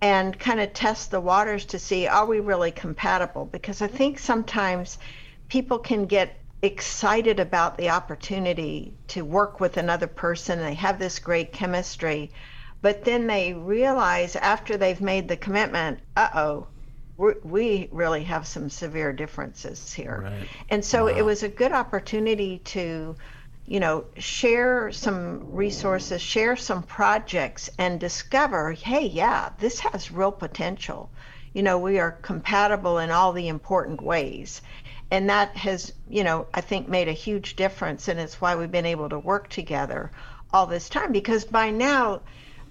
and 0.00 0.38
kind 0.38 0.60
of 0.60 0.72
test 0.72 1.10
the 1.10 1.20
waters 1.20 1.64
to 1.64 1.78
see 1.78 2.06
are 2.06 2.26
we 2.26 2.40
really 2.40 2.70
compatible? 2.70 3.46
Because 3.46 3.80
I 3.80 3.86
think 3.86 4.18
sometimes 4.18 4.98
people 5.48 5.78
can 5.78 6.06
get 6.06 6.38
excited 6.62 7.40
about 7.40 7.76
the 7.76 7.90
opportunity 7.90 8.92
to 9.08 9.24
work 9.24 9.60
with 9.60 9.76
another 9.76 10.06
person. 10.06 10.58
They 10.58 10.74
have 10.74 10.98
this 10.98 11.18
great 11.18 11.52
chemistry, 11.52 12.30
but 12.84 13.02
then 13.02 13.26
they 13.26 13.54
realize 13.54 14.36
after 14.36 14.76
they've 14.76 15.00
made 15.00 15.26
the 15.26 15.38
commitment, 15.38 16.00
uh 16.18 16.28
oh, 16.34 16.66
we 17.42 17.88
really 17.90 18.24
have 18.24 18.46
some 18.46 18.68
severe 18.68 19.10
differences 19.10 19.90
here. 19.90 20.20
Right. 20.24 20.48
And 20.68 20.84
so 20.84 21.06
it 21.06 21.22
was 21.22 21.42
a 21.42 21.48
good 21.48 21.72
opportunity 21.72 22.58
to, 22.58 23.16
you 23.64 23.80
know, 23.80 24.04
share 24.18 24.92
some 24.92 25.50
resources, 25.54 26.20
share 26.20 26.56
some 26.56 26.82
projects, 26.82 27.70
and 27.78 27.98
discover 27.98 28.72
hey, 28.72 29.06
yeah, 29.06 29.48
this 29.58 29.80
has 29.80 30.12
real 30.12 30.32
potential. 30.32 31.08
You 31.54 31.62
know, 31.62 31.78
we 31.78 31.98
are 32.00 32.12
compatible 32.12 32.98
in 32.98 33.10
all 33.10 33.32
the 33.32 33.48
important 33.48 34.02
ways. 34.02 34.60
And 35.10 35.30
that 35.30 35.56
has, 35.56 35.94
you 36.10 36.22
know, 36.22 36.48
I 36.52 36.60
think 36.60 36.86
made 36.86 37.08
a 37.08 37.12
huge 37.12 37.56
difference. 37.56 38.08
And 38.08 38.20
it's 38.20 38.42
why 38.42 38.56
we've 38.56 38.70
been 38.70 38.84
able 38.84 39.08
to 39.08 39.18
work 39.18 39.48
together 39.48 40.10
all 40.52 40.66
this 40.66 40.90
time 40.90 41.12
because 41.12 41.46
by 41.46 41.70
now, 41.70 42.20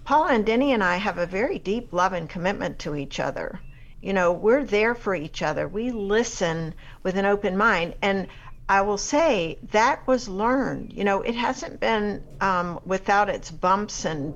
Paula 0.04 0.34
and 0.34 0.46
Denny 0.46 0.74
and 0.74 0.84
I 0.84 0.98
have 0.98 1.18
a 1.18 1.26
very 1.26 1.60
deep 1.60 1.94
love 1.94 2.14
and 2.14 2.30
commitment 2.30 2.80
to 2.80 2.96
each 2.96 3.20
other. 3.20 3.60
You 4.02 4.14
know, 4.14 4.34
we're 4.34 4.66
there 4.66 4.96
for 4.96 5.16
each 5.16 5.42
other. 5.42 5.68
We 5.68 5.92
listen 5.92 6.74
with 7.04 7.16
an 7.16 7.26
open 7.26 7.56
mind. 7.56 7.96
And 8.02 8.28
I 8.68 8.82
will 8.82 8.98
say 8.98 9.60
that 9.72 10.06
was 10.06 10.28
learned. 10.28 10.94
You 10.94 11.04
know, 11.06 11.22
it 11.22 11.36
hasn't 11.36 11.80
been 11.80 12.24
um, 12.42 12.80
without 12.86 13.30
its 13.30 13.50
bumps 13.50 14.04
and 14.04 14.34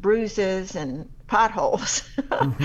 bruises 0.00 0.76
and 0.76 1.10
potholes. 1.26 2.02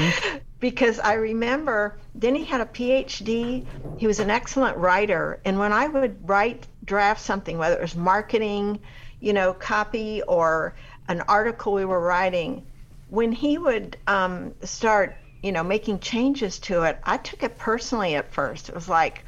because 0.59 0.99
I 0.99 1.13
remember 1.13 1.99
Denny 2.17 2.43
had 2.43 2.61
a 2.61 2.65
PhD. 2.65 3.65
He 3.97 4.07
was 4.07 4.19
an 4.19 4.29
excellent 4.29 4.77
writer. 4.77 5.39
And 5.45 5.57
when 5.59 5.73
I 5.73 5.87
would 5.87 6.27
write, 6.27 6.67
draft 6.86 7.21
something, 7.21 7.57
whether 7.57 7.75
it 7.75 7.81
was 7.81 7.95
marketing, 7.95 8.79
you 9.19 9.33
know, 9.33 9.53
copy 9.53 10.21
or 10.23 10.75
an 11.07 11.21
article 11.21 11.73
we 11.73 11.86
were 11.86 11.99
writing, 11.99 12.63
when 13.09 13.31
he 13.31 13.57
would 13.57 13.97
um, 14.07 14.53
start, 14.63 15.15
you 15.41 15.51
know, 15.51 15.63
making 15.63 15.99
changes 15.99 16.59
to 16.59 16.83
it, 16.83 16.99
I 17.03 17.17
took 17.17 17.43
it 17.43 17.57
personally 17.57 18.15
at 18.15 18.33
first. 18.33 18.69
It 18.69 18.75
was 18.75 18.89
like, 18.89 19.23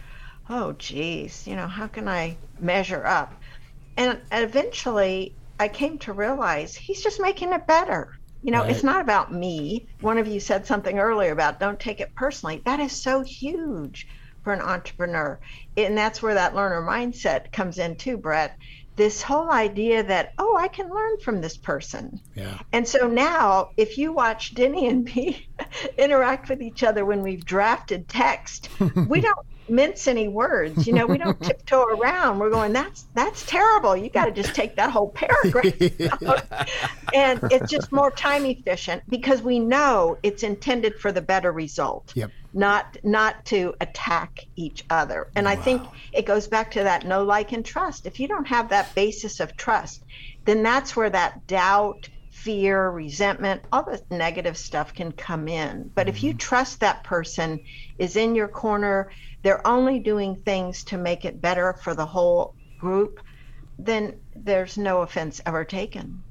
oh, 0.49 0.73
geez, 0.73 1.47
you 1.47 1.55
know, 1.55 1.67
how 1.67 1.87
can 1.87 2.07
I 2.07 2.37
measure 2.59 3.05
up? 3.05 3.33
And 3.97 4.19
eventually 4.31 5.35
I 5.59 5.67
came 5.67 5.97
to 5.99 6.13
realize 6.13 6.75
he's 6.75 7.03
just 7.03 7.21
making 7.21 7.53
it 7.53 7.67
better. 7.67 8.13
You 8.43 8.51
know, 8.51 8.63
it's 8.63 8.83
not 8.83 9.01
about 9.01 9.33
me. 9.33 9.87
One 10.01 10.17
of 10.17 10.27
you 10.27 10.39
said 10.39 10.65
something 10.65 10.99
earlier 10.99 11.31
about 11.31 11.59
don't 11.59 11.79
take 11.79 11.99
it 11.99 12.15
personally. 12.15 12.61
That 12.65 12.79
is 12.79 13.01
so 13.01 13.23
huge 13.23 14.05
for 14.47 14.53
an 14.53 14.61
entrepreneur. 14.61 15.37
And 15.75 15.97
that's 15.97 16.21
where 16.21 16.35
that 16.35 16.55
learner 16.55 16.81
mindset 16.81 17.51
comes 17.51 17.79
in 17.79 17.97
too, 17.97 18.15
Brett. 18.15 18.57
This 18.95 19.21
whole 19.21 19.51
idea 19.51 20.03
that, 20.03 20.31
oh, 20.37 20.55
I 20.55 20.69
can 20.69 20.89
learn 20.89 21.19
from 21.19 21.41
this 21.41 21.57
person. 21.57 22.21
Yeah. 22.33 22.57
And 22.71 22.87
so 22.87 23.09
now, 23.09 23.71
if 23.75 23.97
you 23.97 24.13
watch 24.13 24.55
Denny 24.55 24.87
and 24.87 25.03
me 25.03 25.49
interact 25.97 26.47
with 26.47 26.61
each 26.61 26.81
other 26.81 27.03
when 27.03 27.23
we've 27.23 27.43
drafted 27.43 28.07
text, 28.07 28.69
we 29.09 29.19
don't 29.27 29.45
mince 29.69 30.07
any 30.07 30.27
words. 30.27 30.87
You 30.87 30.93
know, 30.93 31.05
we 31.05 31.17
don't 31.17 31.41
tiptoe 31.43 31.83
around. 31.83 32.39
We're 32.39 32.49
going, 32.49 32.73
that's 32.73 33.05
that's 33.13 33.45
terrible. 33.45 33.95
You 33.95 34.09
got 34.09 34.25
to 34.25 34.31
just 34.31 34.53
take 34.55 34.75
that 34.75 34.91
whole 34.91 35.09
paragraph. 35.09 35.73
And 37.13 37.39
it's 37.51 37.71
just 37.71 37.91
more 37.93 38.11
time 38.11 38.45
efficient 38.45 39.01
because 39.07 39.41
we 39.41 39.59
know 39.59 40.17
it's 40.23 40.43
intended 40.43 40.99
for 40.99 41.11
the 41.11 41.21
better 41.21 41.51
result. 41.53 42.11
Yep. 42.15 42.31
Not 42.53 42.97
not 43.03 43.45
to 43.45 43.73
attack 43.79 44.45
each 44.57 44.83
other. 44.89 45.29
And 45.35 45.47
I 45.47 45.55
think 45.55 45.81
it 46.11 46.25
goes 46.25 46.47
back 46.47 46.71
to 46.71 46.83
that 46.83 47.05
know 47.05 47.23
like, 47.23 47.53
and 47.53 47.65
trust. 47.65 48.05
If 48.05 48.19
you 48.19 48.27
don't 48.27 48.47
have 48.47 48.69
that 48.69 48.93
basis 48.93 49.39
of 49.39 49.55
trust, 49.55 50.03
then 50.45 50.63
that's 50.63 50.95
where 50.95 51.09
that 51.09 51.47
doubt, 51.47 52.09
fear, 52.47 52.89
resentment, 52.91 53.61
all 53.73 53.83
the 53.83 54.01
negative 54.09 54.57
stuff 54.57 54.93
can 54.93 55.11
come 55.11 55.49
in. 55.49 55.91
But 55.93 56.07
if 56.07 56.23
you 56.23 56.29
mm-hmm. 56.29 56.37
trust 56.37 56.79
that 56.79 57.03
person 57.03 57.59
is 57.97 58.15
in 58.15 58.35
your 58.35 58.47
corner, 58.47 59.11
they're 59.41 59.67
only 59.67 59.99
doing 59.99 60.37
things 60.37 60.85
to 60.85 60.97
make 60.97 61.25
it 61.25 61.41
better 61.41 61.73
for 61.73 61.93
the 61.93 62.05
whole 62.05 62.55
group, 62.79 63.19
then 63.77 64.17
there's 64.33 64.77
no 64.77 65.01
offense 65.01 65.41
ever 65.45 65.65
taken. 65.65 66.23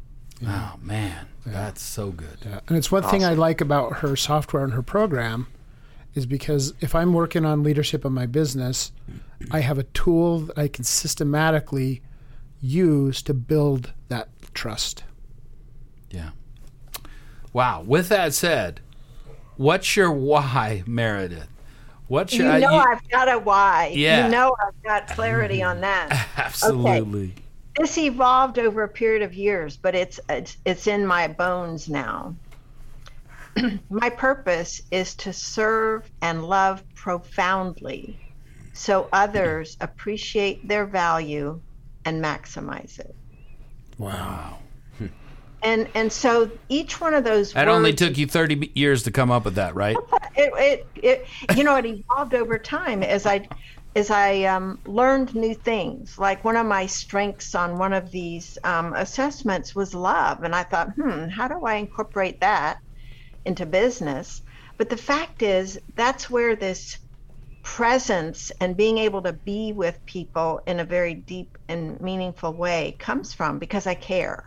Oh 0.42 0.76
man, 0.80 1.26
that's 1.44 1.82
so 1.82 2.12
good. 2.12 2.38
Yeah. 2.46 2.60
And 2.66 2.78
it's 2.78 2.90
one 2.90 3.02
thing 3.02 3.22
I 3.22 3.34
like 3.34 3.60
about 3.60 3.98
her 3.98 4.16
software 4.16 4.64
and 4.64 4.72
her 4.72 4.82
program 4.82 5.48
is 6.14 6.24
because 6.24 6.72
if 6.80 6.94
I'm 6.94 7.12
working 7.12 7.44
on 7.44 7.62
leadership 7.62 8.06
in 8.06 8.14
my 8.14 8.24
business, 8.24 8.90
I 9.50 9.60
have 9.60 9.76
a 9.78 9.82
tool 9.82 10.38
that 10.40 10.58
I 10.58 10.68
can 10.68 10.84
systematically 10.84 12.00
use 12.62 13.20
to 13.20 13.34
build 13.34 13.92
that 14.08 14.30
trust. 14.54 15.04
Yeah. 16.10 16.30
Wow. 17.52 17.82
With 17.82 18.08
that 18.08 18.34
said, 18.34 18.80
what's 19.56 19.96
your 19.96 20.10
why, 20.12 20.82
Meredith? 20.86 21.48
What's 22.08 22.34
You 22.34 22.44
your 22.44 22.58
know 22.60 22.70
you- 22.72 22.76
I've 22.78 23.08
got 23.08 23.32
a 23.32 23.38
why. 23.38 23.92
Yeah. 23.94 24.26
You 24.26 24.32
know 24.32 24.54
I've 24.64 24.82
got 24.82 25.08
clarity 25.08 25.62
on 25.62 25.80
that. 25.80 26.28
absolutely. 26.36 27.34
this 27.76 27.98
evolved 27.98 28.58
over 28.58 28.84
a 28.84 28.88
period 28.88 29.22
of 29.22 29.34
years, 29.34 29.76
but 29.76 29.94
it's 29.94 30.20
it's, 30.28 30.56
it's 30.64 30.86
in 30.86 31.04
my 31.06 31.26
bones 31.28 31.88
now. 31.88 32.36
my 33.90 34.10
purpose 34.10 34.82
is 34.90 35.14
to 35.16 35.32
serve 35.32 36.08
and 36.22 36.44
love 36.44 36.82
profoundly 36.94 38.20
so 38.76 39.08
others 39.12 39.78
appreciate 39.80 40.68
their 40.68 40.84
value 40.84 41.58
and 42.04 42.22
maximize 42.22 42.98
it. 43.00 43.16
Wow. 43.98 44.58
And 45.62 45.88
and 45.94 46.12
so 46.12 46.50
each 46.68 47.00
one 47.00 47.14
of 47.14 47.24
those 47.24 47.52
That 47.52 47.68
only 47.68 47.92
took 47.92 48.18
you 48.18 48.26
30 48.26 48.72
years 48.74 49.02
to 49.04 49.10
come 49.10 49.30
up 49.30 49.44
with 49.44 49.54
that, 49.56 49.74
right? 49.74 49.96
it, 50.36 50.52
it, 50.58 50.86
it 51.02 51.56
you 51.56 51.64
know 51.64 51.76
it 51.76 51.86
evolved 51.86 52.34
over 52.34 52.58
time 52.58 53.02
as 53.02 53.26
i 53.26 53.48
as 53.94 54.10
i 54.10 54.44
um, 54.44 54.78
learned 54.86 55.34
new 55.34 55.54
things. 55.54 56.16
Like 56.18 56.44
one 56.44 56.56
of 56.56 56.66
my 56.66 56.86
strengths 56.86 57.54
on 57.54 57.78
one 57.78 57.92
of 57.92 58.10
these 58.10 58.58
um, 58.64 58.92
assessments 58.94 59.74
was 59.74 59.94
love. 59.94 60.42
And 60.42 60.54
i 60.54 60.62
thought 60.62 60.90
hmm 61.00 61.28
how 61.28 61.48
do 61.48 61.64
i 61.64 61.74
incorporate 61.74 62.40
that 62.40 62.76
into 63.44 63.66
business? 63.66 64.42
But 64.78 64.90
the 64.90 64.96
fact 64.96 65.42
is 65.42 65.80
that's 65.96 66.28
where 66.28 66.54
this 66.56 66.98
presence 67.66 68.52
and 68.60 68.76
being 68.76 68.98
able 68.98 69.22
to 69.22 69.32
be 69.32 69.72
with 69.72 69.98
people 70.06 70.60
in 70.66 70.78
a 70.80 70.84
very 70.84 71.14
deep 71.14 71.58
and 71.68 72.00
meaningful 72.00 72.52
way 72.52 72.96
comes 72.98 73.34
from 73.34 73.58
because 73.58 73.86
i 73.88 73.94
care 73.94 74.44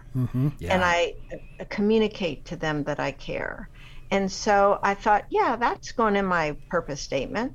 Yeah. 0.59 0.75
and 0.75 0.83
I 0.83 1.13
uh, 1.59 1.65
communicate 1.69 2.45
to 2.45 2.55
them 2.55 2.83
that 2.85 2.99
I 2.99 3.11
care. 3.11 3.69
And 4.11 4.31
so 4.31 4.79
I 4.83 4.93
thought, 4.95 5.25
yeah, 5.29 5.57
that's 5.57 5.91
going 5.93 6.15
in 6.15 6.25
my 6.25 6.55
purpose 6.69 7.01
statement. 7.01 7.53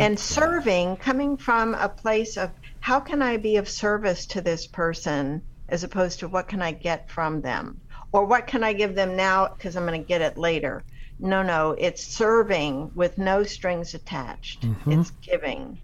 And 0.00 0.18
serving, 0.18 0.96
coming 0.96 1.36
from 1.36 1.74
a 1.74 1.88
place 1.88 2.36
of 2.36 2.50
how 2.80 3.00
can 3.00 3.20
I 3.22 3.36
be 3.36 3.56
of 3.56 3.68
service 3.68 4.26
to 4.28 4.40
this 4.40 4.66
person 4.66 5.42
as 5.68 5.84
opposed 5.84 6.20
to 6.20 6.28
what 6.28 6.48
can 6.48 6.62
I 6.62 6.72
get 6.72 7.10
from 7.10 7.42
them 7.42 7.82
or 8.12 8.24
what 8.26 8.46
can 8.46 8.64
I 8.64 8.72
give 8.72 8.94
them 8.94 9.16
now 9.16 9.48
because 9.48 9.76
I'm 9.76 9.86
going 9.86 10.00
to 10.00 10.06
get 10.06 10.22
it 10.22 10.38
later. 10.38 10.84
No, 11.20 11.42
no, 11.42 11.72
it's 11.78 12.04
serving 12.06 12.90
with 12.94 13.18
no 13.18 13.44
strings 13.44 13.94
attached. 13.94 14.68
It's 14.88 15.10
giving. 15.22 15.80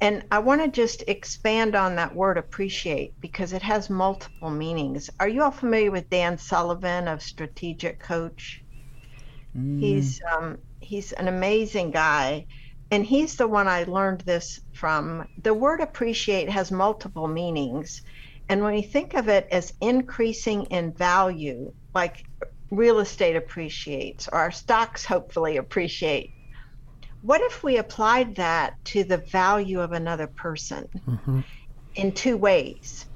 And 0.00 0.26
I 0.30 0.40
want 0.40 0.62
to 0.62 0.68
just 0.68 1.02
expand 1.08 1.76
on 1.76 1.96
that 1.96 2.14
word 2.14 2.38
appreciate 2.38 3.14
because 3.20 3.52
it 3.52 3.62
has 3.62 3.90
multiple 3.90 4.50
meanings. 4.50 5.10
Are 5.20 5.28
you 5.28 5.42
all 5.42 5.50
familiar 5.52 5.90
with 5.92 6.10
Dan 6.10 6.38
Sullivan 6.38 7.08
of 7.08 7.22
Strategic 7.22 8.00
Coach? 8.00 8.64
He's 9.76 10.20
um, 10.32 10.58
he's 10.80 11.12
an 11.12 11.28
amazing 11.28 11.90
guy, 11.92 12.46
and 12.90 13.04
he's 13.06 13.36
the 13.36 13.48
one 13.48 13.66
I 13.68 13.84
learned 13.84 14.20
this 14.22 14.60
from. 14.72 15.26
The 15.38 15.54
word 15.54 15.80
appreciate 15.80 16.50
has 16.50 16.70
multiple 16.70 17.28
meanings, 17.28 18.02
and 18.48 18.62
when 18.62 18.74
you 18.74 18.82
think 18.82 19.14
of 19.14 19.28
it 19.28 19.48
as 19.50 19.72
increasing 19.80 20.64
in 20.66 20.92
value, 20.94 21.72
like 21.94 22.24
real 22.70 22.98
estate 23.00 23.36
appreciates 23.36 24.28
or 24.28 24.38
our 24.38 24.50
stocks 24.50 25.04
hopefully 25.04 25.56
appreciate, 25.56 26.32
what 27.22 27.40
if 27.40 27.62
we 27.62 27.78
applied 27.78 28.36
that 28.36 28.82
to 28.86 29.04
the 29.04 29.16
value 29.16 29.80
of 29.80 29.92
another 29.92 30.26
person 30.26 30.88
mm-hmm. 31.06 31.40
in 31.94 32.12
two 32.12 32.36
ways? 32.36 33.06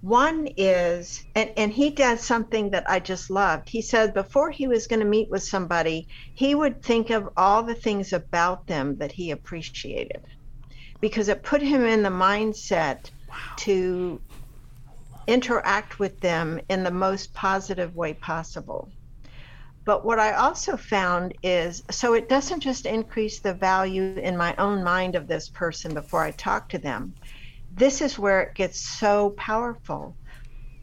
One 0.00 0.48
is, 0.56 1.26
and, 1.34 1.50
and 1.58 1.70
he 1.70 1.90
does 1.90 2.22
something 2.22 2.70
that 2.70 2.88
I 2.88 3.00
just 3.00 3.28
loved. 3.28 3.68
He 3.68 3.82
said 3.82 4.14
before 4.14 4.50
he 4.50 4.66
was 4.66 4.86
going 4.86 5.00
to 5.00 5.06
meet 5.06 5.28
with 5.28 5.42
somebody, 5.42 6.08
he 6.34 6.54
would 6.54 6.82
think 6.82 7.10
of 7.10 7.28
all 7.36 7.62
the 7.62 7.74
things 7.74 8.14
about 8.14 8.66
them 8.66 8.96
that 8.96 9.12
he 9.12 9.30
appreciated 9.30 10.22
because 11.00 11.28
it 11.28 11.42
put 11.42 11.60
him 11.60 11.84
in 11.84 12.02
the 12.02 12.10
mindset 12.10 13.10
to 13.56 14.20
interact 15.26 15.98
with 15.98 16.20
them 16.20 16.60
in 16.68 16.82
the 16.82 16.90
most 16.90 17.32
positive 17.34 17.94
way 17.94 18.14
possible. 18.14 18.90
But 19.90 20.04
what 20.04 20.20
I 20.20 20.34
also 20.34 20.76
found 20.76 21.34
is 21.42 21.82
so 21.90 22.14
it 22.14 22.28
doesn't 22.28 22.60
just 22.60 22.86
increase 22.86 23.40
the 23.40 23.54
value 23.54 24.14
in 24.22 24.36
my 24.36 24.54
own 24.56 24.84
mind 24.84 25.16
of 25.16 25.26
this 25.26 25.48
person 25.48 25.94
before 25.94 26.22
I 26.22 26.30
talk 26.30 26.68
to 26.68 26.78
them. 26.78 27.16
This 27.72 28.00
is 28.00 28.16
where 28.16 28.40
it 28.40 28.54
gets 28.54 28.80
so 28.80 29.30
powerful. 29.30 30.16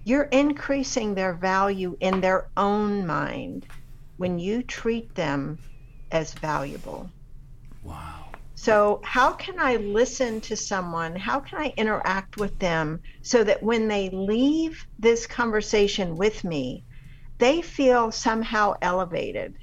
You're 0.03 0.23
increasing 0.25 1.15
their 1.15 1.33
value 1.37 1.95
in 2.01 2.19
their 2.19 2.49
own 2.57 3.07
mind 3.07 3.69
when 4.17 4.39
you 4.39 4.61
treat 4.61 5.15
them 5.15 5.61
as 6.11 6.33
valuable. 6.33 7.13
wow. 7.81 8.25
So, 8.55 8.99
how 9.05 9.35
can 9.35 9.55
I 9.57 9.77
listen 9.77 10.41
to 10.41 10.57
someone? 10.57 11.15
How 11.15 11.39
can 11.39 11.61
I 11.61 11.73
interact 11.77 12.37
with 12.37 12.59
them 12.59 12.99
so 13.21 13.45
that 13.45 13.63
when 13.63 13.87
they 13.87 14.09
leave 14.09 14.85
this 14.99 15.27
conversation 15.27 16.17
with 16.17 16.43
me, 16.43 16.83
they 17.39 17.61
feel 17.61 18.11
somehow 18.11 18.73
elevated? 18.81 19.55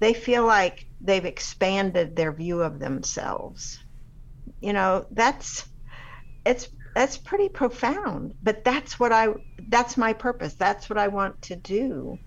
They 0.00 0.14
feel 0.14 0.46
like 0.46 0.84
they've 1.00 1.24
expanded 1.24 2.16
their 2.16 2.32
view 2.32 2.62
of 2.62 2.78
themselves. 2.80 3.78
You 4.60 4.72
know, 4.72 5.06
that's 5.10 5.66
it's 6.44 6.68
that's 6.94 7.18
pretty 7.18 7.48
profound, 7.48 8.34
but 8.42 8.64
that's 8.64 8.98
what 9.00 9.12
I 9.12 9.28
that's 9.68 9.96
my 9.96 10.12
purpose. 10.14 10.56
That's 10.56 10.90
what 10.90 10.98
I 10.98 11.08
want 11.08 11.40
to 11.42 11.56
do. 11.56 12.20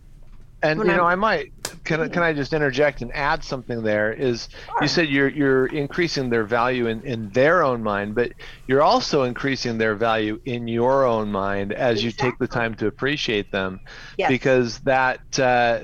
And 0.64 0.80
When 0.80 0.88
you 0.88 0.96
know, 0.96 1.04
I'm- 1.04 1.12
I 1.12 1.16
might 1.16 1.52
can 1.84 2.00
I- 2.00 2.08
can 2.08 2.24
I 2.24 2.32
just 2.32 2.54
interject 2.54 3.02
and 3.02 3.14
add 3.14 3.44
something 3.44 3.84
there? 3.84 4.14
Is 4.14 4.48
Sure. 4.66 4.78
you 4.84 4.88
said 4.88 5.10
you're 5.10 5.28
you're 5.28 5.66
increasing 5.68 6.30
their 6.30 6.46
value 6.46 6.88
in, 6.88 7.02
in 7.02 7.30
their 7.32 7.62
own 7.64 7.84
mind, 7.84 8.16
but 8.16 8.32
you're 8.68 8.82
also 8.82 9.24
increasing 9.24 9.78
their 9.78 9.94
value 9.94 10.40
in 10.46 10.68
your 10.68 11.04
own 11.06 11.30
mind 11.32 11.74
as 11.74 12.02
you 12.04 12.12
take 12.12 12.38
the 12.40 12.48
time 12.48 12.74
to 12.76 12.88
appreciate 12.88 13.52
them, 13.52 13.82
Yes. 14.18 14.30
because 14.30 14.80
that 14.80 15.20
uh, 15.40 15.80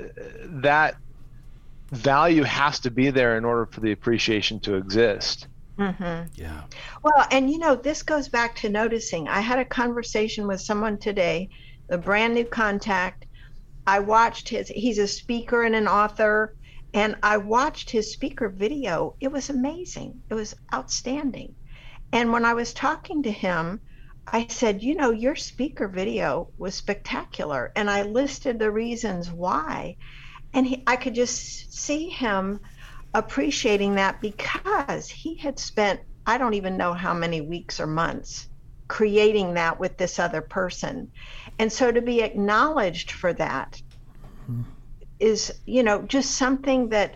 that 0.62 0.94
value 1.92 2.44
has 2.44 2.80
to 2.80 2.90
be 2.90 3.10
there 3.10 3.36
in 3.36 3.44
order 3.44 3.66
for 3.66 3.80
the 3.80 3.92
appreciation 3.92 4.60
to 4.60 4.76
exist. 4.76 5.48
Mm-hmm. 5.78 6.28
Yeah. 6.34 6.62
Well, 7.02 7.26
and 7.30 7.50
you 7.50 7.58
know, 7.58 7.74
this 7.74 8.02
goes 8.02 8.28
back 8.28 8.54
to 8.56 8.68
noticing. 8.68 9.28
I 9.28 9.40
had 9.40 9.58
a 9.58 9.64
conversation 9.64 10.46
with 10.46 10.60
someone 10.60 10.98
today, 10.98 11.48
a 11.90 11.98
brand 11.98 12.34
new 12.34 12.44
contact. 12.44 13.26
I 13.86 14.00
watched 14.00 14.48
his, 14.48 14.68
he's 14.68 14.98
a 14.98 15.08
speaker 15.08 15.62
and 15.62 15.74
an 15.74 15.88
author, 15.88 16.54
and 16.92 17.16
I 17.22 17.38
watched 17.38 17.90
his 17.90 18.12
speaker 18.12 18.48
video. 18.48 19.16
It 19.20 19.32
was 19.32 19.50
amazing, 19.50 20.22
it 20.30 20.34
was 20.34 20.54
outstanding. 20.74 21.54
And 22.12 22.32
when 22.32 22.44
I 22.44 22.54
was 22.54 22.72
talking 22.72 23.22
to 23.22 23.30
him, 23.30 23.80
I 24.26 24.46
said, 24.48 24.82
You 24.82 24.94
know, 24.94 25.10
your 25.10 25.36
speaker 25.36 25.88
video 25.88 26.52
was 26.58 26.74
spectacular. 26.74 27.72
And 27.76 27.90
I 27.90 28.02
listed 28.02 28.58
the 28.58 28.70
reasons 28.70 29.30
why. 29.30 29.96
And 30.52 30.66
he, 30.66 30.82
I 30.86 30.96
could 30.96 31.14
just 31.14 31.72
see 31.72 32.10
him 32.10 32.60
appreciating 33.14 33.96
that 33.96 34.20
because 34.20 35.08
he 35.08 35.38
had 35.38 35.58
spent, 35.58 36.00
I 36.26 36.38
don't 36.38 36.54
even 36.54 36.76
know 36.76 36.92
how 36.92 37.14
many 37.14 37.40
weeks 37.40 37.80
or 37.80 37.86
months 37.86 38.49
creating 38.90 39.54
that 39.54 39.78
with 39.78 39.96
this 39.96 40.18
other 40.18 40.40
person. 40.40 41.08
And 41.60 41.72
so 41.72 41.92
to 41.92 42.02
be 42.02 42.22
acknowledged 42.22 43.12
for 43.12 43.32
that 43.34 43.80
hmm. 44.46 44.62
is, 45.20 45.52
you 45.64 45.84
know, 45.84 46.02
just 46.02 46.32
something 46.32 46.88
that 46.88 47.14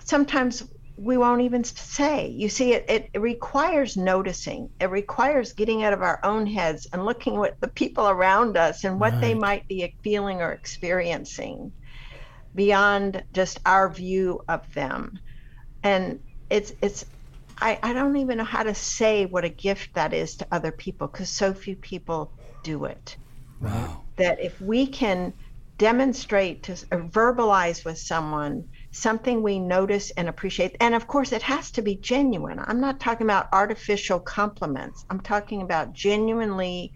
sometimes 0.00 0.68
we 0.98 1.16
won't 1.16 1.40
even 1.40 1.64
say. 1.64 2.28
You 2.28 2.50
see, 2.50 2.74
it, 2.74 3.08
it, 3.14 3.18
requires 3.18 3.96
noticing. 3.96 4.68
It 4.78 4.90
requires 4.90 5.54
getting 5.54 5.82
out 5.82 5.94
of 5.94 6.02
our 6.02 6.20
own 6.22 6.46
heads 6.46 6.86
and 6.92 7.06
looking 7.06 7.42
at 7.42 7.58
the 7.58 7.68
people 7.68 8.06
around 8.06 8.58
us 8.58 8.84
and 8.84 9.00
what 9.00 9.18
they 9.22 9.32
might 9.32 9.66
be 9.66 9.96
feeling 10.02 10.42
or 10.42 10.52
experiencing 10.52 11.72
beyond 12.54 13.24
just 13.32 13.60
our 13.64 13.88
view 13.88 14.44
of 14.46 14.60
them. 14.74 15.18
And 15.82 16.20
it's 16.50 16.74
it's 16.82 17.06
I, 17.60 17.78
I 17.82 17.92
don't 17.92 18.16
even 18.16 18.38
know 18.38 18.44
how 18.44 18.62
to 18.62 18.74
say 18.74 19.26
what 19.26 19.44
a 19.44 19.48
gift 19.48 19.94
that 19.94 20.12
is 20.12 20.36
to 20.36 20.46
other 20.50 20.72
people 20.72 21.06
because 21.06 21.30
so 21.30 21.54
few 21.54 21.76
people 21.76 22.32
do 22.62 22.84
it. 22.84 23.16
Wow. 23.60 24.02
That 24.16 24.40
if 24.40 24.60
we 24.60 24.86
can 24.86 25.32
demonstrate 25.78 26.62
to 26.64 26.72
or 26.92 27.00
uh, 27.00 27.08
verbalize 27.08 27.84
with 27.84 27.98
someone 27.98 28.64
something 28.92 29.42
we 29.42 29.58
notice 29.58 30.12
and 30.12 30.28
appreciate 30.28 30.76
and 30.80 30.94
of 30.94 31.06
course 31.08 31.32
it 31.32 31.42
has 31.42 31.72
to 31.72 31.82
be 31.82 31.96
genuine 31.96 32.60
i'm 32.60 32.80
not 32.80 33.00
talking 33.00 33.26
about 33.26 33.48
artificial 33.52 34.20
compliments 34.20 35.04
i'm 35.10 35.18
talking 35.18 35.62
about 35.62 35.92
genuinely 35.92 36.92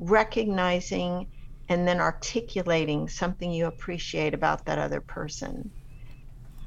recognizing 0.00 1.28
and 1.68 1.86
then 1.86 2.00
articulating 2.00 3.08
something 3.08 3.52
you 3.52 3.66
appreciate 3.66 4.34
about 4.34 4.64
that 4.66 4.78
other 4.78 5.00
person 5.00 5.70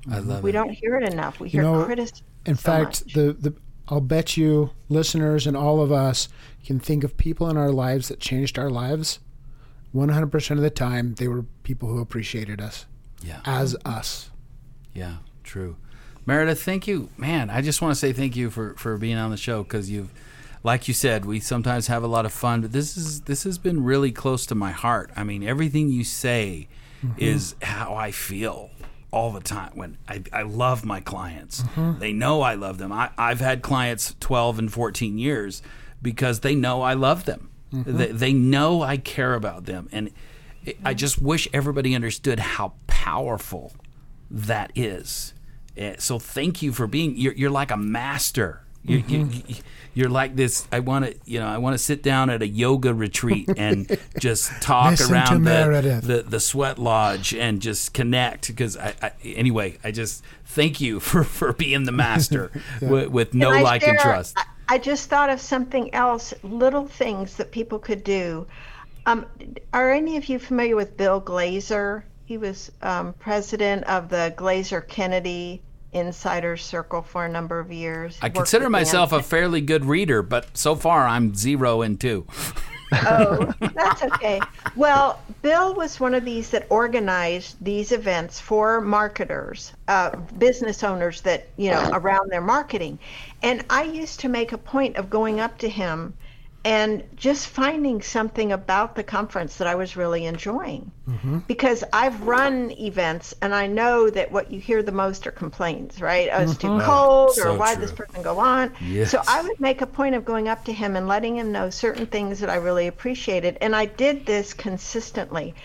I 0.09 0.19
love 0.19 0.41
we 0.41 0.51
it. 0.51 0.53
don't 0.53 0.71
hear 0.71 0.95
it 0.95 1.11
enough 1.11 1.41
we 1.41 1.49
hear 1.49 1.63
know, 1.63 1.83
criticism 1.83 2.25
In 2.49 2.55
so 2.55 2.61
fact, 2.71 3.05
much. 3.05 3.13
the, 3.13 3.33
the 3.33 3.53
I'll 3.87 4.01
bet 4.01 4.37
you 4.37 4.71
listeners 4.87 5.47
and 5.47 5.57
all 5.57 5.81
of 5.81 5.91
us 5.91 6.29
can 6.65 6.79
think 6.79 7.03
of 7.03 7.17
people 7.17 7.49
in 7.49 7.57
our 7.57 7.71
lives 7.71 8.09
that 8.09 8.19
changed 8.19 8.59
our 8.59 8.69
lives. 8.69 9.19
100% 9.95 10.51
of 10.51 10.61
the 10.61 10.69
time, 10.69 11.15
they 11.15 11.27
were 11.27 11.43
people 11.63 11.89
who 11.89 11.99
appreciated 11.99 12.61
us 12.61 12.85
Yeah. 13.23 13.39
as 13.45 13.75
us. 13.85 14.29
Yeah, 14.93 15.17
true. 15.43 15.77
Meredith, 16.25 16.61
thank 16.61 16.85
you, 16.87 17.09
man. 17.17 17.49
I 17.49 17.61
just 17.61 17.81
want 17.81 17.91
to 17.91 17.95
say 17.99 18.13
thank 18.13 18.35
you 18.35 18.51
for 18.51 18.75
for 18.75 18.97
being 18.97 19.17
on 19.17 19.31
the 19.31 19.37
show 19.37 19.63
because 19.63 19.89
you've, 19.89 20.11
like 20.63 20.87
you 20.87 20.93
said, 20.93 21.25
we 21.25 21.39
sometimes 21.39 21.87
have 21.87 22.03
a 22.03 22.07
lot 22.07 22.25
of 22.25 22.31
fun, 22.31 22.61
but 22.61 22.71
this 22.71 22.95
is 22.95 23.21
this 23.21 23.43
has 23.45 23.57
been 23.57 23.83
really 23.83 24.11
close 24.11 24.45
to 24.47 24.55
my 24.55 24.71
heart. 24.71 25.09
I 25.15 25.23
mean, 25.23 25.41
everything 25.41 25.89
you 25.89 26.03
say 26.03 26.67
mm-hmm. 27.03 27.19
is 27.19 27.55
how 27.63 27.95
I 27.95 28.11
feel 28.11 28.69
all 29.11 29.31
the 29.31 29.39
time. 29.41 29.71
When 29.75 29.97
I, 30.07 30.23
I 30.31 30.41
love 30.43 30.85
my 30.85 30.99
clients, 31.01 31.63
they 31.99 32.13
know 32.13 32.41
I 32.41 32.53
love 32.55 32.77
them. 32.77 32.91
I, 32.91 33.09
I've 33.17 33.39
had 33.39 33.61
clients 33.61 34.15
twelve 34.19 34.59
and 34.59 34.71
fourteen 34.71 35.17
years 35.17 35.61
because 36.01 36.41
they 36.41 36.55
know 36.55 36.81
I 36.81 36.93
love 36.93 37.25
them. 37.25 37.49
They, 37.71 38.07
they 38.11 38.33
know 38.33 38.81
I 38.81 38.97
care 38.97 39.33
about 39.35 39.65
them, 39.65 39.89
and 39.91 40.11
I 40.83 40.93
just 40.93 41.21
wish 41.21 41.47
everybody 41.53 41.93
understood 41.95 42.39
how 42.39 42.73
powerful 42.87 43.73
that 44.31 44.71
is. 44.75 45.33
Eh, 45.77 45.95
So 45.99 46.19
thank 46.19 46.61
you 46.61 46.71
for 46.73 46.87
being. 46.87 47.15
You're, 47.17 47.33
you're 47.33 47.49
like 47.49 47.71
a 47.71 47.77
master. 47.77 48.61
You, 48.89 49.03
you, 49.07 49.55
you're 49.93 50.09
like 50.09 50.35
this. 50.35 50.67
I 50.71 50.79
want 50.79 51.05
to, 51.05 51.15
you 51.25 51.39
know, 51.39 51.47
I 51.47 51.57
want 51.57 51.73
to 51.73 51.77
sit 51.77 52.03
down 52.03 52.29
at 52.29 52.41
a 52.41 52.47
yoga 52.47 52.93
retreat 52.93 53.49
and 53.57 53.99
just 54.19 54.49
talk 54.61 54.99
around 55.01 55.43
the, 55.43 56.01
the 56.01 56.21
the 56.23 56.39
sweat 56.39 56.79
lodge 56.79 57.33
and 57.33 57.61
just 57.61 57.93
connect. 57.93 58.47
Because 58.47 58.77
I, 58.77 58.93
I, 59.01 59.11
anyway, 59.23 59.77
I 59.83 59.91
just 59.91 60.23
thank 60.45 60.79
you 60.79 60.99
for 61.01 61.23
for 61.23 61.53
being 61.53 61.83
the 61.83 61.91
master 61.91 62.51
with, 62.81 63.09
with 63.09 63.33
know 63.33 63.51
Can 63.51 63.59
I 63.59 63.61
like 63.61 63.87
and 63.87 63.99
trust. 63.99 64.37
I, 64.37 64.45
I 64.75 64.77
just 64.77 65.09
thought 65.09 65.29
of 65.29 65.41
something 65.41 65.93
else, 65.93 66.33
little 66.43 66.87
things 66.87 67.35
that 67.37 67.51
people 67.51 67.79
could 67.79 68.03
do. 68.03 68.47
Um, 69.05 69.25
are 69.73 69.91
any 69.91 70.17
of 70.17 70.29
you 70.29 70.39
familiar 70.39 70.75
with 70.75 70.95
Bill 70.95 71.19
Glazer? 71.19 72.03
He 72.25 72.37
was 72.37 72.71
um, 72.83 73.13
president 73.13 73.85
of 73.85 74.09
the 74.09 74.33
Glazer 74.37 74.87
Kennedy 74.87 75.63
Insider 75.93 76.57
Circle 76.57 77.01
for 77.01 77.25
a 77.25 77.29
number 77.29 77.59
of 77.59 77.71
years. 77.71 78.17
I 78.21 78.29
consider 78.29 78.69
myself 78.69 79.11
a 79.11 79.23
fairly 79.23 79.61
good 79.61 79.85
reader, 79.85 80.21
but 80.21 80.57
so 80.57 80.75
far 80.75 81.07
I'm 81.07 81.35
zero 81.35 81.81
and 81.81 81.99
two. 81.99 82.25
Oh, 82.91 83.53
that's 83.75 84.03
okay. 84.03 84.39
Well, 84.75 85.21
Bill 85.41 85.73
was 85.75 85.99
one 85.99 86.13
of 86.13 86.25
these 86.25 86.49
that 86.49 86.65
organized 86.69 87.57
these 87.61 87.91
events 87.91 88.39
for 88.39 88.81
marketers, 88.81 89.73
uh, 89.87 90.15
business 90.37 90.83
owners 90.83 91.21
that, 91.21 91.47
you 91.57 91.71
know, 91.71 91.89
around 91.93 92.31
their 92.31 92.41
marketing. 92.41 92.99
And 93.41 93.63
I 93.69 93.83
used 93.83 94.19
to 94.21 94.29
make 94.29 94.51
a 94.51 94.57
point 94.57 94.97
of 94.97 95.09
going 95.09 95.39
up 95.39 95.57
to 95.59 95.69
him 95.69 96.13
and 96.65 97.03
just 97.15 97.47
finding 97.47 98.01
something 98.01 98.51
about 98.51 98.95
the 98.95 99.03
conference 99.03 99.57
that 99.57 99.67
I 99.67 99.75
was 99.75 99.95
really 99.95 100.25
enjoying. 100.25 100.91
Mm-hmm. 101.07 101.39
Because 101.39 101.83
I've 101.93 102.21
run 102.21 102.71
events 102.71 103.33
and 103.41 103.55
I 103.55 103.67
know 103.67 104.09
that 104.09 104.31
what 104.31 104.51
you 104.51 104.59
hear 104.59 104.83
the 104.83 104.91
most 104.91 105.25
are 105.25 105.31
complaints, 105.31 106.01
right? 106.01 106.29
Oh, 106.31 106.41
it's 106.41 106.57
too 106.57 106.67
mm-hmm. 106.67 106.85
cold, 106.85 107.31
so 107.33 107.53
or 107.53 107.57
why 107.57 107.73
did 107.73 107.81
this 107.81 107.93
person 107.93 108.21
go 108.21 108.39
on? 108.39 108.73
Yes. 108.81 109.11
So 109.11 109.21
I 109.27 109.41
would 109.41 109.59
make 109.59 109.81
a 109.81 109.87
point 109.87 110.15
of 110.15 110.25
going 110.25 110.49
up 110.49 110.65
to 110.65 110.73
him 110.73 110.95
and 110.95 111.07
letting 111.07 111.37
him 111.37 111.51
know 111.51 111.69
certain 111.69 112.05
things 112.05 112.41
that 112.41 112.49
I 112.49 112.55
really 112.55 112.87
appreciated. 112.87 113.57
And 113.61 113.75
I 113.75 113.85
did 113.85 114.25
this 114.25 114.53
consistently. 114.53 115.55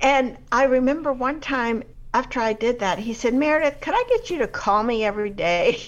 And 0.00 0.36
I 0.50 0.64
remember 0.64 1.12
one 1.12 1.40
time 1.40 1.84
after 2.14 2.40
I 2.40 2.52
did 2.52 2.80
that, 2.80 2.98
he 2.98 3.14
said, 3.14 3.34
Meredith, 3.34 3.80
could 3.80 3.94
I 3.94 4.04
get 4.08 4.30
you 4.30 4.38
to 4.38 4.48
call 4.48 4.82
me 4.82 5.04
every 5.04 5.30
day? 5.30 5.80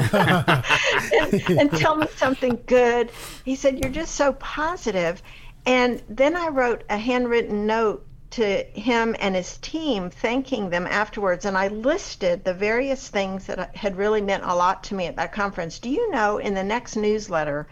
and, 0.12 1.50
and 1.50 1.70
tell 1.72 1.96
me 1.96 2.06
something 2.16 2.62
good. 2.66 3.10
He 3.44 3.56
said, 3.56 3.78
You're 3.78 3.92
just 3.92 4.14
so 4.14 4.32
positive. 4.34 5.22
And 5.64 6.02
then 6.08 6.36
I 6.36 6.48
wrote 6.48 6.84
a 6.88 6.96
handwritten 6.96 7.66
note 7.66 8.06
to 8.30 8.62
him 8.62 9.16
and 9.18 9.34
his 9.34 9.56
team, 9.58 10.10
thanking 10.10 10.70
them 10.70 10.86
afterwards. 10.86 11.44
And 11.44 11.56
I 11.56 11.68
listed 11.68 12.44
the 12.44 12.54
various 12.54 13.08
things 13.08 13.46
that 13.46 13.74
had 13.74 13.96
really 13.96 14.20
meant 14.20 14.44
a 14.44 14.54
lot 14.54 14.84
to 14.84 14.94
me 14.94 15.06
at 15.06 15.16
that 15.16 15.32
conference. 15.32 15.78
Do 15.78 15.90
you 15.90 16.10
know, 16.10 16.38
in 16.38 16.54
the 16.54 16.62
next 16.62 16.96
newsletter, 16.96 17.66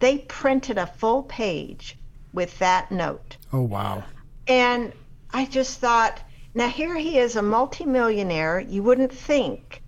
they 0.00 0.18
printed 0.18 0.78
a 0.78 0.86
full 0.86 1.22
page 1.24 1.96
with 2.32 2.58
that 2.58 2.90
note. 2.90 3.36
Oh, 3.52 3.62
wow. 3.62 4.04
And 4.46 4.92
I 5.32 5.44
just 5.44 5.78
thought, 5.78 6.20
now 6.54 6.68
here 6.68 6.96
he 6.96 7.18
is 7.18 7.36
a 7.36 7.42
multimillionaire. 7.42 8.60
You 8.60 8.82
wouldn't 8.82 9.12
think 9.12 9.82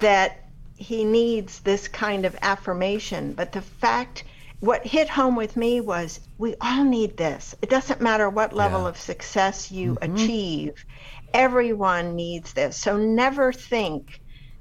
that 0.00 0.38
he 0.76 1.04
needs 1.04 1.60
this 1.60 1.88
kind 1.88 2.24
of 2.24 2.36
affirmation, 2.42 3.32
but 3.32 3.52
the 3.52 3.62
fact 3.62 4.24
what 4.60 4.86
hit 4.86 5.08
home 5.08 5.36
with 5.36 5.56
me 5.56 5.80
was 5.80 6.20
we 6.38 6.54
all 6.60 6.84
need 6.84 7.16
this. 7.16 7.54
It 7.60 7.68
doesn't 7.68 8.00
matter 8.00 8.30
what 8.30 8.54
level 8.54 8.82
Yeah. 8.82 8.88
of 8.88 8.96
success 8.98 9.70
you 9.70 9.94
mm-hmm. 9.94 10.14
achieve. 10.14 10.84
Everyone 11.34 12.16
needs 12.16 12.52
this. 12.54 12.76
So 12.76 12.96
never 12.96 13.52
think 13.52 14.20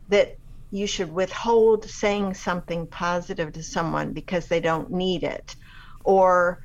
that 0.09 0.37
you 0.71 0.87
should 0.87 1.13
withhold 1.13 1.89
saying 1.89 2.33
something 2.33 2.87
positive 2.87 3.53
to 3.53 3.63
someone 3.63 4.11
because 4.11 4.47
they 4.47 4.59
don't 4.59 4.91
need 4.91 5.23
it 5.23 5.55
or 6.03 6.63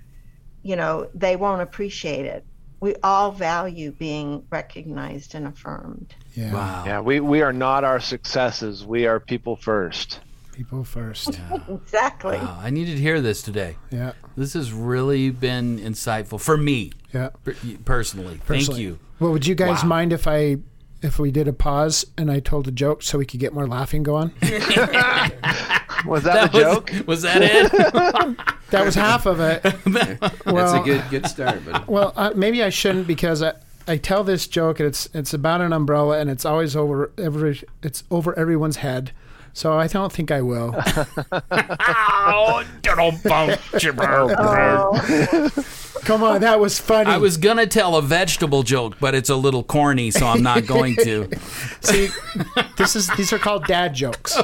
you 0.63 0.77
know 0.77 1.09
they 1.15 1.37
won't 1.37 1.61
appreciate 1.61 2.25
it 2.27 2.45
we 2.81 2.95
all 3.03 3.33
value 3.33 3.91
being 3.93 4.45
recognized 4.51 5.35
and 5.35 5.47
affirmed 5.47 6.15
Yeah. 6.35 6.53
Wow. 6.53 6.85
Yeah, 6.87 7.01
we, 7.01 7.21
we 7.21 7.43
are 7.43 7.53
not 7.53 7.85
our 7.85 8.01
successes. 8.01 8.85
We 8.87 9.07
are 9.07 9.19
people 9.21 9.57
first. 9.57 10.21
People 10.53 10.85
first. 10.85 11.39
exactly 11.69 12.37
Wow, 12.37 12.59
I 12.61 12.71
needed 12.71 12.97
to 12.97 13.03
hear 13.03 13.21
this 13.21 13.43
today. 13.43 13.77
Yeah. 13.91 14.13
This 14.37 14.55
has 14.55 14.73
really 14.73 15.31
been 15.31 15.79
insightful 15.79 16.41
for 16.41 16.57
me 16.57 16.93
Yeah. 17.13 17.31
per- 17.45 17.55
personally. 17.85 18.41
Thank 18.47 18.77
you. 18.77 18.99
Well, 19.21 19.33
would 19.33 19.47
you 19.47 19.55
guys 19.55 19.83
Wow. 19.83 19.89
mind 19.89 20.13
if 20.13 20.27
I 20.27 20.59
if 21.01 21.19
we 21.21 21.31
did 21.31 21.47
a 21.47 21.53
pause 21.53 22.05
and 22.17 22.29
I 22.29 22.41
told 22.41 22.67
a 22.67 22.73
joke 22.73 23.05
so 23.05 23.19
we 23.19 23.25
could 23.27 23.39
get 23.41 23.53
more 23.53 23.69
laughing 23.69 24.03
going? 24.03 24.33
Was 26.07 26.25
that, 26.25 26.53
the 26.53 26.59
was, 26.59 26.67
joke? 26.67 27.07
Was 27.07 27.23
that 27.23 27.43
it? 27.43 28.39
That 28.71 28.85
was 28.85 28.95
half 28.95 29.25
of 29.25 29.41
it. 29.41 29.63
That's 30.43 30.75
a 30.75 30.83
good 30.85 31.03
good 31.09 31.27
start, 31.27 31.63
but 31.65 31.89
Well, 31.89 32.13
uh, 32.17 32.33
maybe 32.37 32.63
I 32.63 32.69
shouldn't 32.69 33.07
because 33.07 33.43
I, 33.43 33.55
I 33.87 33.97
tell 33.97 34.25
this 34.25 34.47
joke 34.47 34.79
and 34.79 34.87
it's 34.87 35.09
it's 35.15 35.33
about 35.33 35.63
an 35.63 35.73
umbrella 35.73 36.19
and 36.19 36.29
it's 36.29 36.45
always 36.45 36.77
over 36.77 37.11
every 37.17 37.63
it's 37.83 38.05
over 38.11 38.39
everyone's 38.39 38.77
head. 38.77 39.13
So 39.55 39.73
I 39.79 39.87
don't 39.87 40.13
think 40.13 40.31
I 40.31 40.43
will. 40.43 40.75
Oh, 41.51 42.65
diddle 42.83 43.13
bump, 43.25 43.59
chipper. 43.79 44.05
Come 46.05 46.23
on, 46.23 46.43
that 46.43 46.61
was 46.61 46.79
funny. 46.79 47.11
I 47.11 47.17
was 47.17 47.39
gonna 47.39 47.67
tell 47.67 47.97
a 47.97 48.03
vegetable 48.03 48.63
joke, 48.63 48.97
but 49.01 49.15
it's 49.15 49.31
a 49.31 49.37
little 49.37 49.65
corny, 49.65 50.11
so 50.11 50.27
I'm 50.27 50.43
not 50.43 50.67
going 50.67 50.95
to. 50.97 51.29
See, 51.81 52.09
this 52.77 52.95
is 52.95 53.09
these 53.17 53.33
are 53.33 53.39
called 53.39 53.65
dad 53.65 53.95
jokes. 53.95 54.37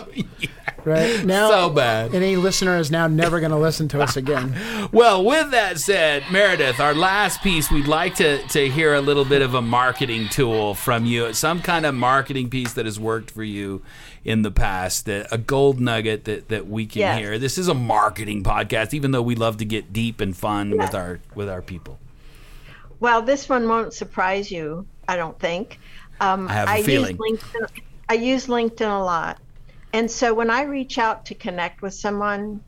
Right 0.85 1.25
now, 1.25 1.49
So 1.49 1.71
bad. 1.71 2.15
Any 2.15 2.37
listener 2.37 2.77
is 2.79 2.91
now 2.91 3.07
never 3.07 3.41
going 3.41 3.53
to 3.53 3.59
listen 3.59 3.89
to 3.89 4.01
us 4.03 4.17
again. 4.17 4.55
Well, 4.93 5.25
with 5.25 5.51
that 5.51 5.81
said, 5.81 6.23
Meredith, 6.31 6.79
our 6.79 6.95
last 6.95 7.43
piece, 7.43 7.69
we'd 7.71 7.89
like 7.89 8.15
to, 8.17 8.39
to 8.49 8.69
hear 8.69 8.95
a 8.95 9.01
little 9.01 9.25
bit 9.25 9.43
of 9.43 9.55
a 9.55 9.63
marketing 9.63 10.29
tool 10.29 10.75
from 10.75 11.05
you, 11.05 11.33
some 11.33 11.63
kind 11.63 11.85
of 11.85 11.95
marketing 11.97 12.49
piece 12.49 12.75
that 12.75 12.85
has 12.85 13.01
worked 13.01 13.31
for 13.31 13.43
you 13.43 13.83
in 14.25 14.43
the 14.43 14.53
past, 14.53 15.07
that, 15.07 15.27
a 15.33 15.39
gold 15.39 15.81
nugget 15.81 16.25
that, 16.27 16.49
that 16.49 16.69
we 16.69 16.87
can 16.87 17.01
Yes. 17.01 17.19
hear. 17.19 17.39
This 17.39 17.59
is 17.59 17.67
a 17.67 17.75
marketing 17.75 18.45
podcast, 18.45 18.95
even 18.95 19.11
though 19.11 19.23
we 19.23 19.35
love 19.35 19.57
to 19.57 19.65
get 19.65 19.93
deep 19.93 20.21
and 20.21 20.37
fun 20.37 20.77
with 20.77 20.95
our 20.95 21.19
with 21.35 21.49
our 21.49 21.63
people. 21.63 21.99
Well, 23.01 23.21
this 23.23 23.49
one 23.49 23.67
won't 23.69 23.93
surprise 23.95 24.51
you, 24.53 24.87
I 25.09 25.17
don't 25.17 25.39
think. 25.41 25.81
Um, 26.21 26.47
I 26.49 26.53
have 26.53 26.69
a 26.69 26.83
feeling. 26.85 27.19
Use 27.19 27.41
LinkedIn, 27.41 27.69
I 28.09 28.15
use 28.15 28.47
LinkedIn 28.47 29.01
a 29.01 29.03
lot. 29.03 29.39
And 29.95 30.11
so 30.11 30.35
when 30.35 30.51
I 30.51 30.63
reach 30.63 30.99
out 30.99 31.27
to 31.27 31.37
connect 31.37 31.81
with 31.81 31.95
someone, 31.95 32.63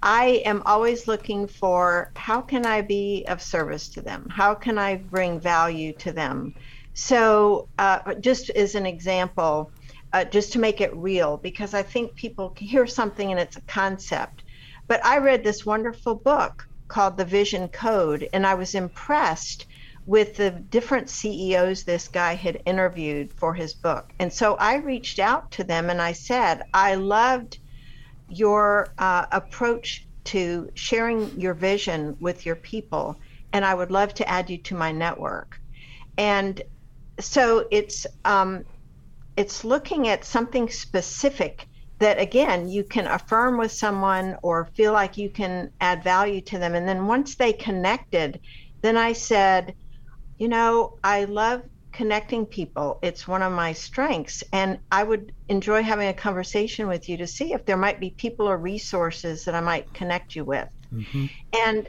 I 0.00 0.42
am 0.46 0.62
always 0.64 1.06
looking 1.06 1.48
for 1.48 2.10
how 2.16 2.40
can 2.40 2.64
I 2.64 2.80
be 2.80 3.26
of 3.28 3.42
service 3.42 3.90
to 3.90 4.00
them? 4.00 4.26
How 4.30 4.54
can 4.54 4.78
I 4.78 4.96
bring 4.96 5.38
value 5.38 5.92
to 5.98 6.12
them? 6.12 6.54
So, 6.94 7.68
uh, 7.76 8.14
just 8.20 8.48
as 8.48 8.74
an 8.74 8.86
example, 8.86 9.70
uh, 10.14 10.24
just 10.24 10.54
to 10.54 10.58
make 10.58 10.80
it 10.80 10.96
real, 10.96 11.36
because 11.36 11.74
I 11.74 11.82
think 11.82 12.16
people 12.16 12.54
hear 12.56 12.86
something 12.86 13.30
and 13.30 13.38
it's 13.38 13.58
a 13.58 13.62
concept. 13.68 14.42
But 14.88 15.04
I 15.04 15.18
read 15.18 15.44
this 15.44 15.66
wonderful 15.66 16.14
book 16.14 16.64
called 16.88 17.18
The 17.18 17.26
Vision 17.26 17.68
Code, 17.68 18.30
and 18.32 18.46
I 18.46 18.54
was 18.54 18.74
impressed 18.74 19.66
with 20.06 20.36
the 20.36 20.50
different 20.50 21.10
CEOs 21.10 21.82
this 21.82 22.06
guy 22.06 22.34
had 22.34 22.62
interviewed 22.64 23.32
for 23.32 23.52
his 23.54 23.74
book. 23.74 24.12
And 24.20 24.32
so 24.32 24.54
I 24.54 24.76
reached 24.76 25.18
out 25.18 25.50
to 25.52 25.64
them 25.64 25.90
and 25.90 26.00
I 26.00 26.12
said, 26.12 26.62
I 26.72 26.94
loved 26.94 27.58
your 28.28 28.88
uh, 28.98 29.26
approach 29.32 30.06
to 30.24 30.70
sharing 30.74 31.38
your 31.40 31.54
vision 31.54 32.16
with 32.20 32.46
your 32.46 32.56
people, 32.56 33.16
and 33.52 33.64
I 33.64 33.74
would 33.74 33.90
love 33.90 34.14
to 34.14 34.28
add 34.28 34.50
you 34.50 34.58
to 34.58 34.74
my 34.74 34.92
network. 34.92 35.60
And 36.18 36.60
so 37.20 37.66
it's 37.70 38.06
um, 38.24 38.64
it's 39.36 39.64
looking 39.64 40.08
at 40.08 40.24
something 40.24 40.68
specific 40.68 41.66
that 41.98 42.20
again 42.20 42.68
you 42.68 42.84
can 42.84 43.06
affirm 43.06 43.56
with 43.58 43.72
someone 43.72 44.36
or 44.42 44.68
feel 44.74 44.92
like 44.92 45.16
you 45.16 45.30
can 45.30 45.70
add 45.80 46.02
value 46.04 46.40
to 46.42 46.58
them 46.58 46.74
and 46.74 46.86
then 46.86 47.06
once 47.06 47.36
they 47.36 47.54
connected 47.54 48.38
then 48.82 48.98
i 48.98 49.12
said 49.12 49.74
you 50.38 50.48
know 50.48 50.98
i 51.02 51.24
love 51.24 51.62
connecting 51.92 52.44
people 52.44 52.98
it's 53.02 53.26
one 53.26 53.42
of 53.42 53.52
my 53.52 53.72
strengths 53.72 54.44
and 54.52 54.78
i 54.92 55.02
would 55.02 55.32
enjoy 55.48 55.82
having 55.82 56.08
a 56.08 56.14
conversation 56.14 56.88
with 56.88 57.08
you 57.08 57.16
to 57.16 57.26
see 57.26 57.52
if 57.52 57.64
there 57.64 57.76
might 57.76 58.00
be 58.00 58.10
people 58.10 58.46
or 58.48 58.56
resources 58.56 59.44
that 59.44 59.54
i 59.54 59.60
might 59.60 59.92
connect 59.94 60.36
you 60.36 60.44
with 60.44 60.68
mm-hmm. 60.92 61.26
and 61.64 61.88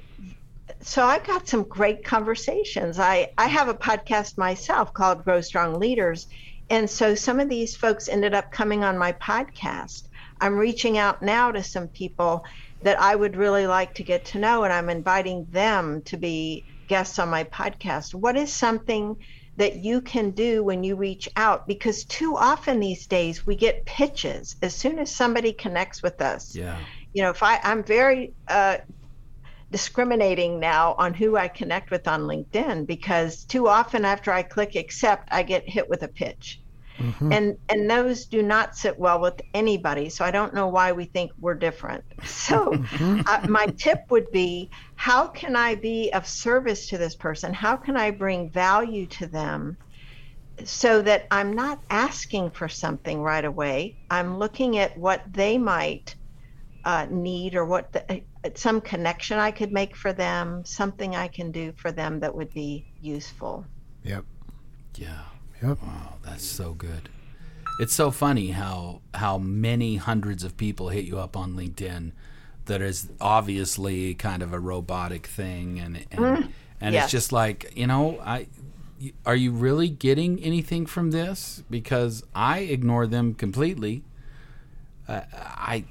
so 0.81 1.03
I've 1.03 1.25
got 1.25 1.47
some 1.47 1.63
great 1.63 2.03
conversations. 2.03 2.99
I, 2.99 3.31
I 3.37 3.47
have 3.47 3.67
a 3.67 3.73
podcast 3.73 4.37
myself 4.37 4.93
called 4.93 5.23
Grow 5.23 5.41
Strong 5.41 5.79
Leaders. 5.79 6.27
And 6.69 6.89
so 6.89 7.15
some 7.15 7.39
of 7.39 7.49
these 7.49 7.75
folks 7.75 8.09
ended 8.09 8.33
up 8.33 8.51
coming 8.51 8.83
on 8.83 8.97
my 8.97 9.13
podcast. 9.13 10.03
I'm 10.39 10.57
reaching 10.57 10.97
out 10.97 11.21
now 11.21 11.51
to 11.51 11.63
some 11.63 11.87
people 11.87 12.45
that 12.83 12.99
I 12.99 13.15
would 13.15 13.35
really 13.35 13.65
like 13.65 13.95
to 13.95 14.03
get 14.03 14.25
to 14.25 14.39
know, 14.39 14.63
and 14.63 14.73
I'm 14.73 14.89
inviting 14.89 15.47
them 15.51 16.01
to 16.03 16.17
be 16.17 16.65
guests 16.87 17.19
on 17.19 17.29
my 17.29 17.43
podcast. 17.43 18.13
What 18.13 18.35
is 18.37 18.51
something 18.53 19.15
that 19.57 19.77
you 19.77 20.01
can 20.01 20.31
do 20.31 20.63
when 20.63 20.83
you 20.83 20.95
reach 20.95 21.27
out? 21.35 21.67
Because 21.67 22.05
too 22.05 22.35
often 22.37 22.79
these 22.79 23.07
days 23.07 23.45
we 23.45 23.55
get 23.55 23.85
pitches 23.85 24.55
as 24.61 24.75
soon 24.75 24.99
as 24.99 25.13
somebody 25.13 25.51
connects 25.53 26.03
with 26.03 26.21
us 26.21 26.55
Yeah. 26.55 26.77
you 27.13 27.23
know 27.23 27.31
if 27.31 27.41
i 27.41 27.59
i'm 27.63 27.83
very 27.83 28.33
uh, 28.47 28.77
discriminating 29.71 30.59
now 30.59 30.95
on 30.97 31.13
who 31.13 31.35
i 31.35 31.47
connect 31.47 31.91
with 31.91 32.07
on 32.07 32.21
linkedin 32.21 32.85
because 32.87 33.43
too 33.43 33.67
often 33.67 34.05
after 34.05 34.31
i 34.31 34.41
click 34.41 34.75
accept 34.75 35.27
i 35.31 35.43
get 35.43 35.67
hit 35.67 35.89
with 35.89 36.03
a 36.03 36.07
pitch 36.07 36.61
and 37.31 37.57
and 37.69 37.87
those 37.91 38.25
do 38.25 38.41
not 38.41 38.75
sit 38.75 38.97
well 38.97 39.19
with 39.21 39.39
anybody 39.53 40.09
so 40.09 40.25
i 40.25 40.31
don't 40.31 40.53
know 40.53 40.67
why 40.67 40.91
we 40.93 41.05
think 41.05 41.31
we're 41.39 41.53
different 41.53 42.03
so 42.23 42.73
uh, 43.27 43.45
my 43.49 43.67
tip 43.77 43.99
would 44.09 44.31
be 44.31 44.69
how 44.97 45.25
can 45.27 45.55
i 45.55 45.73
be 45.73 46.11
of 46.11 46.27
service 46.27 46.87
to 46.87 46.97
this 46.97 47.15
person 47.15 47.53
how 47.53 47.77
can 47.77 47.95
i 47.95 48.11
bring 48.11 48.49
value 48.49 49.05
to 49.05 49.25
them 49.25 49.77
so 50.63 51.01
that 51.01 51.27
I'm 51.31 51.53
not 51.53 51.79
asking 51.89 52.51
for 52.51 52.67
something 52.67 53.21
right 53.21 53.45
away. 53.45 53.95
I'm 54.09 54.39
looking 54.39 54.77
at 54.77 54.97
what 54.97 55.21
they 55.31 55.57
might 55.57 56.15
uh, 56.83 57.05
need 57.09 57.55
or 57.55 57.65
what 57.65 57.91
the, 57.91 58.11
uh, 58.11 58.49
some 58.55 58.81
connection 58.81 59.37
I 59.39 59.51
could 59.51 59.71
make 59.71 59.95
for 59.95 60.13
them, 60.13 60.63
something 60.65 61.15
I 61.15 61.27
can 61.27 61.51
do 61.51 61.73
for 61.77 61.91
them 61.91 62.19
that 62.21 62.33
would 62.33 62.53
be 62.53 62.85
useful. 63.01 63.65
Yep. 64.03 64.25
Yeah. 64.95 65.23
Yep. 65.61 65.81
Wow, 65.83 66.13
that's 66.23 66.45
so 66.45 66.73
good. 66.73 67.09
It's 67.79 67.93
so 67.93 68.09
funny 68.09 68.51
how 68.51 69.01
how 69.13 69.37
many 69.37 69.97
hundreds 69.97 70.43
of 70.43 70.57
people 70.57 70.89
hit 70.89 71.05
you 71.05 71.19
up 71.19 71.37
on 71.37 71.55
LinkedIn 71.55 72.11
that 72.67 72.81
is 72.81 73.09
obviously 73.19 74.13
kind 74.13 74.43
of 74.43 74.53
a 74.53 74.59
robotic 74.59 75.27
thing 75.27 75.79
and 75.79 76.05
and, 76.11 76.49
and 76.79 76.93
yes. 76.93 77.05
it's 77.05 77.11
just 77.11 77.31
like, 77.31 77.73
you 77.75 77.87
know, 77.87 78.19
I 78.23 78.47
are 79.25 79.35
you 79.35 79.51
really 79.51 79.89
getting 79.89 80.39
anything 80.39 80.85
from 80.85 81.11
this? 81.11 81.63
Because 81.69 82.23
I 82.33 82.59
ignore 82.59 83.07
them 83.07 83.33
completely. 83.33 84.03
Uh, 85.07 85.21
I 85.33 85.85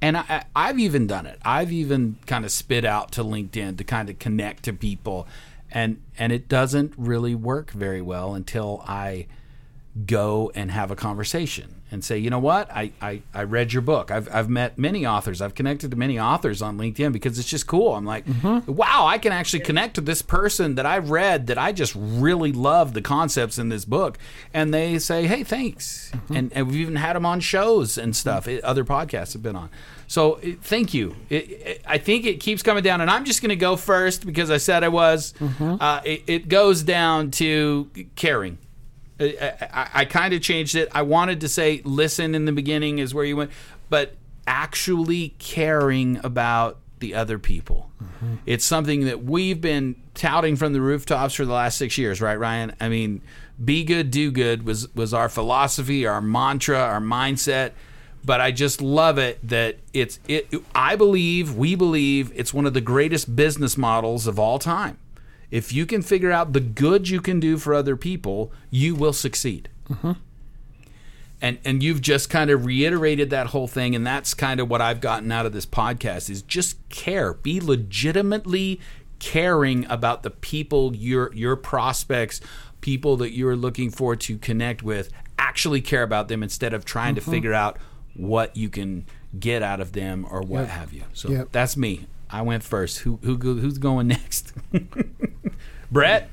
and 0.00 0.16
I, 0.16 0.44
I've 0.54 0.78
even 0.78 1.06
done 1.06 1.26
it. 1.26 1.38
I've 1.44 1.72
even 1.72 2.18
kind 2.26 2.44
of 2.44 2.50
spit 2.50 2.84
out 2.84 3.12
to 3.12 3.24
LinkedIn 3.24 3.78
to 3.78 3.84
kind 3.84 4.08
of 4.08 4.18
connect 4.18 4.64
to 4.64 4.72
people, 4.72 5.26
and 5.70 6.00
and 6.18 6.32
it 6.32 6.48
doesn't 6.48 6.94
really 6.96 7.34
work 7.34 7.70
very 7.70 8.02
well 8.02 8.34
until 8.34 8.84
I 8.86 9.26
go 10.06 10.50
and 10.54 10.70
have 10.70 10.90
a 10.90 10.96
conversation 10.96 11.82
and 11.94 12.04
say, 12.04 12.18
you 12.18 12.28
know 12.28 12.38
what, 12.38 12.70
I, 12.70 12.92
I, 13.00 13.22
I 13.32 13.44
read 13.44 13.72
your 13.72 13.80
book. 13.80 14.10
I've, 14.10 14.28
I've 14.34 14.50
met 14.50 14.76
many 14.76 15.06
authors. 15.06 15.40
I've 15.40 15.54
connected 15.54 15.90
to 15.92 15.96
many 15.96 16.18
authors 16.18 16.60
on 16.60 16.76
LinkedIn 16.76 17.12
because 17.12 17.38
it's 17.38 17.48
just 17.48 17.66
cool. 17.66 17.94
I'm 17.94 18.04
like, 18.04 18.26
mm-hmm. 18.26 18.70
wow, 18.70 19.06
I 19.06 19.16
can 19.16 19.32
actually 19.32 19.60
connect 19.60 19.94
to 19.94 20.00
this 20.02 20.20
person 20.20 20.74
that 20.74 20.84
I've 20.84 21.10
read 21.10 21.46
that 21.46 21.56
I 21.56 21.72
just 21.72 21.94
really 21.96 22.52
love 22.52 22.92
the 22.92 23.00
concepts 23.00 23.58
in 23.58 23.70
this 23.70 23.84
book. 23.84 24.18
And 24.52 24.74
they 24.74 24.98
say, 24.98 25.26
hey, 25.26 25.44
thanks. 25.44 26.10
Mm-hmm. 26.12 26.36
And, 26.36 26.52
and 26.52 26.66
we've 26.66 26.76
even 26.76 26.96
had 26.96 27.14
them 27.16 27.24
on 27.24 27.40
shows 27.40 27.96
and 27.96 28.14
stuff. 28.14 28.46
It, 28.48 28.62
other 28.64 28.84
podcasts 28.84 29.32
have 29.32 29.42
been 29.42 29.56
on. 29.56 29.70
So 30.06 30.36
it, 30.36 30.62
thank 30.62 30.92
you. 30.92 31.16
It, 31.30 31.80
I 31.86 31.98
think 31.98 32.26
it 32.26 32.40
keeps 32.40 32.62
coming 32.62 32.82
down, 32.82 33.00
and 33.00 33.10
I'm 33.10 33.24
just 33.24 33.40
going 33.40 33.50
to 33.50 33.56
go 33.56 33.76
first 33.76 34.26
because 34.26 34.50
I 34.50 34.58
said 34.58 34.84
I 34.84 34.88
was. 34.88 35.32
Mm-hmm. 35.40 35.76
Uh, 35.80 36.00
it, 36.04 36.24
it 36.26 36.48
goes 36.48 36.82
down 36.82 37.30
to 37.32 37.88
caring. 38.16 38.58
I, 39.20 39.54
I, 39.72 39.88
I 39.94 40.04
kind 40.04 40.34
of 40.34 40.42
changed 40.42 40.74
it. 40.74 40.88
I 40.92 41.02
wanted 41.02 41.40
to 41.42 41.48
say 41.48 41.82
listen 41.84 42.34
in 42.34 42.44
the 42.44 42.52
beginning 42.52 42.98
is 42.98 43.14
where 43.14 43.24
you 43.24 43.36
went, 43.36 43.50
but 43.88 44.16
actually 44.46 45.34
caring 45.38 46.20
about 46.24 46.78
the 46.98 47.14
other 47.14 47.38
people. 47.38 47.90
Mm-hmm. 48.02 48.34
It's 48.46 48.64
something 48.64 49.04
that 49.04 49.24
we've 49.24 49.60
been 49.60 49.96
touting 50.14 50.56
from 50.56 50.72
the 50.72 50.80
rooftops 50.80 51.34
for 51.34 51.44
the 51.44 51.52
last 51.52 51.78
six 51.78 51.98
years, 51.98 52.20
right, 52.20 52.38
Ryan? 52.38 52.74
I 52.80 52.88
mean, 52.88 53.20
be 53.62 53.84
good, 53.84 54.10
do 54.10 54.30
good 54.30 54.64
was 54.64 54.92
was 54.94 55.14
our 55.14 55.28
philosophy, 55.28 56.06
our 56.06 56.20
mantra, 56.20 56.78
our 56.78 57.00
mindset. 57.00 57.72
But 58.24 58.40
I 58.40 58.52
just 58.52 58.80
love 58.80 59.18
it 59.18 59.46
that 59.48 59.76
it's 59.92 60.18
it. 60.26 60.52
I 60.74 60.96
believe, 60.96 61.54
we 61.54 61.74
believe, 61.74 62.32
it's 62.34 62.54
one 62.54 62.64
of 62.64 62.72
the 62.72 62.80
greatest 62.80 63.36
business 63.36 63.76
models 63.76 64.26
of 64.26 64.38
all 64.38 64.58
time 64.58 64.98
if 65.54 65.72
you 65.72 65.86
can 65.86 66.02
figure 66.02 66.32
out 66.32 66.52
the 66.52 66.58
good 66.58 67.08
you 67.08 67.20
can 67.20 67.38
do 67.38 67.56
for 67.58 67.74
other 67.74 67.96
people, 67.96 68.50
you 68.70 68.92
will 68.96 69.12
succeed. 69.12 69.68
Mm-hmm. 69.88 70.12
And 71.40 71.58
and 71.64 71.80
you've 71.80 72.00
just 72.00 72.28
kind 72.28 72.50
of 72.50 72.66
reiterated 72.66 73.30
that 73.30 73.46
whole 73.48 73.68
thing, 73.68 73.94
and 73.94 74.04
that's 74.04 74.34
kind 74.34 74.58
of 74.58 74.68
what 74.68 74.80
I've 74.80 75.00
gotten 75.00 75.30
out 75.30 75.46
of 75.46 75.52
this 75.52 75.64
podcast 75.64 76.28
is 76.28 76.42
just 76.42 76.76
care, 76.88 77.34
be 77.34 77.60
legitimately 77.60 78.80
caring 79.20 79.86
about 79.88 80.24
the 80.24 80.30
people 80.30 80.96
your 80.96 81.32
your 81.32 81.54
prospects, 81.54 82.40
people 82.80 83.16
that 83.18 83.30
you're 83.30 83.54
looking 83.54 83.90
for 83.90 84.16
to 84.16 84.38
connect 84.38 84.82
with. 84.82 85.08
Actually 85.38 85.80
care 85.80 86.02
about 86.02 86.26
them 86.26 86.42
instead 86.42 86.74
of 86.74 86.84
trying 86.84 87.14
to 87.14 87.20
mm-hmm. 87.20 87.30
figure 87.30 87.54
out 87.54 87.78
what 88.14 88.56
you 88.56 88.68
can 88.68 89.06
get 89.38 89.62
out 89.62 89.80
of 89.80 89.92
them 89.92 90.26
or 90.28 90.40
what 90.40 90.66
have 90.66 90.92
you. 90.92 91.04
So 91.12 91.28
Yep. 91.30 91.48
that's 91.52 91.76
me. 91.76 92.06
I 92.34 92.42
went 92.42 92.64
first. 92.64 92.98
Who 92.98 93.20
who 93.22 93.36
who's 93.36 93.78
going 93.78 94.08
next? 94.08 94.52
Brett. 95.94 96.28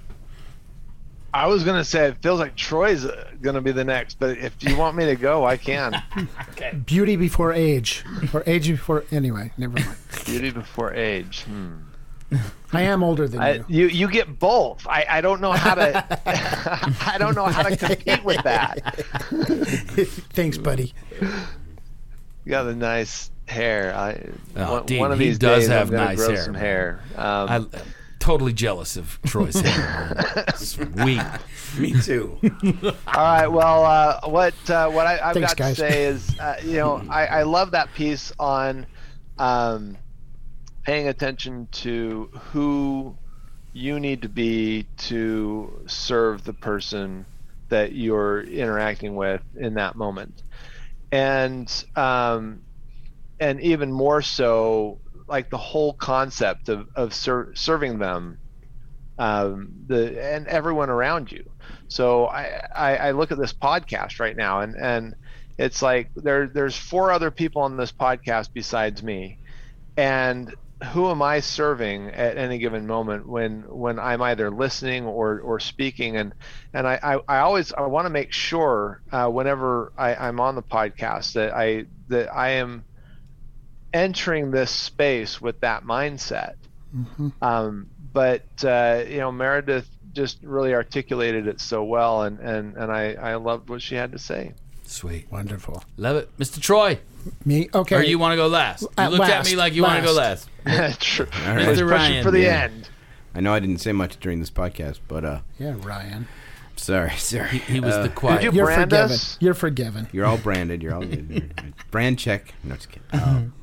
I 1.33 1.47
was 1.47 1.63
gonna 1.63 1.85
say 1.85 2.07
it 2.07 2.17
feels 2.21 2.41
like 2.41 2.57
Troy's 2.57 3.05
uh, 3.05 3.29
gonna 3.41 3.61
be 3.61 3.71
the 3.71 3.85
next, 3.85 4.19
but 4.19 4.37
if 4.37 4.61
you 4.61 4.75
want 4.75 4.97
me 4.97 5.05
to 5.05 5.15
go, 5.15 5.45
I 5.45 5.55
can. 5.55 6.01
Beauty 6.85 7.15
before 7.15 7.53
age, 7.53 8.03
or 8.33 8.43
age 8.45 8.67
before. 8.67 9.05
Anyway, 9.11 9.53
never 9.57 9.73
mind. 9.79 9.95
Beauty 10.25 10.49
before 10.51 10.93
age. 10.93 11.43
Hmm. 11.43 11.75
I 12.73 12.81
am 12.81 13.03
older 13.03 13.27
than 13.27 13.39
I, 13.39 13.53
you. 13.53 13.65
you 13.67 13.87
you 13.87 14.09
get 14.09 14.39
both. 14.39 14.85
I, 14.87 15.05
I 15.07 15.21
don't 15.21 15.39
know 15.39 15.51
how 15.51 15.75
to 15.75 16.05
I 17.05 17.17
don't 17.17 17.35
know 17.35 17.45
how 17.45 17.63
to 17.63 17.77
compete 17.77 18.23
with 18.25 18.43
that. 18.43 18.95
Thanks, 20.33 20.57
buddy. 20.57 20.93
You 21.21 22.49
got 22.49 22.63
the 22.63 22.75
nice 22.75 23.31
hair. 23.47 23.95
I, 23.95 24.27
Oh, 24.55 24.73
one, 24.73 24.85
Dean, 24.85 24.99
one 24.99 25.11
of 25.11 25.19
he 25.19 25.27
these 25.27 25.39
does 25.39 25.63
days 25.63 25.69
have 25.69 25.89
I'm 25.89 25.93
gonna 25.95 26.05
nice 26.05 26.17
grow 26.17 26.29
hair, 26.33 26.43
some 26.43 26.53
hair. 26.55 26.99
Um, 27.15 27.49
I, 27.49 27.55
am 27.57 27.69
totally 28.21 28.53
jealous 28.53 28.95
of 28.95 29.19
Troy's 29.25 29.59
hair. 29.59 30.45
Sweet. 30.55 31.21
Me 31.77 31.99
too. 32.01 32.37
All 32.83 32.91
right. 33.17 33.47
Well, 33.47 33.83
uh, 33.83 34.29
what 34.29 34.53
uh, 34.69 34.89
what 34.89 35.07
I, 35.07 35.19
I've 35.19 35.33
Thanks, 35.33 35.53
got 35.53 35.57
guys. 35.57 35.75
to 35.75 35.81
say 35.81 36.03
is, 36.05 36.39
uh, 36.39 36.61
you 36.63 36.77
know, 36.77 37.03
I, 37.09 37.25
I 37.25 37.43
love 37.43 37.71
that 37.71 37.93
piece 37.93 38.31
on 38.39 38.85
um, 39.37 39.97
paying 40.83 41.07
attention 41.07 41.67
to 41.71 42.29
who 42.51 43.17
you 43.73 43.99
need 43.99 44.21
to 44.21 44.29
be 44.29 44.85
to 44.97 45.83
serve 45.87 46.43
the 46.43 46.53
person 46.53 47.25
that 47.69 47.93
you're 47.93 48.41
interacting 48.41 49.15
with 49.15 49.41
in 49.55 49.73
that 49.75 49.95
moment, 49.95 50.43
and 51.11 51.85
um, 51.95 52.61
and 53.39 53.59
even 53.61 53.91
more 53.91 54.21
so, 54.21 54.99
like 55.31 55.49
the 55.51 55.57
whole 55.57 55.95
concept 55.95 56.69
of 56.69 56.87
of 56.95 57.15
ser- 57.15 57.53
serving 57.55 57.99
them 57.99 58.39
um, 59.17 59.71
the 59.87 60.21
and 60.21 60.47
everyone 60.47 60.89
around 60.89 61.31
you. 61.31 61.43
So 61.89 62.27
I, 62.27 62.61
I, 62.75 62.97
I 62.97 63.11
look 63.11 63.31
at 63.31 63.37
this 63.39 63.53
podcast 63.53 64.19
right 64.19 64.35
now, 64.35 64.61
and 64.61 64.75
and 64.75 65.15
it's 65.57 65.81
like 65.81 66.11
there 66.15 66.47
there's 66.47 66.75
four 66.77 67.11
other 67.11 67.31
people 67.31 67.61
on 67.63 67.77
this 67.77 67.91
podcast 67.91 68.49
besides 68.53 69.03
me, 69.03 69.39
and 69.97 70.53
who 70.93 71.09
am 71.11 71.21
I 71.21 71.41
serving 71.41 72.07
at 72.09 72.37
any 72.37 72.57
given 72.59 72.87
moment 72.87 73.27
when 73.29 73.63
when 73.69 73.99
I'm 73.99 74.21
either 74.21 74.51
listening 74.51 75.05
or 75.05 75.39
or 75.41 75.59
speaking 75.59 76.17
and 76.17 76.33
and 76.73 76.87
I 76.87 76.99
I, 77.03 77.19
I 77.27 77.39
always 77.39 77.73
I 77.73 77.81
want 77.83 78.05
to 78.07 78.11
make 78.11 78.33
sure 78.33 79.01
uh, 79.11 79.27
whenever 79.29 79.93
I, 79.97 80.15
I'm 80.15 80.39
on 80.39 80.55
the 80.55 80.63
podcast 80.63 81.33
that 81.33 81.53
I 81.55 81.85
that 82.07 82.33
I 82.35 82.51
am 82.51 82.85
entering 83.93 84.51
this 84.51 84.71
space 84.71 85.41
with 85.41 85.59
that 85.61 85.83
mindset. 85.83 86.55
Um, 87.41 87.89
but 88.13 88.43
uh, 88.63 89.03
you 89.07 89.17
know, 89.19 89.31
Meredith 89.31 89.87
just 90.13 90.39
really 90.43 90.73
articulated 90.73 91.47
it 91.47 91.61
so 91.61 91.83
well, 91.83 92.23
and 92.23 92.39
and 92.39 92.75
and 92.75 92.91
I 92.91 93.13
I 93.13 93.35
loved 93.35 93.69
what 93.69 93.81
she 93.81 93.95
had 93.95 94.11
to 94.11 94.19
say. 94.19 94.53
Sweet. 94.83 95.31
Wonderful. 95.31 95.83
Love 95.95 96.17
it. 96.17 96.37
Mr. 96.37 96.59
Troy, 96.59 96.99
Me? 97.45 97.69
Okay. 97.73 97.95
or 97.95 98.03
you 98.03 98.19
want 98.19 98.33
to 98.33 98.35
go 98.35 98.47
last? 98.47 98.81
You 98.81 98.89
At 98.97 99.11
looked 99.13 99.23
at 99.29 99.45
me 99.45 99.55
like 99.55 99.73
you 99.73 99.83
want 99.83 99.99
to 100.01 100.05
go 100.05 100.11
last. 100.11 100.49
last. 100.65 100.99
True. 101.01 101.27
All 101.47 101.55
right. 101.55 101.65
I 101.65 101.69
was 101.69 101.79
Mr. 101.79 101.89
Ryan, 101.89 102.23
for 102.25 102.31
the 102.31 102.41
yeah. 102.41 102.63
end. 102.63 102.89
I 103.33 103.39
know 103.39 103.53
I 103.53 103.59
didn't 103.61 103.77
say 103.77 103.93
much 103.93 104.19
during 104.19 104.41
this 104.41 104.49
podcast, 104.51 104.99
but 105.07 105.23
uh, 105.23 105.39
yeah, 105.57 105.75
Ryan. 105.81 106.27
sorry, 106.75 107.15
sorry. 107.15 107.59
He 107.59 107.79
was 107.79 107.93
Uh, 107.95 108.03
the 108.03 108.09
quiet. 108.09 108.41
Did 108.41 108.53
you 108.53 108.57
You're 108.59 108.67
forgiven. 108.71 108.93
us? 109.11 109.37
You're 109.39 109.53
forgiven. 109.53 110.09
You're 110.11 110.25
all 110.25 110.37
branded. 110.37 110.83
You're 110.83 110.93
all 110.95 111.05
good. 111.05 111.53
Brand 111.91 112.19
check. 112.19 112.53
No, 112.65 112.75
just 112.75 112.89
kidding. 112.89 113.07
Um, 113.13 113.53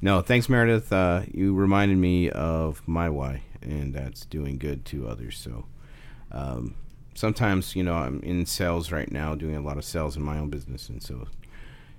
no, 0.00 0.20
thanks, 0.20 0.48
Meredith. 0.48 0.92
Uh, 0.92 1.22
you 1.32 1.54
reminded 1.54 1.98
me 1.98 2.30
of 2.30 2.86
my 2.86 3.08
why, 3.08 3.42
and 3.62 3.94
that's 3.94 4.24
doing 4.24 4.58
good 4.58 4.84
to 4.86 5.08
others. 5.08 5.38
So 5.38 5.66
um, 6.30 6.74
sometimes, 7.14 7.74
you 7.74 7.82
know, 7.82 7.94
I'm 7.94 8.20
in 8.22 8.46
sales 8.46 8.92
right 8.92 9.10
now, 9.10 9.34
doing 9.34 9.56
a 9.56 9.60
lot 9.60 9.76
of 9.76 9.84
sales 9.84 10.16
in 10.16 10.22
my 10.22 10.38
own 10.38 10.50
business, 10.50 10.88
and 10.88 11.02
so 11.02 11.26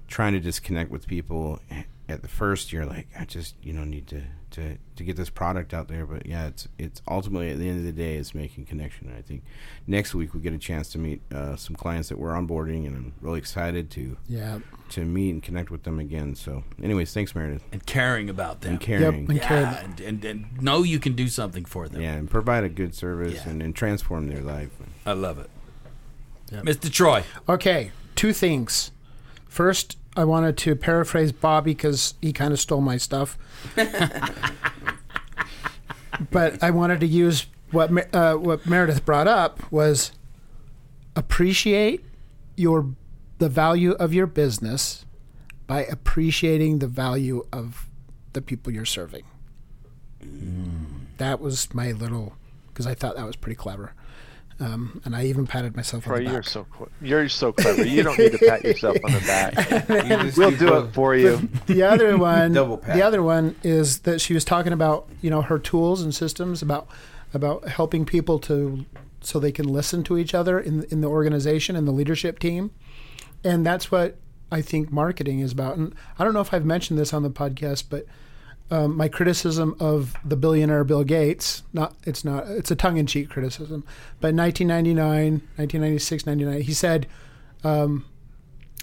trying 0.08 0.34
to 0.34 0.39
disconnect 0.39 0.89
with 0.91 1.08
people. 1.08 1.60
At 2.08 2.22
the 2.24 2.28
first, 2.28 2.74
you're 2.74 2.86
like, 2.86 3.08
I 3.18 3.26
just, 3.26 3.56
you 3.62 3.72
know, 3.72 3.84
need 3.84 4.08
to, 4.08 4.24
to, 4.52 4.78
to 4.95 5.04
get 5.04 5.16
this 5.16 5.30
product 5.30 5.74
out 5.74 5.88
there. 5.88 6.06
But 6.06 6.26
yeah, 6.26 6.47
it's 6.47 6.68
it's 6.78 7.02
ultimately 7.08 7.50
at 7.52 7.58
the 7.60 7.68
end 7.70 7.80
of 7.80 7.84
the 7.86 7.91
day, 7.91 8.16
it's 8.16 8.34
making 8.34 8.66
connection. 8.66 9.08
And 9.08 9.18
I 9.18 9.22
think 9.22 9.43
next 9.88 10.14
week 10.16 10.34
we 10.34 10.39
get 10.39 10.54
a 10.54 10.58
chance 10.58 10.89
to 10.89 10.97
meet 10.97 11.22
uh, 11.34 11.56
some 11.56 11.76
clients 11.76 12.10
that 12.10 12.18
we're 12.18 12.32
onboarding, 12.34 12.86
and 12.88 12.95
I'm 12.95 13.14
really 13.22 13.39
excited 13.39 13.89
to 13.91 14.18
Yeah. 14.28 14.60
to 14.89 15.06
meet 15.06 15.32
and 15.32 15.43
connect 15.43 15.70
with 15.72 15.84
them 15.84 16.00
again. 16.00 16.36
So, 16.36 16.64
anyways, 16.82 17.14
thanks, 17.14 17.36
Meredith, 17.36 17.64
and 17.72 17.86
caring 17.86 18.30
about 18.30 18.62
them. 18.62 18.72
and 18.72 18.80
caring. 18.82 19.30
and 19.30 19.41
care 19.41 19.62
yeah, 19.62 19.72
about- 19.72 19.84
and, 19.84 20.00
and, 20.02 20.26
and 20.26 20.62
know 20.62 20.84
you 20.84 21.00
can 21.00 21.14
do 21.14 21.28
something 21.28 21.66
for 21.66 21.88
them. 21.88 22.02
Yeah, 22.02 22.14
and 22.14 22.30
provide 22.30 22.64
a 22.64 22.70
good 22.70 22.95
service 22.95 23.36
Yeah. 23.45 23.50
and, 23.50 23.62
and 23.62 23.76
transform 23.76 24.28
their 24.30 24.41
life. 24.41 24.70
I 25.06 25.14
love 25.14 25.38
it. 25.39 25.50
Mr. 26.52 26.91
Troy, 26.91 27.24
Okay, 27.47 27.91
two 28.16 28.34
things. 28.34 28.91
First, 29.47 29.97
I 30.20 30.26
wanted 30.26 30.57
to 30.57 30.76
paraphrase 30.76 31.32
Bobby 31.32 31.72
because 31.72 32.15
he 32.22 32.34
kind 32.34 32.51
of 32.51 32.59
stole 32.59 32.82
my 32.82 32.97
stuff. 32.97 33.38
but 36.32 36.61
I 36.61 36.72
wanted 36.72 36.99
to 36.99 37.07
use 37.07 37.47
what 37.72 38.13
uh, 38.13 38.36
what 38.36 38.65
Meredith 38.65 39.05
brought 39.05 39.28
up 39.28 39.72
was 39.72 40.11
appreciate 41.15 42.03
your 42.57 42.93
the 43.38 43.47
value 43.47 43.93
of 43.93 44.13
your 44.13 44.28
business 44.28 45.05
by 45.67 45.86
appreciating 45.86 46.80
the 46.80 46.88
value 46.88 47.45
of 47.53 47.88
the 48.34 48.41
people 48.41 48.74
you're 48.74 48.84
serving. 48.84 49.24
That 51.17 51.39
was 51.39 51.74
my 51.74 51.93
little 51.93 52.36
because 52.67 52.86
I 52.86 52.93
thought 52.93 53.15
that 53.15 53.26
was 53.26 53.38
pretty 53.38 53.55
clever. 53.55 53.93
Um, 54.62 55.01
and 55.05 55.16
I 55.16 55.24
even 55.26 55.47
patted 55.47 55.76
myself 55.78 56.05
on 56.07 56.16
the 56.16 56.24
back. 56.26 56.34
you're 56.34 56.43
so 56.43 56.66
cl- 56.76 56.89
you're 57.01 57.30
so 57.30 57.51
clever. 57.53 57.86
You 57.86 58.03
don't 58.03 58.20
need 58.20 58.34
to 58.34 58.38
pat 58.39 58.64
yourself 58.64 58.97
on 59.05 59.12
the 59.14 59.20
back. 59.22 60.36
We'll 60.38 60.51
do 60.51 60.78
it 60.80 60.91
for 60.93 61.16
you. 61.16 61.47
the 61.66 61.84
other 61.84 62.18
one 62.34 62.51
Double 62.53 62.78
pat. 62.78 62.95
the 62.95 63.01
other 63.01 63.24
one 63.24 63.55
is 63.64 63.99
that 63.99 64.20
she 64.20 64.34
was 64.34 64.43
talking 64.43 64.74
about 64.74 65.07
you 65.22 65.30
know 65.30 65.41
her 65.43 65.60
tools 65.60 66.01
and 66.01 66.14
systems 66.14 66.62
about 66.62 66.88
about 67.34 67.68
helping 67.70 68.05
people 68.05 68.38
to 68.39 68.86
so 69.22 69.39
they 69.39 69.51
can 69.51 69.66
listen 69.68 70.03
to 70.03 70.18
each 70.18 70.34
other 70.34 70.60
in 70.60 70.84
in 70.91 70.99
the 71.01 71.07
organization 71.07 71.76
and 71.78 71.88
the 71.88 71.91
leadership 71.93 72.38
team 72.39 72.72
and 73.43 73.66
that's 73.66 73.89
what 73.91 74.18
I 74.51 74.62
think 74.62 74.91
marketing 74.91 75.39
is 75.39 75.51
about 75.53 75.78
and 75.78 75.95
I 76.18 76.24
don't 76.26 76.34
know 76.34 76.41
if 76.41 76.53
I've 76.53 76.66
mentioned 76.66 76.99
this 76.99 77.14
on 77.14 77.24
the 77.24 77.30
podcast 77.30 77.86
but 77.89 78.05
um, 78.72 78.95
my 78.95 79.07
criticism 79.07 79.76
of 79.80 80.15
the 80.24 80.36
billionaire 80.36 80.84
Bill 80.84 81.03
Gates 81.03 81.63
not 81.74 81.95
it's 82.05 82.24
not 82.24 82.47
it's 82.47 82.72
a 82.72 82.76
tongue-in-cheek 82.76 83.30
criticism 83.30 83.84
but 84.22 84.30
in 84.30 84.38
1999 84.38 85.32
1996 85.57 86.26
99 86.26 86.61
he 86.61 86.74
said 86.74 87.07
um, 87.63 88.05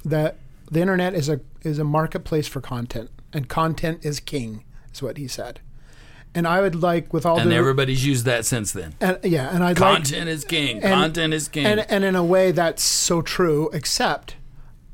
that 0.04 0.36
the 0.70 0.80
internet 0.80 1.14
is 1.14 1.28
a 1.28 1.40
is 1.62 1.78
a 1.78 1.84
marketplace 1.84 2.46
for 2.46 2.60
content, 2.60 3.10
and 3.32 3.48
content 3.48 4.04
is 4.04 4.20
king, 4.20 4.64
is 4.92 5.02
what 5.02 5.16
he 5.16 5.26
said. 5.28 5.60
And 6.34 6.46
I 6.46 6.60
would 6.60 6.74
like, 6.74 7.12
with 7.14 7.24
all 7.24 7.38
and 7.38 7.50
due, 7.50 7.56
everybody's 7.56 8.04
used 8.04 8.26
that 8.26 8.44
since 8.44 8.72
then. 8.72 8.94
and, 9.00 9.18
yeah, 9.24 9.54
and 9.54 9.64
I'd 9.64 9.78
like, 9.80 9.96
Content 9.96 10.28
is 10.28 10.44
king. 10.44 10.82
and- 10.82 10.92
Content 10.92 11.32
is 11.34 11.48
king. 11.48 11.64
and 11.66 11.80
and 11.88 12.04
in 12.04 12.14
a 12.14 12.24
way 12.24 12.52
that's 12.52 12.82
so 12.82 13.22
true. 13.22 13.70
Except, 13.72 14.36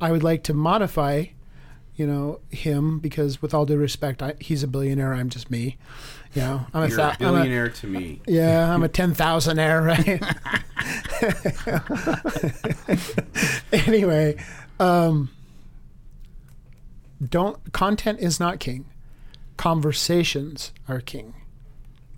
I 0.01 0.13
would 0.13 0.23
like 0.23 0.43
to 0.45 0.55
modify, 0.55 1.27
you 1.95 2.07
know, 2.07 2.41
him 2.51 2.99
because 2.99 3.43
with 3.43 3.53
all 3.55 3.67
due 3.67 3.77
respect, 3.77 4.23
I, 4.23 4.35
he's 4.41 4.63
a 4.63 4.69
billionaire. 4.69 5.13
I'm 5.13 5.29
just 5.29 5.51
me. 5.51 5.77
You 6.35 6.43
know, 6.43 6.67
I'm 6.73 6.85
a, 6.85 6.89
You're 6.89 6.97
thou- 6.97 7.09
a 7.09 7.17
I'm 7.21 7.35
a 7.35 7.39
billionaire 7.39 7.69
to 7.69 7.87
me. 7.87 8.21
yeah, 8.27 8.73
I'm 8.73 8.83
a 8.83 8.89
ten 8.89 9.15
thousandaire, 9.15 9.85
right? 9.85 10.23
anyway, 13.87 14.37
um, 14.81 15.31
don't 17.27 17.73
content 17.73 18.21
is 18.21 18.41
not 18.41 18.59
king. 18.61 18.87
Conversations 19.57 20.73
are 20.89 21.01
king, 21.01 21.35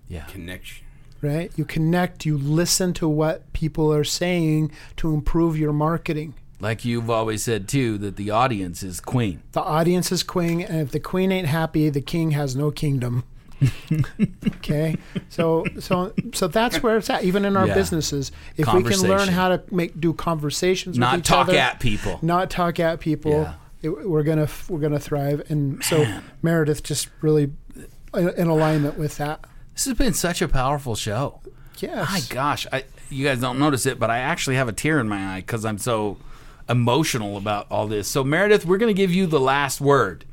yeah. 0.07 0.23
Connection. 0.23 0.85
right? 1.21 1.51
You 1.55 1.65
connect, 1.65 2.25
you 2.25 2.37
listen 2.37 2.93
to 2.93 3.07
what 3.07 3.51
people 3.53 3.93
are 3.93 4.03
saying 4.05 4.71
to 4.97 5.13
improve 5.13 5.57
your 5.57 5.73
marketing. 5.73 6.33
Like 6.59 6.85
you've 6.85 7.09
always 7.09 7.43
said 7.43 7.67
too, 7.67 7.97
that 7.99 8.15
the 8.15 8.31
audience 8.31 8.81
is 8.83 8.99
queen. 8.99 9.41
The 9.51 9.61
audience 9.61 10.11
is 10.11 10.23
queen, 10.23 10.61
and 10.61 10.79
if 10.81 10.91
the 10.91 10.99
queen 10.99 11.31
ain't 11.31 11.47
happy, 11.47 11.89
the 11.89 12.01
king 12.01 12.31
has 12.31 12.55
no 12.55 12.71
kingdom. 12.71 13.23
okay, 14.57 14.95
so 15.29 15.65
so 15.79 16.13
so 16.33 16.47
that's 16.47 16.81
where 16.83 16.97
it's 16.97 17.09
at. 17.09 17.23
Even 17.23 17.45
in 17.45 17.55
our 17.57 17.67
Yeah. 17.67 17.73
businesses, 17.73 18.31
if 18.57 18.71
we 18.73 18.83
can 18.83 18.99
learn 19.01 19.27
how 19.29 19.49
to 19.49 19.61
make 19.71 19.99
do 19.99 20.13
conversations, 20.13 20.95
with 20.95 20.99
Not 21.01 21.23
talk 21.25 21.49
other, 21.49 21.57
at 21.57 21.79
people. 21.79 22.19
not 22.21 22.49
talk 22.49 22.79
at 22.79 22.99
people, 22.99 23.31
Yeah. 23.31 23.53
it, 23.81 24.07
we're 24.09 24.23
gonna 24.23 24.47
we're 24.69 24.79
gonna 24.79 24.99
thrive. 24.99 25.43
And 25.49 25.83
so 25.83 26.05
Meredith 26.41 26.83
just 26.83 27.09
really 27.21 27.51
in, 28.13 28.29
in 28.29 28.47
alignment 28.47 28.97
with 28.97 29.17
that. 29.17 29.45
This 29.73 29.85
has 29.85 29.97
been 29.97 30.13
such 30.13 30.41
a 30.41 30.47
powerful 30.47 30.95
show. 30.95 31.41
Yes, 31.79 32.09
My 32.09 32.21
gosh, 32.33 32.65
I 32.71 32.85
you 33.09 33.25
guys 33.25 33.39
don't 33.39 33.59
notice 33.59 33.85
it, 33.85 33.99
but 33.99 34.09
I 34.09 34.19
actually 34.19 34.55
have 34.55 34.67
a 34.69 34.73
tear 34.73 34.99
in 34.99 35.07
my 35.09 35.35
eye 35.35 35.41
because 35.41 35.65
I'm 35.65 35.77
so 35.77 36.17
emotional 36.69 37.37
about 37.37 37.67
all 37.69 37.87
this. 37.87 38.07
So 38.07 38.23
Meredith, 38.23 38.65
we're 38.65 38.77
going 38.77 38.93
to 38.93 38.97
give 38.99 39.13
you 39.13 39.27
the 39.27 39.39
last 39.39 39.79
word. 39.81 40.25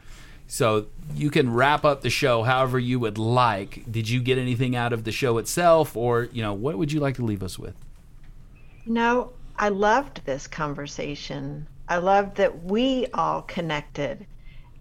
So 0.46 0.86
you 1.14 1.30
can 1.30 1.52
wrap 1.52 1.84
up 1.84 2.02
the 2.02 2.10
show 2.10 2.42
however 2.42 2.78
you 2.78 3.00
would 3.00 3.16
like. 3.16 3.90
Did 3.90 4.08
you 4.08 4.20
get 4.20 4.36
anything 4.36 4.76
out 4.76 4.92
of 4.92 5.04
the 5.04 5.12
show 5.12 5.38
itself, 5.38 5.96
or 5.96 6.24
you 6.24 6.42
know, 6.42 6.52
what 6.52 6.76
would 6.76 6.92
you 6.92 7.00
like 7.00 7.16
to 7.16 7.24
leave 7.24 7.42
us 7.42 7.58
with? 7.58 7.74
You 8.84 8.92
know, 8.92 9.32
I 9.56 9.70
loved 9.70 10.24
this 10.26 10.46
conversation. 10.46 11.66
I 11.88 11.98
loved 11.98 12.36
that 12.36 12.64
we 12.64 13.06
all 13.14 13.42
connected 13.42 14.26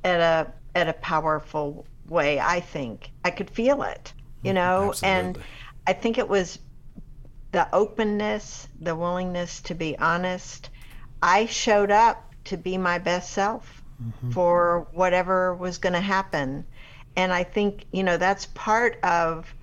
at 0.04 0.20
a 0.20 0.52
at 0.76 0.89
a 0.89 0.93
powerful 0.93 1.86
way, 2.08 2.39
I 2.39 2.60
think. 2.60 3.12
I 3.24 3.32
could 3.32 3.49
feel 3.49 3.84
it, 3.84 4.14
you 4.43 4.52
mm, 4.52 4.56
know, 4.56 4.93
and 5.04 5.38
I 5.88 5.93
think 5.93 6.18
it 6.18 6.28
was 6.28 6.60
the 7.52 7.74
openness, 7.74 8.68
the 8.80 8.95
willingness 8.95 9.62
to 9.62 9.76
be 9.76 9.97
honest. 9.97 10.70
I 11.22 11.45
showed 11.45 11.91
up 11.91 12.34
to 12.45 12.57
be 12.57 12.78
my 12.78 12.97
best 12.97 13.32
self. 13.32 13.82
Mm-hmm. 14.01 14.32
for 14.32 14.88
whatever 14.93 15.53
was 15.53 15.78
going 15.78 15.93
to 15.93 15.99
happen. 15.99 16.65
And 17.15 17.32
I 17.32 17.43
think, 17.43 17.86
you 17.91 18.01
know, 18.01 18.17
that's 18.17 18.47
part 18.47 18.99
of, 19.03 19.53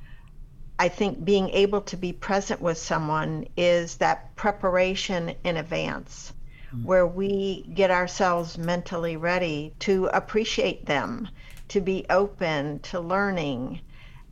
I 0.79 0.89
think, 0.89 1.25
being 1.25 1.49
able 1.51 1.81
to 1.81 1.97
be 1.97 2.13
present 2.13 2.61
with 2.61 2.79
someone 2.79 3.49
is 3.57 3.97
that 3.97 4.37
preparation 4.37 5.35
in 5.43 5.57
advance, 5.57 6.33
mm. 6.73 6.85
where 6.85 7.05
we 7.05 7.63
get 7.75 7.91
ourselves 7.91 8.57
mentally 8.57 9.17
ready 9.17 9.75
to 9.81 10.07
appreciate 10.07 10.87
them, 10.87 11.29
to 11.69 11.81
be 11.81 12.07
open 12.09 12.79
to 12.81 13.01
learning, 13.01 13.81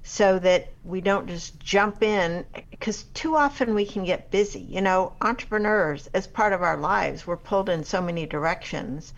so 0.08 0.38
that 0.38 0.68
we 0.84 1.00
don't 1.00 1.26
just 1.26 1.58
jump 1.58 2.00
in 2.00 2.46
because 2.70 3.02
too 3.12 3.36
often 3.36 3.74
we 3.74 3.84
can 3.84 4.04
get 4.04 4.30
busy. 4.30 4.60
You 4.60 4.80
know, 4.80 5.12
entrepreneurs, 5.20 6.08
as 6.14 6.28
part 6.28 6.52
of 6.52 6.62
our 6.62 6.76
lives, 6.76 7.26
we're 7.26 7.36
pulled 7.36 7.68
in 7.68 7.82
so 7.82 8.00
many 8.00 8.24
directions. 8.24 9.12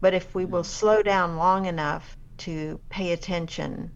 But 0.00 0.14
if 0.14 0.34
we 0.34 0.44
will 0.44 0.64
slow 0.64 1.00
down 1.00 1.36
long 1.36 1.66
enough 1.66 2.16
to 2.38 2.80
pay 2.90 3.12
attention, 3.12 3.92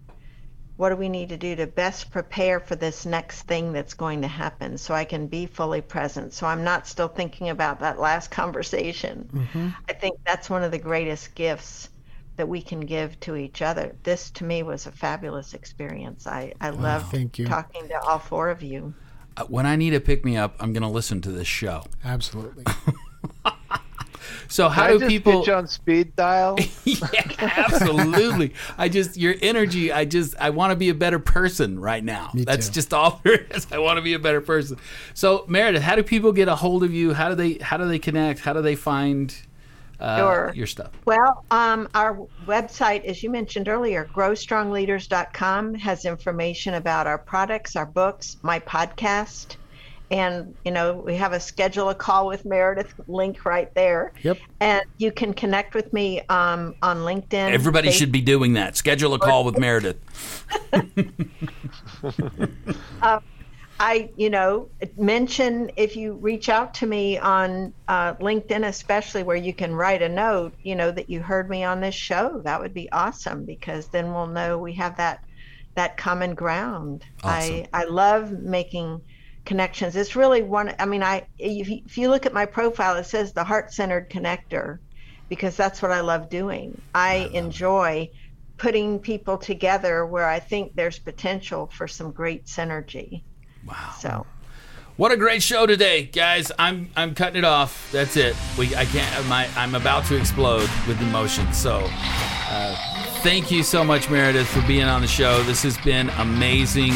what 0.77 0.91
do 0.91 0.97
we 0.97 1.09
need 1.09 1.31
to 1.31 1.37
do 1.37 1.57
to 1.57 1.67
best 1.67 2.13
prepare 2.13 2.61
for 2.61 2.77
this 2.77 3.05
next 3.05 3.43
thing 3.43 3.73
that's 3.73 3.95
going 3.95 4.23
to 4.23 4.29
happen 4.29 4.79
so 4.79 4.95
I 4.95 5.05
can 5.05 5.27
be 5.27 5.47
fully 5.47 5.81
present? 5.81 6.33
So 6.33 6.47
I'm 6.47 6.63
not 6.63 6.87
still 6.87 7.09
thinking 7.09 7.49
about 7.49 7.81
that 7.81 7.99
last 7.99 8.31
conversation. 8.31 9.29
Mm-hmm. 9.33 9.69
I 9.89 9.93
think 9.95 10.21
that's 10.25 10.49
one 10.49 10.63
of 10.63 10.71
the 10.71 10.79
greatest 10.79 11.35
gifts 11.35 11.89
that 12.37 12.49
we 12.49 12.61
can 12.63 12.81
give 12.81 13.19
to 13.21 13.37
each 13.37 13.63
other. 13.63 13.95
This 14.03 14.31
to 14.33 14.45
me 14.45 14.63
was 14.63 14.87
a 14.87 14.93
fabulous 14.93 15.55
experience. 15.55 16.27
I, 16.27 16.53
I 16.61 16.71
love 16.71 17.11
thank 17.11 17.39
you. 17.39 17.47
talking 17.47 17.89
to 17.89 17.99
all 18.01 18.19
four 18.19 18.51
of 18.51 18.63
you. 18.63 18.95
Uh, 19.37 19.45
When 19.45 19.67
I 19.67 19.77
need 19.77 19.95
a 19.95 20.01
pick 20.01 20.25
me 20.25 20.37
up, 20.37 20.55
I'm 20.61 20.73
going 20.73 20.83
to 20.83 20.89
listen 20.89 21.21
to 21.23 21.33
this 21.33 21.47
show. 21.49 21.85
Absolutely. 22.05 22.65
So 24.49 24.69
how 24.69 24.83
Can 24.83 24.91
I 24.91 24.93
do 24.95 24.99
just 25.01 25.09
people? 25.11 25.39
get 25.41 25.47
you 25.49 25.55
on 25.55 25.67
speed 25.67 26.15
dial? 26.17 26.57
yeah, 26.85 27.01
absolutely. 27.41 28.55
I 28.79 28.89
just 28.89 29.17
your 29.17 29.35
energy. 29.43 29.93
I 29.93 30.05
just 30.05 30.35
I 30.39 30.51
want 30.51 30.71
to 30.71 30.77
be 30.77 30.89
a 30.89 30.95
better 30.95 31.19
person 31.19 31.79
right 31.81 32.03
now. 32.03 32.31
Me 32.33 32.45
That's 32.45 32.69
too. 32.69 32.75
just 32.75 32.95
all 32.95 33.21
there 33.25 33.45
is. 33.51 33.67
I 33.73 33.79
want 33.79 33.97
to 33.99 34.03
be 34.03 34.15
a 34.15 34.19
better 34.21 34.41
person. 34.41 34.79
So 35.15 35.45
Meredith, 35.49 35.83
how 35.83 35.97
do 35.97 36.03
people 36.05 36.33
get 36.33 36.47
a 36.49 36.55
hold 36.55 36.85
of 36.85 36.93
you? 36.93 37.13
How 37.13 37.29
do 37.29 37.35
they 37.35 37.55
how 37.55 37.77
do 37.77 37.89
they 37.89 37.99
connect? 37.99 38.41
How 38.41 38.53
do 38.53 38.63
they 38.63 38.77
find 38.77 39.35
uh, 40.01 40.19
Sure. 40.19 40.53
your 40.55 40.67
stuff? 40.67 40.91
Well, 41.05 41.45
um, 41.51 41.89
our 41.95 42.27
website, 42.47 43.05
as 43.05 43.23
you 43.23 43.31
mentioned 43.31 43.69
earlier, 43.69 44.09
growstrongleaders.com 44.15 45.75
has 45.75 46.05
information 46.05 46.75
about 46.75 47.07
our 47.07 47.19
products, 47.19 47.77
our 47.77 47.87
books, 47.87 48.37
my 48.43 48.61
podcast. 48.61 49.57
And, 50.09 50.55
you 50.65 50.71
know, 50.71 50.95
we 50.95 51.17
have 51.17 51.33
a 51.33 51.41
schedule 51.41 51.89
a 51.89 51.95
call 51.95 52.29
with 52.29 52.45
Meredith 52.45 52.95
link 53.09 53.45
right 53.45 53.75
there. 53.75 54.13
Yep. 54.23 54.39
And 54.61 54.83
you 54.99 55.11
can 55.11 55.35
connect 55.35 55.75
with 55.75 55.93
me 55.93 56.21
um, 56.29 56.77
on 56.81 56.99
LinkedIn. 56.99 57.33
Everybody 57.51 57.89
Face- 57.89 57.97
should 57.99 58.13
be 58.13 58.21
doing 58.21 58.53
that. 58.53 58.77
Schedule 58.77 59.15
a 59.15 59.19
call 59.19 59.45
with 59.45 59.59
Meredith. 59.59 59.97
I, 63.79 64.11
you 64.17 64.31
know, 64.31 64.71
mention 64.97 65.71
if 65.77 65.97
you 65.97 66.15
reach 66.15 66.49
out 66.49 66.75
to 66.75 66.87
me 66.87 67.19
on 67.19 67.75
uh, 67.89 68.15
LinkedIn, 68.15 68.67
especially 68.67 69.23
where 69.23 69.37
you 69.37 69.55
can 69.55 69.75
write 69.75 70.01
a 70.01 70.09
note, 70.09 70.55
you 70.63 70.75
know, 70.77 70.91
that 70.91 71.11
you 71.11 71.21
heard 71.23 71.51
me 71.51 71.63
on 71.63 71.81
this 71.81 71.95
show. 71.95 72.41
That 72.45 72.61
would 72.61 72.73
be 72.73 72.91
awesome 72.91 73.45
because 73.45 73.89
then 73.91 74.13
we'll 74.15 74.29
know 74.29 74.59
we 74.59 74.75
have 74.75 74.97
that 74.97 75.21
that 75.75 75.99
common 75.99 76.35
ground. 76.35 77.05
I 77.23 77.67
I 77.73 77.85
love 77.85 78.31
making 78.33 79.03
connections. 79.45 79.95
It's 79.95 80.17
really 80.17 80.43
one. 80.43 80.75
I 80.79 80.87
mean, 80.87 81.03
I 81.03 81.27
if 81.39 81.69
you, 81.69 81.83
if 81.85 81.99
you 81.99 82.09
look 82.09 82.25
at 82.25 82.33
my 82.33 82.47
profile, 82.47 82.97
it 82.97 83.05
says 83.05 83.33
the 83.35 83.45
heart 83.45 83.73
centered 83.75 84.11
connector 84.11 84.79
because 85.29 85.55
that's 85.57 85.83
what 85.83 85.91
I 85.93 86.01
love 86.01 86.31
doing. 86.31 86.81
I 86.95 87.29
enjoy 87.33 88.09
putting 88.59 89.01
people 89.01 89.37
together 89.37 90.07
where 90.07 90.27
I 90.27 90.41
think 90.41 90.73
there's 90.75 90.99
potential 90.99 91.69
for 91.73 91.87
some 91.87 92.13
great 92.13 92.47
synergy. 92.47 93.25
Wow. 93.67 93.95
So. 94.01 94.27
What 94.97 95.13
a 95.13 95.17
great 95.19 95.43
show 95.43 95.67
today, 95.67 96.05
guys! 96.05 96.51
I'm 96.59 96.89
I'm 96.97 97.15
cutting 97.15 97.37
it 97.37 97.45
off. 97.45 97.91
That's 97.93 98.17
it. 98.17 98.35
We 98.57 98.75
I 98.75 98.87
can't. 98.87 99.27
My 99.29 99.47
I'm 99.55 99.75
about 99.75 100.07
to 100.07 100.17
explode 100.17 100.71
with 100.89 100.99
emotion. 101.03 101.53
So, 101.53 101.87
uh, 102.49 102.75
thank 103.21 103.51
you 103.51 103.63
so 103.63 103.85
much, 103.85 104.09
Meredith, 104.09 104.49
for 104.49 104.63
being 104.67 104.85
on 104.85 105.03
the 105.03 105.07
show. 105.07 105.43
This 105.43 105.63
has 105.65 105.77
been 105.79 106.09
amazing. 106.17 106.93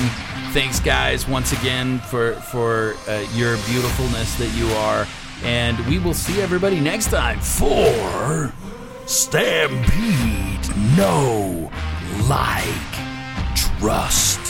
Thanks, 0.52 0.80
guys, 0.80 1.28
once 1.28 1.52
again 1.52 1.98
for 1.98 2.36
for 2.36 2.94
uh, 3.06 3.20
your 3.34 3.58
beautifulness 3.66 4.34
that 4.36 4.50
you 4.56 4.66
are, 4.76 5.06
and 5.44 5.78
we 5.86 5.98
will 5.98 6.14
see 6.14 6.40
everybody 6.40 6.80
next 6.80 7.10
time. 7.10 7.38
For 7.38 8.50
Stampede 9.04 10.74
Know, 10.96 11.70
Like 12.30 12.64
Trust. 13.54 14.49